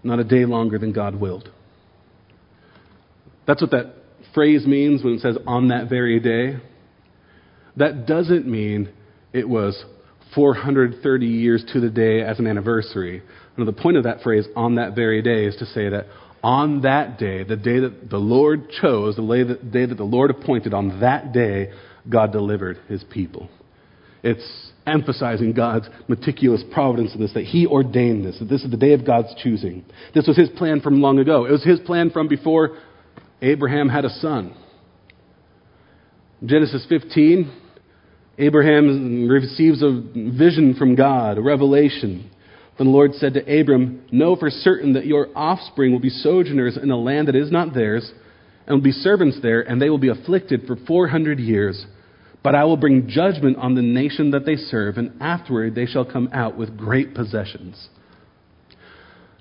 Not 0.04 0.20
a 0.20 0.24
day 0.24 0.46
longer 0.46 0.78
than 0.78 0.92
God 0.94 1.16
willed. 1.16 1.50
That's 3.48 3.62
what 3.62 3.72
that 3.72 3.94
phrase 4.34 4.68
means 4.68 5.04
when 5.04 5.14
it 5.14 5.22
says 5.22 5.38
on 5.48 5.70
that 5.70 5.90
very 5.90 6.20
day. 6.20 6.58
That 7.78 8.06
doesn't 8.06 8.46
mean 8.46 8.90
it 9.34 9.48
was 9.48 9.84
430 10.36 11.26
years 11.26 11.64
to 11.74 11.80
the 11.80 11.90
day 11.90 12.22
as 12.22 12.40
an 12.40 12.48
anniversary. 12.48 13.24
The 13.58 13.72
point 13.72 13.98
of 13.98 14.04
that 14.04 14.22
phrase, 14.22 14.46
on 14.56 14.76
that 14.76 14.94
very 14.96 15.22
day, 15.22 15.46
is 15.46 15.56
to 15.58 15.66
say 15.66 15.90
that 15.90 16.06
on 16.44 16.82
that 16.82 17.18
day, 17.18 17.44
the 17.44 17.56
day 17.56 17.80
that 17.80 18.10
the 18.10 18.18
Lord 18.18 18.70
chose, 18.82 19.16
the 19.16 19.60
day 19.72 19.86
that 19.86 19.98
the 19.98 20.04
Lord 20.04 20.30
appointed, 20.30 20.74
on 20.74 21.00
that 21.00 21.34
day, 21.34 21.72
God 22.08 22.32
delivered 22.32 22.78
his 22.88 23.04
people. 23.04 23.50
It's 24.22 24.72
emphasizing 24.88 25.54
God's 25.54 25.88
meticulous 26.08 26.64
providence 26.72 27.14
in 27.14 27.22
this, 27.22 27.34
that 27.34 27.44
He 27.44 27.68
ordained 27.68 28.26
this, 28.26 28.40
that 28.40 28.50
this 28.50 28.64
is 28.64 28.72
the 28.72 28.78
day 28.78 28.94
of 28.94 29.06
God's 29.06 29.34
choosing. 29.44 29.86
This 30.16 30.26
was 30.26 30.38
His 30.38 30.50
plan 30.50 30.82
from 30.82 31.02
long 31.02 31.20
ago. 31.20 31.46
It 31.46 31.52
was 31.52 31.64
His 31.64 31.80
plan 31.82 32.10
from 32.10 32.28
before 32.28 32.78
Abraham 33.42 33.90
had 33.90 34.06
a 34.06 34.10
son. 34.10 34.56
Genesis 36.46 36.86
15, 36.88 37.52
Abraham 38.38 39.28
receives 39.28 39.82
a 39.82 40.04
vision 40.16 40.76
from 40.78 40.96
God, 40.96 41.38
a 41.38 41.42
revelation. 41.42 42.30
Then 42.78 42.88
the 42.88 42.94
Lord 42.94 43.14
said 43.16 43.34
to 43.34 43.60
Abram, 43.60 44.06
Know 44.12 44.36
for 44.36 44.50
certain 44.50 44.94
that 44.94 45.08
your 45.08 45.30
offspring 45.36 45.92
will 45.92 46.00
be 46.00 46.10
sojourners 46.10 46.78
in 46.78 46.92
a 46.92 46.98
land 46.98 47.28
that 47.28 47.36
is 47.36 47.52
not 47.52 47.74
theirs, 47.74 48.12
and 48.68 48.76
will 48.76 48.84
be 48.84 48.92
servants 48.92 49.40
there, 49.42 49.62
and 49.62 49.82
they 49.82 49.90
will 49.90 49.98
be 49.98 50.10
afflicted 50.10 50.68
for 50.68 50.76
400 50.76 51.40
years. 51.40 51.86
But 52.48 52.56
I 52.56 52.64
will 52.64 52.78
bring 52.78 53.10
judgment 53.10 53.58
on 53.58 53.76
the 53.76 53.82
nation 53.82 54.32
that 54.32 54.46
they 54.46 54.56
serve, 54.56 54.98
and 54.98 55.22
afterward 55.22 55.76
they 55.76 55.86
shall 55.86 56.06
come 56.06 56.30
out 56.32 56.58
with 56.58 56.78
great 56.78 57.14
possessions. 57.14 57.90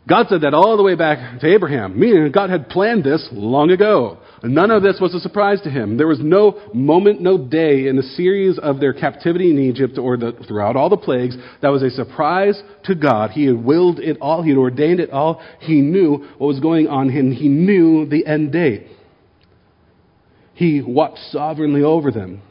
God 0.08 0.26
said 0.28 0.40
that 0.40 0.54
all 0.54 0.76
the 0.76 0.82
way 0.82 0.96
back 0.96 1.38
to 1.38 1.46
Abraham, 1.46 2.00
meaning 2.00 2.32
God 2.32 2.50
had 2.50 2.68
planned 2.68 3.04
this 3.04 3.28
long 3.30 3.70
ago. 3.70 4.18
None 4.42 4.72
of 4.72 4.82
this 4.82 4.98
was 5.00 5.14
a 5.14 5.20
surprise 5.20 5.60
to 5.60 5.70
him. 5.70 5.96
There 5.96 6.08
was 6.08 6.18
no 6.18 6.60
moment, 6.74 7.20
no 7.20 7.38
day 7.38 7.86
in 7.86 7.94
the 7.94 8.02
series 8.02 8.58
of 8.58 8.80
their 8.80 8.92
captivity 8.92 9.52
in 9.52 9.60
Egypt 9.60 9.98
or 9.98 10.16
the, 10.16 10.32
throughout 10.48 10.74
all 10.74 10.88
the 10.88 10.96
plagues 10.96 11.36
that 11.62 11.68
was 11.68 11.84
a 11.84 11.90
surprise 11.90 12.60
to 12.86 12.96
God. 12.96 13.30
He 13.30 13.46
had 13.46 13.64
willed 13.64 14.00
it 14.00 14.18
all, 14.20 14.42
He 14.42 14.50
had 14.50 14.58
ordained 14.58 14.98
it 14.98 15.10
all. 15.10 15.40
He 15.60 15.80
knew 15.80 16.26
what 16.38 16.48
was 16.48 16.58
going 16.58 16.88
on, 16.88 17.10
and 17.10 17.32
He 17.32 17.46
knew 17.46 18.04
the 18.08 18.26
end 18.26 18.50
date. 18.50 18.88
He 20.54 20.82
watched 20.82 21.20
sovereignly 21.30 21.84
over 21.84 22.10
them. 22.10 22.42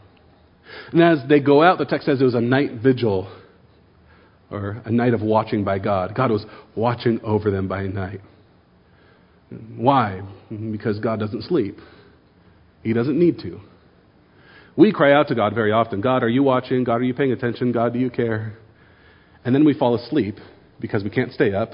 And 0.91 1.01
as 1.01 1.19
they 1.27 1.39
go 1.39 1.63
out, 1.63 1.77
the 1.77 1.85
text 1.85 2.05
says 2.05 2.21
it 2.21 2.23
was 2.23 2.35
a 2.35 2.41
night 2.41 2.73
vigil 2.73 3.31
or 4.51 4.81
a 4.85 4.91
night 4.91 5.13
of 5.13 5.21
watching 5.21 5.63
by 5.63 5.79
God. 5.79 6.15
God 6.15 6.31
was 6.31 6.45
watching 6.75 7.19
over 7.23 7.51
them 7.51 7.67
by 7.67 7.83
night. 7.83 8.21
Why? 9.75 10.21
Because 10.49 10.99
God 10.99 11.19
doesn't 11.19 11.43
sleep. 11.43 11.77
He 12.83 12.93
doesn't 12.93 13.17
need 13.17 13.39
to. 13.39 13.59
We 14.77 14.91
cry 14.91 15.13
out 15.13 15.29
to 15.29 15.35
God 15.35 15.55
very 15.55 15.71
often 15.71 16.01
God, 16.01 16.23
are 16.23 16.29
you 16.29 16.43
watching? 16.43 16.83
God, 16.83 16.95
are 16.95 17.03
you 17.03 17.13
paying 17.13 17.31
attention? 17.31 17.71
God, 17.71 17.93
do 17.93 17.99
you 17.99 18.09
care? 18.09 18.57
And 19.43 19.53
then 19.53 19.63
we 19.63 19.73
fall 19.73 19.95
asleep 19.95 20.37
because 20.79 21.03
we 21.03 21.09
can't 21.09 21.31
stay 21.31 21.53
up. 21.53 21.71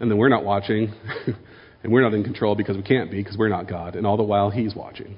And 0.00 0.10
then 0.10 0.18
we're 0.18 0.28
not 0.28 0.44
watching. 0.44 0.92
and 1.82 1.92
we're 1.92 2.02
not 2.02 2.14
in 2.14 2.22
control 2.22 2.54
because 2.54 2.76
we 2.76 2.82
can't 2.82 3.10
be 3.10 3.18
because 3.22 3.36
we're 3.36 3.48
not 3.48 3.68
God. 3.68 3.96
And 3.96 4.06
all 4.06 4.16
the 4.16 4.22
while, 4.22 4.50
He's 4.50 4.74
watching. 4.74 5.16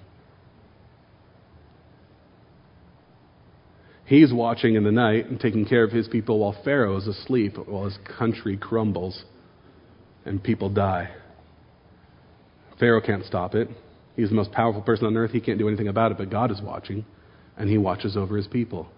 He's 4.11 4.33
watching 4.33 4.75
in 4.75 4.83
the 4.83 4.91
night 4.91 5.31
and 5.31 5.39
taking 5.39 5.65
care 5.65 5.85
of 5.85 5.93
his 5.93 6.09
people 6.09 6.41
while 6.41 6.61
Pharaoh 6.65 6.97
is 6.97 7.07
asleep, 7.07 7.57
while 7.65 7.85
his 7.85 7.97
country 8.19 8.57
crumbles 8.57 9.23
and 10.25 10.43
people 10.43 10.69
die. 10.69 11.11
Pharaoh 12.81 13.01
can't 13.01 13.25
stop 13.25 13.55
it. 13.55 13.69
He's 14.17 14.31
the 14.31 14.35
most 14.35 14.51
powerful 14.51 14.83
person 14.83 15.07
on 15.07 15.17
earth. 15.17 15.31
He 15.31 15.41
can't 15.41 15.61
do 15.61 15.69
anything 15.69 15.87
about 15.87 16.11
it, 16.11 16.19
but 16.19 16.29
God 16.29 16.51
is 16.51 16.61
watching, 16.61 17.05
and 17.57 17.71
he 17.71 17.79
watches 17.79 18.17
over 18.17 18.37
his 18.37 18.49
people. 18.49 18.89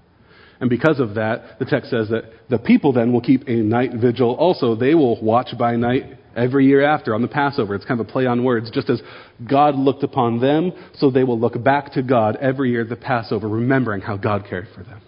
And 0.61 0.71
because 0.71 0.99
of 0.99 1.17
that, 1.17 1.59
the 1.59 1.67
text 1.67 1.91
says 1.91 2.09
that 2.09 2.25
the 2.49 2.59
people 2.59 2.95
then 2.95 3.13
will 3.13 3.21
keep 3.21 3.47
a 3.47 3.57
night 3.57 3.93
vigil 3.93 4.35
also. 4.35 4.75
They 4.75 4.95
will 4.95 5.23
watch 5.23 5.49
by 5.59 5.77
night 5.77 6.05
every 6.37 6.67
year 6.67 6.85
after 6.85 7.15
on 7.15 7.23
the 7.23 7.29
Passover. 7.29 7.75
It's 7.75 7.85
kind 7.85 8.01
of 8.01 8.09
a 8.09 8.11
play 8.11 8.27
on 8.27 8.45
words. 8.45 8.71
Just 8.71 8.91
as 8.91 9.01
God 9.49 9.77
looked 9.77 10.03
upon 10.03 10.41
them, 10.41 10.73
so 10.95 11.11
they 11.11 11.25
will 11.25 11.39
look 11.39 11.63
back 11.63 11.93
to 11.93 12.03
God 12.03 12.37
every 12.37 12.71
year 12.71 12.83
at 12.83 12.89
the 12.89 12.97
Passover, 12.97 13.49
remembering 13.49 14.01
how 14.01 14.17
God 14.17 14.47
cared 14.49 14.69
for 14.75 14.83
them. 14.83 15.01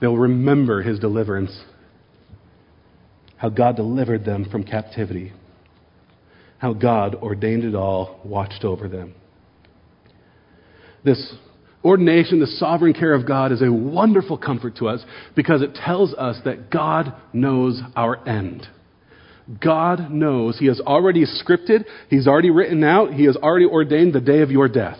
They'll 0.00 0.16
remember 0.16 0.82
his 0.82 0.98
deliverance, 0.98 1.58
how 3.36 3.50
God 3.50 3.76
delivered 3.76 4.24
them 4.24 4.46
from 4.50 4.64
captivity, 4.64 5.32
how 6.58 6.72
God 6.72 7.14
ordained 7.16 7.64
it 7.64 7.74
all, 7.74 8.20
watched 8.24 8.64
over 8.64 8.88
them. 8.88 9.14
This 11.04 11.34
ordination, 11.84 12.40
the 12.40 12.46
sovereign 12.46 12.92
care 12.92 13.14
of 13.14 13.26
God, 13.26 13.52
is 13.52 13.62
a 13.62 13.72
wonderful 13.72 14.36
comfort 14.36 14.76
to 14.76 14.88
us 14.88 15.02
because 15.34 15.62
it 15.62 15.74
tells 15.74 16.12
us 16.14 16.38
that 16.44 16.70
God 16.70 17.14
knows 17.32 17.80
our 17.96 18.26
end. 18.28 18.66
God 19.58 20.10
knows. 20.10 20.58
He 20.58 20.66
has 20.66 20.80
already 20.80 21.24
scripted, 21.24 21.84
He's 22.08 22.26
already 22.26 22.50
written 22.50 22.84
out, 22.84 23.12
He 23.12 23.24
has 23.24 23.36
already 23.36 23.66
ordained 23.66 24.12
the 24.12 24.20
day 24.20 24.42
of 24.42 24.50
your 24.50 24.68
death. 24.68 24.98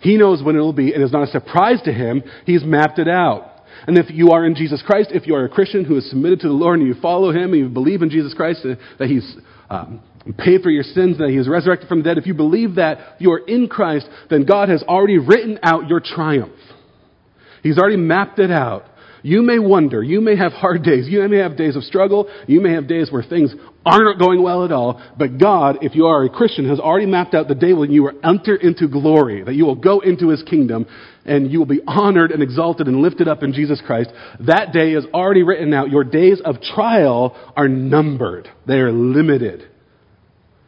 He 0.00 0.18
knows 0.18 0.42
when 0.42 0.54
it 0.54 0.60
will 0.60 0.74
be, 0.74 0.92
and 0.92 1.02
it's 1.02 1.12
not 1.12 1.26
a 1.26 1.30
surprise 1.30 1.80
to 1.86 1.92
Him. 1.92 2.22
He's 2.44 2.62
mapped 2.62 2.98
it 2.98 3.08
out. 3.08 3.50
And 3.86 3.98
if 3.98 4.06
you 4.10 4.30
are 4.30 4.44
in 4.46 4.54
Jesus 4.54 4.82
Christ, 4.86 5.10
if 5.12 5.26
you 5.26 5.34
are 5.34 5.44
a 5.44 5.48
Christian 5.48 5.84
who 5.84 5.96
is 5.96 6.08
submitted 6.10 6.40
to 6.40 6.48
the 6.48 6.54
Lord 6.54 6.78
and 6.78 6.86
you 6.86 6.94
follow 7.00 7.30
Him 7.30 7.52
and 7.52 7.56
you 7.56 7.68
believe 7.68 8.02
in 8.02 8.10
Jesus 8.10 8.34
Christ, 8.34 8.60
uh, 8.64 8.74
that 8.98 9.08
He's 9.08 9.36
um, 9.68 10.02
paid 10.38 10.62
for 10.62 10.70
your 10.70 10.82
sins, 10.82 11.18
that 11.18 11.30
He 11.30 11.36
is 11.36 11.48
resurrected 11.48 11.88
from 11.88 12.02
the 12.02 12.04
dead, 12.04 12.18
if 12.18 12.26
you 12.26 12.34
believe 12.34 12.76
that 12.76 13.16
you 13.18 13.32
are 13.32 13.38
in 13.46 13.66
Christ, 13.66 14.06
then 14.30 14.44
God 14.44 14.68
has 14.68 14.82
already 14.82 15.18
written 15.18 15.58
out 15.62 15.88
your 15.88 16.00
triumph. 16.00 16.52
He's 17.62 17.78
already 17.78 17.96
mapped 17.96 18.38
it 18.38 18.50
out. 18.50 18.84
You 19.26 19.40
may 19.40 19.58
wonder, 19.58 20.02
you 20.02 20.20
may 20.20 20.36
have 20.36 20.52
hard 20.52 20.82
days, 20.82 21.08
you 21.08 21.26
may 21.26 21.38
have 21.38 21.56
days 21.56 21.76
of 21.76 21.84
struggle, 21.84 22.28
you 22.46 22.60
may 22.60 22.74
have 22.74 22.86
days 22.86 23.10
where 23.10 23.22
things 23.22 23.54
aren't 23.86 24.18
going 24.18 24.42
well 24.42 24.66
at 24.66 24.70
all, 24.70 25.02
but 25.18 25.38
God, 25.38 25.78
if 25.80 25.94
you 25.94 26.04
are 26.04 26.24
a 26.24 26.28
Christian, 26.28 26.68
has 26.68 26.78
already 26.78 27.06
mapped 27.06 27.32
out 27.32 27.48
the 27.48 27.54
day 27.54 27.72
when 27.72 27.90
you 27.90 28.02
will 28.02 28.20
enter 28.22 28.54
into 28.54 28.86
glory, 28.86 29.42
that 29.42 29.54
you 29.54 29.64
will 29.64 29.76
go 29.76 30.00
into 30.00 30.28
His 30.28 30.42
kingdom, 30.42 30.84
and 31.24 31.50
you 31.50 31.58
will 31.58 31.64
be 31.64 31.80
honored 31.86 32.32
and 32.32 32.42
exalted 32.42 32.86
and 32.86 33.00
lifted 33.00 33.26
up 33.26 33.42
in 33.42 33.54
Jesus 33.54 33.80
Christ. 33.86 34.10
That 34.40 34.74
day 34.74 34.92
is 34.92 35.06
already 35.14 35.42
written 35.42 35.72
out. 35.72 35.88
Your 35.88 36.04
days 36.04 36.42
of 36.44 36.60
trial 36.60 37.34
are 37.56 37.66
numbered. 37.66 38.46
They 38.66 38.74
are 38.74 38.92
limited. 38.92 39.66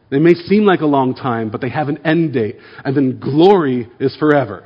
They 0.09 0.17
may 0.17 0.33
seem 0.33 0.65
like 0.65 0.81
a 0.81 0.87
long 0.87 1.13
time, 1.13 1.51
but 1.51 1.61
they 1.61 1.69
have 1.69 1.89
an 1.89 1.99
end 2.07 2.33
date, 2.33 2.55
and 2.83 2.97
then 2.97 3.19
glory 3.19 3.87
is 3.99 4.17
forever. 4.17 4.65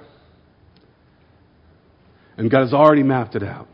And 2.38 2.50
God 2.50 2.62
has 2.62 2.74
already 2.74 3.04
mapped 3.04 3.36
it 3.36 3.44
out. 3.44 3.68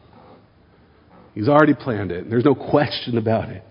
He's 1.38 1.48
already 1.48 1.76
planned 1.76 2.12
it. 2.12 2.32
There's 2.32 2.44
no 2.44 2.56
question 2.56 3.16
about 3.16 3.50
it. 3.50 3.64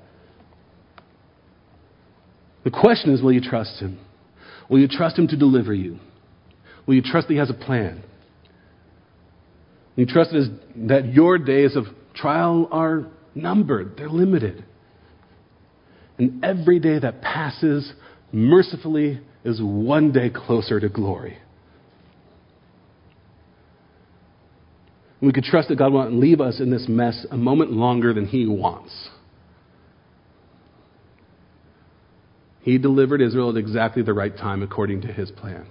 The 2.62 2.71
question 2.71 3.12
is 3.12 3.21
will 3.21 3.33
you 3.33 3.41
trust 3.41 3.81
Him? 3.81 3.99
Will 4.71 4.79
you 4.79 4.87
trust 4.87 5.19
Him 5.19 5.27
to 5.27 5.37
deliver 5.37 5.75
you? 5.75 5.99
Will 6.87 6.95
you 6.95 7.03
trust 7.03 7.27
that 7.27 7.35
He 7.35 7.41
has 7.41 7.51
a 7.51 7.55
plan? 7.55 8.05
Will 9.97 10.05
you 10.05 10.07
trust 10.07 10.31
that 10.33 11.12
your 11.12 11.39
days 11.39 11.75
of 11.75 11.87
trial 12.14 12.69
are 12.71 13.09
numbered, 13.35 13.97
they're 13.97 14.09
limited. 14.09 14.64
And 16.19 16.45
every 16.45 16.79
day 16.79 17.01
that 17.01 17.21
passes 17.21 17.93
mercifully 18.31 19.21
is 19.45 19.61
one 19.61 20.12
day 20.12 20.31
closer 20.31 20.79
to 20.79 20.89
glory. 20.89 21.39
We 25.21 25.33
could 25.33 25.45
trust 25.45 25.69
that 25.69 25.79
God 25.79 25.93
won't 25.93 26.14
leave 26.14 26.41
us 26.41 26.61
in 26.61 26.71
this 26.71 26.87
mess 26.89 27.27
a 27.31 27.37
moment 27.37 27.73
longer 27.73 28.12
than 28.12 28.27
He 28.27 28.47
wants. 28.47 29.09
He 32.61 32.79
delivered 32.79 33.23
Israel 33.23 33.51
at 33.51 33.57
exactly 33.57 34.03
the 34.03 34.12
right 34.12 34.37
time 34.37 34.62
according 34.62 35.03
to 35.03 35.09
His 35.09 35.31
plan. 35.31 35.67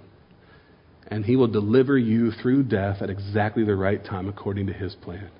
And 1.08 1.24
He 1.24 1.36
will 1.36 1.46
deliver 1.46 1.96
you 1.96 2.32
through 2.32 2.64
death 2.64 3.02
at 3.02 3.10
exactly 3.10 3.64
the 3.64 3.76
right 3.76 4.04
time 4.04 4.28
according 4.28 4.66
to 4.66 4.72
His 4.72 4.94
plan. 4.96 5.30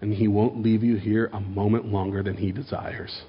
And 0.00 0.12
He 0.12 0.26
won't 0.26 0.62
leave 0.62 0.82
you 0.82 0.96
here 0.96 1.30
a 1.32 1.40
moment 1.40 1.86
longer 1.86 2.22
than 2.22 2.36
He 2.36 2.50
desires. 2.50 3.22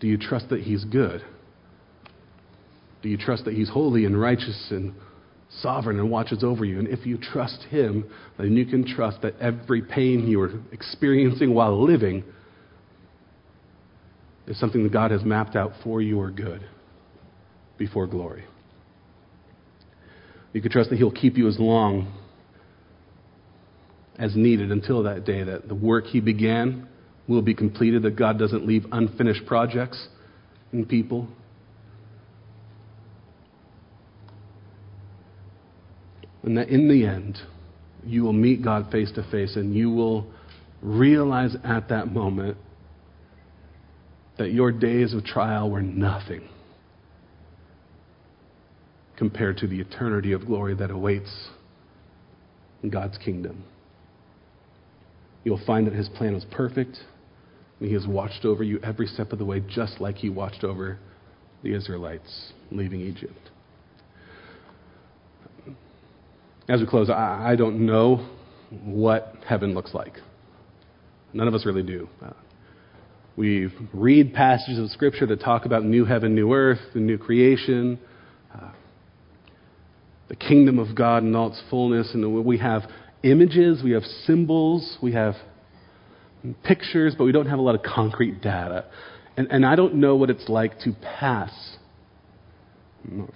Do 0.00 0.06
you 0.06 0.16
trust 0.16 0.48
that 0.48 0.60
He's 0.60 0.84
good? 0.84 1.22
Do 3.02 3.08
you 3.08 3.18
trust 3.18 3.44
that 3.44 3.54
He's 3.54 3.68
holy 3.68 4.04
and 4.06 4.18
righteous 4.18 4.68
and 4.70 4.94
sovereign 5.60 5.98
and 5.98 6.10
watches 6.10 6.44
over 6.44 6.64
you? 6.64 6.78
And 6.78 6.88
if 6.88 7.06
you 7.06 7.18
trust 7.18 7.62
Him, 7.70 8.08
then 8.38 8.56
you 8.56 8.66
can 8.66 8.86
trust 8.86 9.22
that 9.22 9.38
every 9.40 9.82
pain 9.82 10.26
you 10.26 10.40
are 10.40 10.52
experiencing 10.72 11.54
while 11.54 11.82
living 11.82 12.24
is 14.46 14.58
something 14.58 14.82
that 14.82 14.92
God 14.92 15.10
has 15.10 15.22
mapped 15.24 15.56
out 15.56 15.72
for 15.82 16.00
your 16.00 16.30
good 16.30 16.66
before 17.76 18.06
glory. 18.06 18.44
You 20.52 20.62
can 20.62 20.70
trust 20.70 20.90
that 20.90 20.96
He'll 20.96 21.10
keep 21.10 21.36
you 21.36 21.48
as 21.48 21.58
long 21.58 22.12
as 24.18 24.34
needed 24.34 24.72
until 24.72 25.04
that 25.04 25.24
day 25.24 25.44
that 25.44 25.68
the 25.68 25.74
work 25.74 26.06
He 26.06 26.20
began 26.20 26.88
will 27.28 27.42
be 27.42 27.54
completed, 27.54 28.02
that 28.02 28.16
God 28.16 28.38
doesn't 28.38 28.66
leave 28.66 28.86
unfinished 28.90 29.44
projects 29.46 30.08
in 30.72 30.86
people. 30.86 31.28
And 36.42 36.56
that 36.56 36.68
in 36.68 36.88
the 36.88 37.04
end, 37.06 37.38
you 38.04 38.22
will 38.22 38.32
meet 38.32 38.62
God 38.62 38.90
face 38.90 39.10
to 39.12 39.28
face 39.30 39.56
and 39.56 39.74
you 39.74 39.90
will 39.90 40.26
realize 40.82 41.56
at 41.64 41.88
that 41.88 42.12
moment 42.12 42.56
that 44.38 44.52
your 44.52 44.70
days 44.70 45.14
of 45.14 45.24
trial 45.24 45.70
were 45.70 45.82
nothing 45.82 46.48
compared 49.16 49.58
to 49.58 49.66
the 49.66 49.80
eternity 49.80 50.32
of 50.32 50.46
glory 50.46 50.74
that 50.74 50.92
awaits 50.92 51.48
in 52.84 52.90
God's 52.90 53.18
kingdom. 53.18 53.64
You'll 55.42 55.60
find 55.66 55.86
that 55.88 55.94
His 55.94 56.08
plan 56.08 56.34
was 56.34 56.44
perfect. 56.52 56.98
And 57.80 57.88
He 57.88 57.94
has 57.94 58.06
watched 58.06 58.44
over 58.44 58.62
you 58.62 58.78
every 58.82 59.06
step 59.06 59.32
of 59.32 59.38
the 59.38 59.44
way, 59.44 59.60
just 59.60 60.00
like 60.00 60.16
He 60.16 60.28
watched 60.28 60.62
over 60.62 60.98
the 61.62 61.74
Israelites 61.74 62.52
leaving 62.70 63.00
Egypt. 63.00 63.50
As 66.68 66.80
we 66.80 66.86
close, 66.86 67.08
I, 67.08 67.52
I 67.52 67.56
don't 67.56 67.86
know 67.86 68.28
what 68.70 69.34
heaven 69.46 69.72
looks 69.72 69.94
like. 69.94 70.14
None 71.32 71.48
of 71.48 71.54
us 71.54 71.64
really 71.64 71.82
do. 71.82 72.08
Uh, 72.22 72.32
we 73.36 73.72
read 73.94 74.34
passages 74.34 74.78
of 74.78 74.90
Scripture 74.90 75.24
that 75.26 75.40
talk 75.40 75.64
about 75.64 75.84
new 75.84 76.04
heaven, 76.04 76.34
new 76.34 76.52
earth, 76.52 76.80
the 76.92 77.00
new 77.00 77.16
creation, 77.16 77.98
uh, 78.54 78.72
the 80.28 80.36
kingdom 80.36 80.78
of 80.78 80.94
God 80.94 81.22
in 81.22 81.34
all 81.34 81.48
its 81.48 81.62
fullness. 81.70 82.10
And 82.12 82.44
we 82.44 82.58
have 82.58 82.82
images, 83.22 83.82
we 83.82 83.92
have 83.92 84.02
symbols, 84.26 84.98
we 85.02 85.12
have 85.12 85.34
pictures, 86.64 87.14
but 87.16 87.24
we 87.24 87.32
don't 87.32 87.46
have 87.46 87.58
a 87.58 87.62
lot 87.62 87.76
of 87.76 87.82
concrete 87.82 88.42
data. 88.42 88.84
And, 89.38 89.48
and 89.50 89.64
I 89.64 89.76
don't 89.76 89.94
know 89.94 90.16
what 90.16 90.28
it's 90.28 90.48
like 90.48 90.80
to 90.80 90.92
pass 91.00 91.76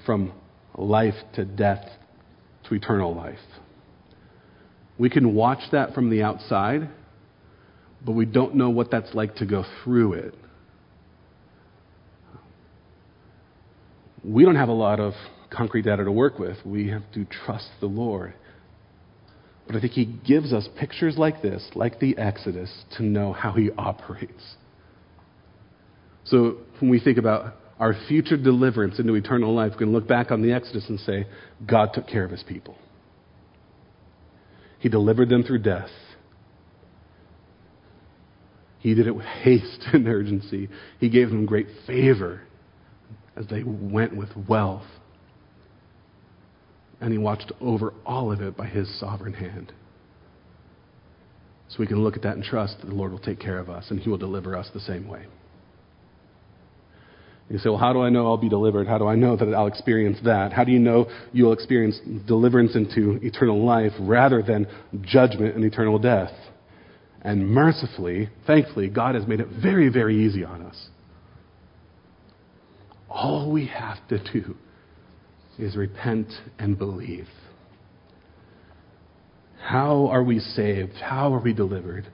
from 0.04 0.32
life 0.76 1.14
to 1.34 1.44
death 1.44 1.88
eternal 2.74 3.14
life. 3.14 3.38
We 4.98 5.10
can 5.10 5.34
watch 5.34 5.60
that 5.72 5.94
from 5.94 6.10
the 6.10 6.22
outside, 6.22 6.88
but 8.04 8.12
we 8.12 8.26
don't 8.26 8.54
know 8.54 8.70
what 8.70 8.90
that's 8.90 9.14
like 9.14 9.36
to 9.36 9.46
go 9.46 9.64
through 9.82 10.14
it. 10.14 10.34
We 14.24 14.44
don't 14.44 14.56
have 14.56 14.68
a 14.68 14.74
lot 14.74 15.00
of 15.00 15.14
concrete 15.50 15.82
data 15.82 16.04
to 16.04 16.12
work 16.12 16.38
with. 16.38 16.56
We 16.64 16.88
have 16.88 17.02
to 17.14 17.24
trust 17.24 17.68
the 17.80 17.86
Lord. 17.86 18.34
But 19.66 19.76
I 19.76 19.80
think 19.80 19.92
He 19.92 20.04
gives 20.04 20.52
us 20.52 20.68
pictures 20.78 21.16
like 21.16 21.42
this, 21.42 21.68
like 21.74 21.98
the 21.98 22.16
Exodus, 22.16 22.84
to 22.96 23.02
know 23.02 23.32
how 23.32 23.52
He 23.52 23.70
operates. 23.76 24.56
So 26.24 26.58
when 26.78 26.90
we 26.90 27.00
think 27.00 27.18
about 27.18 27.54
our 27.82 27.96
future 28.06 28.36
deliverance 28.36 29.00
into 29.00 29.12
eternal 29.14 29.52
life, 29.52 29.72
we 29.72 29.78
can 29.78 29.92
look 29.92 30.06
back 30.06 30.30
on 30.30 30.40
the 30.40 30.52
Exodus 30.52 30.88
and 30.88 31.00
say, 31.00 31.26
God 31.66 31.90
took 31.92 32.06
care 32.06 32.24
of 32.24 32.30
His 32.30 32.44
people. 32.44 32.76
He 34.78 34.88
delivered 34.88 35.28
them 35.28 35.42
through 35.42 35.58
death. 35.58 35.88
He 38.78 38.94
did 38.94 39.08
it 39.08 39.16
with 39.16 39.26
haste 39.26 39.82
and 39.92 40.06
urgency. 40.06 40.68
He 41.00 41.08
gave 41.08 41.30
them 41.30 41.44
great 41.44 41.66
favor 41.84 42.42
as 43.34 43.48
they 43.48 43.64
went 43.64 44.16
with 44.16 44.28
wealth 44.48 44.86
and 47.00 47.10
he 47.10 47.18
watched 47.18 47.50
over 47.60 47.92
all 48.06 48.30
of 48.30 48.40
it 48.42 48.56
by 48.56 48.66
his 48.66 49.00
sovereign 49.00 49.32
hand. 49.32 49.72
So 51.68 51.78
we 51.80 51.88
can 51.88 52.04
look 52.04 52.14
at 52.14 52.22
that 52.22 52.36
and 52.36 52.44
trust 52.44 52.76
that 52.80 52.86
the 52.86 52.94
Lord 52.94 53.10
will 53.10 53.18
take 53.18 53.40
care 53.40 53.58
of 53.58 53.68
us 53.68 53.86
and 53.90 53.98
he 53.98 54.08
will 54.08 54.18
deliver 54.18 54.56
us 54.56 54.68
the 54.72 54.78
same 54.78 55.08
way. 55.08 55.26
You 57.50 57.58
say, 57.58 57.68
well, 57.68 57.78
how 57.78 57.92
do 57.92 58.00
I 58.00 58.08
know 58.08 58.26
I'll 58.26 58.38
be 58.38 58.48
delivered? 58.48 58.86
How 58.86 58.98
do 58.98 59.06
I 59.06 59.14
know 59.14 59.36
that 59.36 59.52
I'll 59.52 59.66
experience 59.66 60.18
that? 60.24 60.52
How 60.52 60.64
do 60.64 60.72
you 60.72 60.78
know 60.78 61.06
you'll 61.32 61.52
experience 61.52 62.00
deliverance 62.26 62.74
into 62.74 63.18
eternal 63.22 63.64
life 63.64 63.92
rather 64.00 64.42
than 64.42 64.66
judgment 65.02 65.54
and 65.54 65.64
eternal 65.64 65.98
death? 65.98 66.32
And 67.20 67.46
mercifully, 67.48 68.30
thankfully, 68.46 68.88
God 68.88 69.14
has 69.14 69.26
made 69.26 69.40
it 69.40 69.48
very, 69.62 69.88
very 69.88 70.26
easy 70.26 70.44
on 70.44 70.62
us. 70.62 70.88
All 73.08 73.52
we 73.52 73.66
have 73.66 73.98
to 74.08 74.18
do 74.32 74.56
is 75.58 75.76
repent 75.76 76.28
and 76.58 76.78
believe. 76.78 77.28
How 79.62 80.08
are 80.08 80.24
we 80.24 80.40
saved? 80.40 80.94
How 80.94 81.32
are 81.34 81.40
we 81.40 81.52
delivered? 81.52 82.10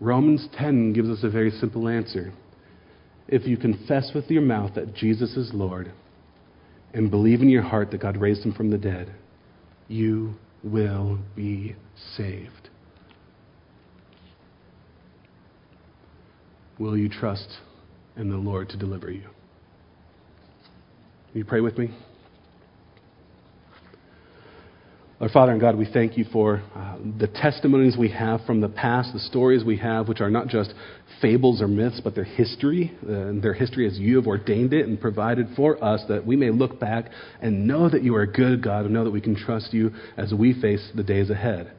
Romans 0.00 0.48
10 0.56 0.94
gives 0.94 1.08
us 1.08 1.18
a 1.22 1.28
very 1.28 1.50
simple 1.50 1.88
answer. 1.88 2.32
If 3.30 3.46
you 3.46 3.56
confess 3.56 4.10
with 4.12 4.28
your 4.28 4.42
mouth 4.42 4.74
that 4.74 4.92
Jesus 4.92 5.36
is 5.36 5.52
Lord 5.54 5.92
and 6.92 7.12
believe 7.12 7.42
in 7.42 7.48
your 7.48 7.62
heart 7.62 7.92
that 7.92 8.00
God 8.00 8.16
raised 8.16 8.44
him 8.44 8.52
from 8.52 8.70
the 8.70 8.76
dead, 8.76 9.14
you 9.86 10.34
will 10.64 11.20
be 11.36 11.76
saved. 12.16 12.70
Will 16.80 16.96
you 16.96 17.08
trust 17.08 17.48
in 18.16 18.30
the 18.30 18.36
Lord 18.36 18.68
to 18.70 18.76
deliver 18.76 19.12
you? 19.12 19.28
Will 21.32 21.38
you 21.38 21.44
pray 21.44 21.60
with 21.60 21.78
me? 21.78 21.90
Our 25.20 25.28
Father 25.28 25.52
and 25.52 25.60
God, 25.60 25.76
we 25.76 25.84
thank 25.84 26.16
you 26.16 26.24
for 26.32 26.62
uh, 26.74 26.96
the 27.18 27.26
testimonies 27.26 27.94
we 27.94 28.08
have 28.08 28.40
from 28.46 28.62
the 28.62 28.70
past, 28.70 29.12
the 29.12 29.18
stories 29.18 29.62
we 29.62 29.76
have, 29.76 30.08
which 30.08 30.22
are 30.22 30.30
not 30.30 30.48
just 30.48 30.72
fables 31.20 31.60
or 31.60 31.68
myths, 31.68 32.00
but 32.02 32.14
their 32.14 32.24
history, 32.24 32.96
uh, 33.06 33.12
and 33.12 33.42
their 33.42 33.52
history 33.52 33.86
as 33.86 33.98
you 33.98 34.16
have 34.16 34.26
ordained 34.26 34.72
it 34.72 34.86
and 34.86 34.98
provided 34.98 35.48
for 35.54 35.82
us, 35.84 36.02
that 36.08 36.26
we 36.26 36.36
may 36.36 36.48
look 36.48 36.80
back 36.80 37.10
and 37.42 37.66
know 37.66 37.90
that 37.90 38.02
you 38.02 38.14
are 38.14 38.22
a 38.22 38.32
good 38.32 38.62
God 38.62 38.86
and 38.86 38.94
know 38.94 39.04
that 39.04 39.10
we 39.10 39.20
can 39.20 39.36
trust 39.36 39.74
you 39.74 39.90
as 40.16 40.32
we 40.32 40.58
face 40.58 40.90
the 40.94 41.02
days 41.02 41.28
ahead. 41.28 41.70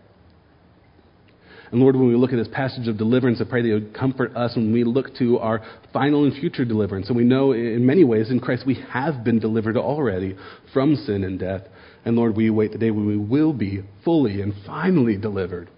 And 1.71 1.79
Lord, 1.79 1.95
when 1.95 2.09
we 2.09 2.15
look 2.15 2.33
at 2.33 2.35
this 2.35 2.49
passage 2.49 2.89
of 2.89 2.97
deliverance, 2.97 3.39
I 3.39 3.49
pray 3.49 3.61
that 3.61 3.67
you 3.67 3.75
would 3.75 3.93
comfort 3.93 4.35
us 4.35 4.55
when 4.57 4.73
we 4.73 4.83
look 4.83 5.15
to 5.19 5.37
our 5.39 5.61
final 5.93 6.25
and 6.25 6.33
future 6.33 6.65
deliverance. 6.65 7.07
And 7.07 7.15
we 7.15 7.23
know 7.23 7.53
in 7.53 7.85
many 7.85 8.03
ways 8.03 8.29
in 8.29 8.41
Christ 8.41 8.65
we 8.65 8.83
have 8.89 9.23
been 9.23 9.39
delivered 9.39 9.77
already 9.77 10.35
from 10.73 10.95
sin 10.95 11.23
and 11.23 11.39
death. 11.39 11.61
And 12.03 12.17
Lord, 12.17 12.35
we 12.35 12.47
await 12.47 12.73
the 12.73 12.77
day 12.77 12.91
when 12.91 13.07
we 13.07 13.15
will 13.15 13.53
be 13.53 13.83
fully 14.03 14.41
and 14.41 14.53
finally 14.65 15.15
delivered, 15.15 15.69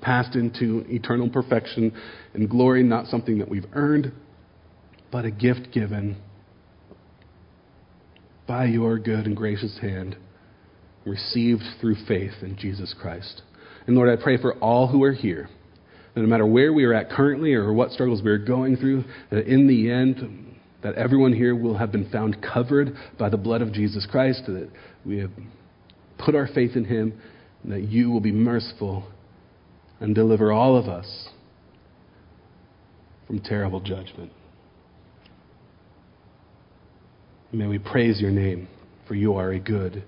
passed 0.00 0.34
into 0.34 0.84
eternal 0.88 1.28
perfection 1.28 1.92
and 2.34 2.50
glory, 2.50 2.82
not 2.82 3.06
something 3.06 3.38
that 3.38 3.48
we've 3.48 3.66
earned, 3.74 4.10
but 5.12 5.24
a 5.24 5.30
gift 5.30 5.72
given 5.72 6.16
by 8.48 8.64
your 8.64 8.98
good 8.98 9.26
and 9.26 9.36
gracious 9.36 9.78
hand, 9.80 10.16
received 11.04 11.62
through 11.80 11.94
faith 12.08 12.32
in 12.42 12.56
Jesus 12.58 12.92
Christ. 13.00 13.42
And 13.86 13.96
Lord, 13.96 14.08
I 14.08 14.22
pray 14.22 14.36
for 14.36 14.54
all 14.54 14.86
who 14.86 15.02
are 15.02 15.12
here, 15.12 15.48
that 16.14 16.20
no 16.20 16.26
matter 16.26 16.46
where 16.46 16.72
we 16.72 16.84
are 16.84 16.94
at 16.94 17.10
currently 17.10 17.54
or 17.54 17.72
what 17.72 17.90
struggles 17.90 18.22
we 18.22 18.30
are 18.30 18.38
going 18.38 18.76
through, 18.76 19.04
that 19.30 19.46
in 19.46 19.66
the 19.66 19.90
end, 19.90 20.56
that 20.82 20.94
everyone 20.96 21.32
here 21.32 21.54
will 21.54 21.76
have 21.76 21.92
been 21.92 22.10
found 22.10 22.42
covered 22.42 22.96
by 23.18 23.28
the 23.28 23.36
blood 23.36 23.62
of 23.62 23.72
Jesus 23.72 24.06
Christ, 24.10 24.42
that 24.46 24.70
we 25.04 25.18
have 25.18 25.30
put 26.18 26.34
our 26.34 26.48
faith 26.48 26.76
in 26.76 26.84
Him, 26.84 27.20
and 27.62 27.72
that 27.72 27.82
you 27.82 28.10
will 28.10 28.20
be 28.20 28.32
merciful 28.32 29.04
and 30.00 30.14
deliver 30.14 30.52
all 30.52 30.76
of 30.76 30.88
us 30.88 31.28
from 33.26 33.40
terrible 33.40 33.80
judgment. 33.80 34.32
May 37.52 37.66
we 37.66 37.78
praise 37.78 38.20
your 38.20 38.30
name, 38.30 38.66
for 39.06 39.14
you 39.14 39.34
are 39.34 39.52
a 39.52 39.60
good 39.60 40.02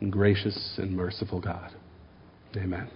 and 0.00 0.10
gracious 0.10 0.74
and 0.78 0.96
merciful 0.96 1.40
God. 1.40 1.72
Amen. 2.56 2.88